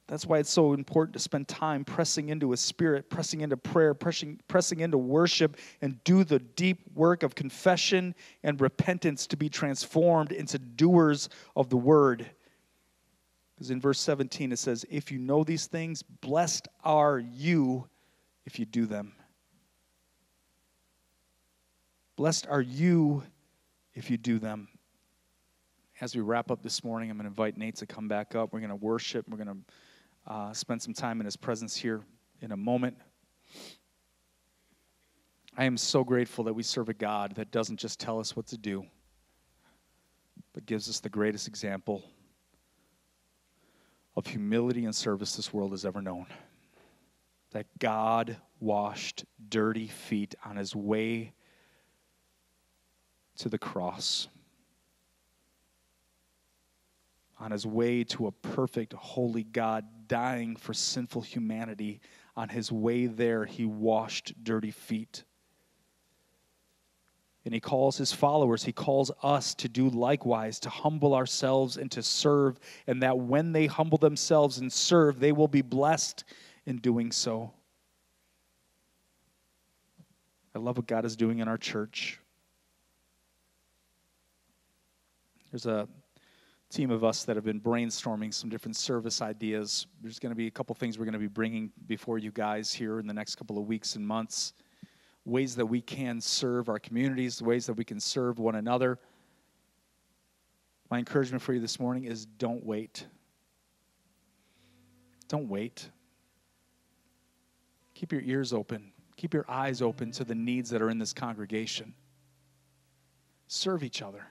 That's 0.08 0.24
why 0.24 0.38
it's 0.38 0.50
so 0.50 0.72
important 0.72 1.12
to 1.12 1.18
spend 1.18 1.48
time 1.48 1.84
pressing 1.84 2.30
into 2.30 2.54
a 2.54 2.56
spirit, 2.56 3.10
pressing 3.10 3.42
into 3.42 3.58
prayer, 3.58 3.92
pressing, 3.92 4.40
pressing 4.48 4.80
into 4.80 4.96
worship, 4.96 5.58
and 5.82 6.02
do 6.02 6.24
the 6.24 6.38
deep 6.38 6.80
work 6.94 7.22
of 7.22 7.34
confession 7.34 8.14
and 8.42 8.58
repentance 8.58 9.26
to 9.26 9.36
be 9.36 9.50
transformed 9.50 10.32
into 10.32 10.58
doers 10.58 11.28
of 11.54 11.68
the 11.68 11.76
word. 11.76 12.26
Because 13.54 13.70
in 13.70 13.82
verse 13.82 14.00
17 14.00 14.50
it 14.50 14.58
says, 14.58 14.86
If 14.88 15.12
you 15.12 15.18
know 15.18 15.44
these 15.44 15.66
things, 15.66 16.02
blessed 16.02 16.68
are 16.84 17.18
you 17.18 17.86
if 18.46 18.58
you 18.58 18.64
do 18.64 18.86
them. 18.86 19.12
Blessed 22.16 22.46
are 22.48 22.62
you 22.62 23.24
if 23.94 24.10
you 24.10 24.16
do 24.16 24.38
them. 24.38 24.68
As 26.00 26.14
we 26.14 26.22
wrap 26.22 26.50
up 26.50 26.62
this 26.62 26.82
morning, 26.82 27.10
I'm 27.10 27.18
going 27.18 27.24
to 27.24 27.28
invite 27.28 27.58
Nate 27.58 27.76
to 27.76 27.86
come 27.86 28.08
back 28.08 28.34
up. 28.34 28.54
We're 28.54 28.60
going 28.60 28.70
to 28.70 28.76
worship. 28.76 29.28
We're 29.28 29.36
going 29.36 29.48
to 29.48 29.72
uh, 30.28 30.52
spend 30.52 30.82
some 30.82 30.92
time 30.94 31.20
in 31.20 31.24
His 31.24 31.36
presence 31.36 31.74
here 31.74 32.02
in 32.42 32.52
a 32.52 32.56
moment. 32.56 32.96
I 35.56 35.64
am 35.64 35.76
so 35.76 36.04
grateful 36.04 36.44
that 36.44 36.52
we 36.52 36.62
serve 36.62 36.88
a 36.88 36.94
God 36.94 37.34
that 37.34 37.50
doesn't 37.50 37.78
just 37.78 37.98
tell 37.98 38.20
us 38.20 38.36
what 38.36 38.46
to 38.48 38.58
do, 38.58 38.84
but 40.52 40.66
gives 40.66 40.88
us 40.88 41.00
the 41.00 41.08
greatest 41.08 41.48
example 41.48 42.04
of 44.14 44.26
humility 44.26 44.84
and 44.84 44.94
service 44.94 45.34
this 45.34 45.52
world 45.52 45.72
has 45.72 45.84
ever 45.84 46.02
known. 46.02 46.26
That 47.52 47.66
God 47.78 48.36
washed 48.60 49.24
dirty 49.48 49.88
feet 49.88 50.34
on 50.44 50.56
his 50.56 50.76
way 50.76 51.32
to 53.38 53.48
the 53.48 53.58
cross, 53.58 54.28
on 57.40 57.50
his 57.50 57.66
way 57.66 58.04
to 58.04 58.26
a 58.26 58.32
perfect, 58.32 58.92
holy 58.92 59.44
God 59.44 59.84
dying 60.08 60.56
for 60.56 60.74
sinful 60.74 61.22
humanity. 61.22 62.00
On 62.36 62.48
his 62.48 62.72
way 62.72 63.06
there, 63.06 63.44
he 63.44 63.64
washed 63.64 64.32
dirty 64.42 64.70
feet. 64.70 65.24
And 67.44 67.54
he 67.54 67.60
calls 67.60 67.96
his 67.96 68.12
followers, 68.12 68.64
he 68.64 68.72
calls 68.72 69.10
us 69.22 69.54
to 69.54 69.68
do 69.68 69.88
likewise, 69.88 70.60
to 70.60 70.68
humble 70.68 71.14
ourselves 71.14 71.76
and 71.78 71.90
to 71.92 72.02
serve, 72.02 72.58
and 72.86 73.02
that 73.02 73.18
when 73.18 73.52
they 73.52 73.66
humble 73.66 73.96
themselves 73.96 74.58
and 74.58 74.70
serve, 74.70 75.18
they 75.18 75.32
will 75.32 75.48
be 75.48 75.62
blessed 75.62 76.24
in 76.66 76.76
doing 76.78 77.10
so. 77.10 77.52
I 80.54 80.58
love 80.58 80.76
what 80.76 80.86
God 80.86 81.04
is 81.04 81.16
doing 81.16 81.38
in 81.38 81.48
our 81.48 81.56
church. 81.56 82.18
There's 85.50 85.66
a 85.66 85.88
team 86.70 86.90
of 86.90 87.02
us 87.02 87.24
that 87.24 87.36
have 87.36 87.44
been 87.44 87.60
brainstorming 87.60 88.32
some 88.32 88.50
different 88.50 88.76
service 88.76 89.22
ideas. 89.22 89.86
There's 90.02 90.18
going 90.18 90.30
to 90.30 90.36
be 90.36 90.46
a 90.46 90.50
couple 90.50 90.74
things 90.74 90.98
we're 90.98 91.06
going 91.06 91.12
to 91.14 91.18
be 91.18 91.26
bringing 91.26 91.70
before 91.86 92.18
you 92.18 92.30
guys 92.30 92.72
here 92.72 92.98
in 92.98 93.06
the 93.06 93.14
next 93.14 93.36
couple 93.36 93.58
of 93.58 93.66
weeks 93.66 93.96
and 93.96 94.06
months 94.06 94.52
ways 95.28 95.54
that 95.56 95.66
we 95.66 95.80
can 95.80 96.20
serve 96.20 96.68
our 96.68 96.78
communities, 96.78 97.42
ways 97.42 97.66
that 97.66 97.74
we 97.74 97.84
can 97.84 98.00
serve 98.00 98.38
one 98.38 98.54
another. 98.54 98.98
My 100.90 100.98
encouragement 100.98 101.42
for 101.42 101.52
you 101.52 101.60
this 101.60 101.78
morning 101.78 102.04
is 102.04 102.24
don't 102.24 102.64
wait. 102.64 103.06
Don't 105.28 105.48
wait. 105.48 105.90
Keep 107.94 108.12
your 108.12 108.22
ears 108.22 108.52
open, 108.52 108.92
keep 109.16 109.34
your 109.34 109.44
eyes 109.48 109.82
open 109.82 110.12
to 110.12 110.24
the 110.24 110.34
needs 110.34 110.70
that 110.70 110.80
are 110.80 110.88
in 110.88 110.98
this 110.98 111.12
congregation. 111.12 111.94
Serve 113.48 113.82
each 113.82 114.02
other. 114.02 114.24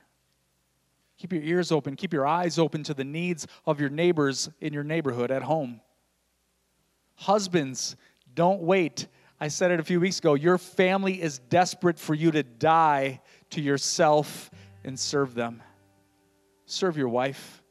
Keep 1.18 1.34
your 1.34 1.44
ears 1.44 1.72
open, 1.72 1.96
keep 1.96 2.14
your 2.14 2.28
eyes 2.28 2.60
open 2.60 2.84
to 2.84 2.94
the 2.94 3.04
needs 3.04 3.48
of 3.66 3.80
your 3.80 3.90
neighbors 3.90 4.50
in 4.62 4.74
your 4.74 4.84
neighborhood 4.84 5.32
at 5.32 5.44
home. 5.44 5.82
Husbands, 7.16 7.96
don't 8.36 8.62
wait 8.62 9.08
I 9.40 9.50
said 9.50 9.72
it 9.72 9.80
a 9.80 9.84
few 9.84 10.00
weeks 10.00 10.18
ago. 10.18 10.34
Your 10.34 10.58
family 10.58 11.22
is 11.22 11.40
desperate 11.40 12.00
for 12.00 12.16
you 12.16 12.32
to 12.32 12.42
die 12.42 13.22
to 13.52 13.62
yourself 13.62 14.50
and 14.84 15.00
serve 15.00 15.36
them. 15.36 15.62
Serve 16.66 16.98
your 16.98 17.10
wife. 17.10 17.62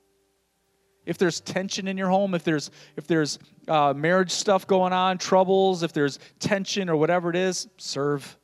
If 1.06 1.18
there's 1.18 1.40
tension 1.40 1.88
in 1.88 1.96
your 1.96 2.08
home, 2.08 2.34
if 2.34 2.44
there's 2.44 2.70
if 2.96 3.06
there's 3.06 3.38
uh, 3.68 3.94
marriage 3.96 4.30
stuff 4.30 4.66
going 4.66 4.92
on, 4.92 5.18
troubles, 5.18 5.82
if 5.82 5.92
there's 5.92 6.18
tension 6.38 6.88
or 6.88 6.96
whatever 6.96 7.30
it 7.30 7.36
is, 7.36 7.68
serve. 7.76 8.38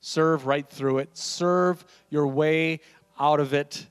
Serve 0.00 0.46
right 0.46 0.68
through 0.68 0.98
it. 0.98 1.16
Serve 1.16 1.82
your 2.10 2.26
way 2.26 2.80
out 3.18 3.40
of 3.40 3.54
it. 3.54 3.86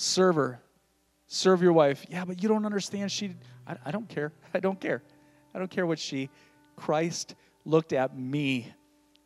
Serve 0.00 0.36
her. 0.36 0.60
Serve 1.26 1.60
your 1.60 1.72
wife. 1.72 2.06
Yeah, 2.08 2.24
but 2.24 2.40
you 2.40 2.48
don't 2.48 2.64
understand. 2.64 3.10
She. 3.10 3.34
I, 3.66 3.76
I 3.86 3.90
don't 3.90 4.08
care. 4.08 4.32
I 4.54 4.60
don't 4.60 4.80
care. 4.80 5.02
I 5.52 5.58
don't 5.58 5.70
care 5.70 5.86
what 5.86 5.98
she, 5.98 6.30
Christ 6.76 7.34
looked 7.64 7.92
at 7.92 8.16
me, 8.16 8.72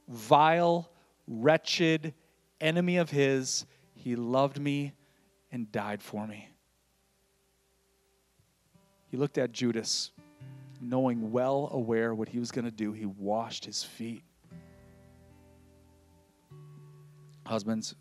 vile, 0.09 0.91
wretched, 1.29 2.15
enemy 2.59 2.97
of 2.97 3.11
his. 3.11 3.67
He 3.93 4.17
loved 4.17 4.59
me 4.59 4.95
and 5.51 5.71
died 5.71 6.03
for 6.03 6.27
me. 6.27 6.49
He 9.11 9.19
looked 9.19 9.37
at 9.37 9.53
Judas, 9.53 10.13
knowing 10.81 11.33
well 11.33 11.69
aware 11.73 12.15
what 12.15 12.31
he 12.31 12.39
was 12.39 12.51
going 12.51 12.65
to 12.65 12.71
do. 12.71 12.93
He 12.93 13.05
washed 13.05 13.67
his 13.67 13.83
feet. 13.83 14.23
Husbands, 17.45 17.95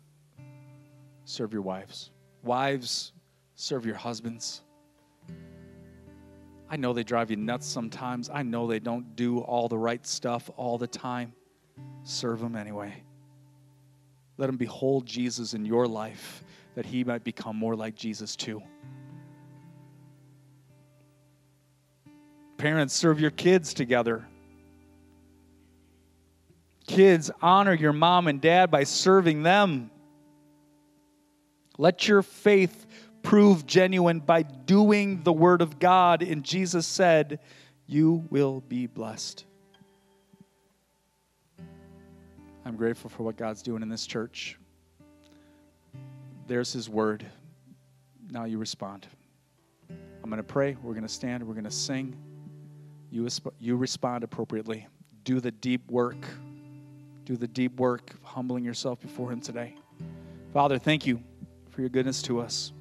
serve 1.26 1.52
your 1.52 1.60
wives. 1.60 2.12
Wives, 2.42 3.12
serve 3.54 3.86
your 3.86 3.94
husbands. 3.94 4.62
I 6.68 6.76
know 6.76 6.92
they 6.92 7.04
drive 7.04 7.30
you 7.30 7.36
nuts 7.36 7.66
sometimes. 7.66 8.30
I 8.30 8.42
know 8.42 8.66
they 8.66 8.80
don't 8.80 9.14
do 9.14 9.40
all 9.40 9.68
the 9.68 9.78
right 9.78 10.04
stuff 10.06 10.50
all 10.56 10.78
the 10.78 10.86
time. 10.86 11.34
Serve 12.02 12.40
them 12.40 12.56
anyway. 12.56 13.04
Let 14.38 14.46
them 14.46 14.56
behold 14.56 15.06
Jesus 15.06 15.54
in 15.54 15.64
your 15.64 15.86
life 15.86 16.42
that 16.74 16.86
he 16.86 17.04
might 17.04 17.22
become 17.22 17.56
more 17.56 17.76
like 17.76 17.94
Jesus 17.94 18.34
too. 18.34 18.62
Parents, 22.56 22.94
serve 22.94 23.20
your 23.20 23.30
kids 23.30 23.74
together. 23.74 24.24
Kids, 26.86 27.30
honor 27.40 27.74
your 27.74 27.92
mom 27.92 28.26
and 28.28 28.40
dad 28.40 28.70
by 28.70 28.84
serving 28.84 29.42
them. 29.42 29.91
Let 31.78 32.06
your 32.06 32.22
faith 32.22 32.86
prove 33.22 33.66
genuine 33.66 34.20
by 34.20 34.42
doing 34.42 35.22
the 35.22 35.32
Word 35.32 35.62
of 35.62 35.78
God. 35.78 36.22
And 36.22 36.44
Jesus 36.44 36.86
said, 36.86 37.40
You 37.86 38.24
will 38.30 38.60
be 38.68 38.86
blessed. 38.86 39.44
I'm 42.64 42.76
grateful 42.76 43.10
for 43.10 43.22
what 43.22 43.36
God's 43.36 43.62
doing 43.62 43.82
in 43.82 43.88
this 43.88 44.06
church. 44.06 44.58
There's 46.46 46.72
His 46.72 46.88
Word. 46.88 47.24
Now 48.30 48.44
you 48.44 48.58
respond. 48.58 49.06
I'm 49.90 50.30
going 50.30 50.36
to 50.36 50.42
pray. 50.42 50.76
We're 50.82 50.92
going 50.92 51.02
to 51.02 51.08
stand. 51.08 51.42
We're 51.42 51.54
going 51.54 51.64
to 51.64 51.70
sing. 51.70 52.16
You, 53.10 53.28
you 53.58 53.76
respond 53.76 54.24
appropriately. 54.24 54.86
Do 55.24 55.40
the 55.40 55.50
deep 55.50 55.90
work. 55.90 56.24
Do 57.24 57.36
the 57.36 57.48
deep 57.48 57.78
work 57.78 58.14
of 58.14 58.22
humbling 58.22 58.64
yourself 58.64 59.00
before 59.00 59.32
Him 59.32 59.40
today. 59.40 59.74
Father, 60.52 60.78
thank 60.78 61.06
you 61.06 61.22
for 61.72 61.80
your 61.80 61.90
goodness 61.90 62.22
to 62.22 62.40
us. 62.40 62.72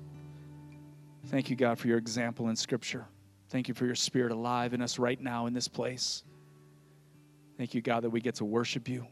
Thank 1.28 1.50
you, 1.50 1.56
God, 1.56 1.80
for 1.80 1.88
your 1.88 1.98
example 1.98 2.50
in 2.50 2.56
Scripture. 2.56 3.06
Thank 3.50 3.68
you 3.68 3.74
for 3.74 3.86
your 3.86 3.96
Spirit 3.96 4.32
alive 4.32 4.74
in 4.74 4.82
us 4.82 5.00
right 5.00 5.20
now 5.20 5.48
in 5.48 5.54
this 5.54 5.68
place. 5.68 6.24
Thank 7.58 7.74
you, 7.74 7.82
God, 7.82 8.04
that 8.04 8.10
we 8.10 8.22
get 8.22 8.36
to 8.36 8.46
worship 8.46 8.90
you, 8.90 9.08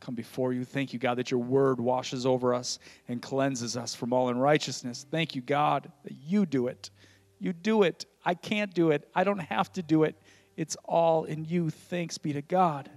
come 0.00 0.14
before 0.14 0.52
you. 0.52 0.64
Thank 0.64 0.92
you, 0.92 0.98
God, 0.98 1.18
that 1.18 1.30
your 1.30 1.40
word 1.40 1.78
washes 1.78 2.24
over 2.24 2.54
us 2.54 2.78
and 3.08 3.20
cleanses 3.20 3.76
us 3.76 3.94
from 3.94 4.12
all 4.12 4.28
unrighteousness. 4.28 5.06
Thank 5.10 5.34
you, 5.34 5.42
God, 5.42 5.90
that 6.04 6.12
you 6.12 6.46
do 6.46 6.68
it. 6.68 6.90
You 7.38 7.52
do 7.52 7.82
it. 7.82 8.06
I 8.24 8.34
can't 8.34 8.72
do 8.72 8.92
it. 8.92 9.08
I 9.14 9.24
don't 9.24 9.40
have 9.40 9.72
to 9.72 9.82
do 9.82 10.04
it. 10.04 10.16
It's 10.56 10.76
all 10.84 11.24
in 11.24 11.44
you. 11.44 11.70
Thanks 11.70 12.18
be 12.18 12.32
to 12.34 12.42
God. 12.42 12.90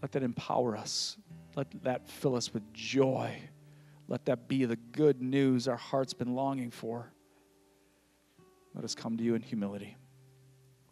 Let 0.00 0.12
that 0.12 0.22
empower 0.22 0.76
us. 0.76 1.18
Let 1.54 1.66
that 1.84 2.08
fill 2.08 2.34
us 2.34 2.52
with 2.52 2.72
joy. 2.72 3.38
Let 4.12 4.26
that 4.26 4.46
be 4.46 4.66
the 4.66 4.76
good 4.76 5.22
news 5.22 5.66
our 5.66 5.76
heart's 5.78 6.12
been 6.12 6.34
longing 6.34 6.70
for. 6.70 7.10
Let 8.74 8.84
us 8.84 8.94
come 8.94 9.16
to 9.16 9.24
you 9.24 9.34
in 9.34 9.40
humility. 9.40 9.96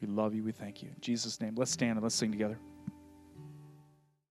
We 0.01 0.09
love 0.09 0.35
you. 0.35 0.43
We 0.43 0.53
thank 0.53 0.83
you. 0.83 0.89
In 0.89 1.01
Jesus' 1.03 1.39
name, 1.39 1.55
let's 1.55 1.71
stand 1.71 1.99
and 1.99 2.03
let's 2.03 2.15
sing 2.15 2.33
together. 2.33 2.59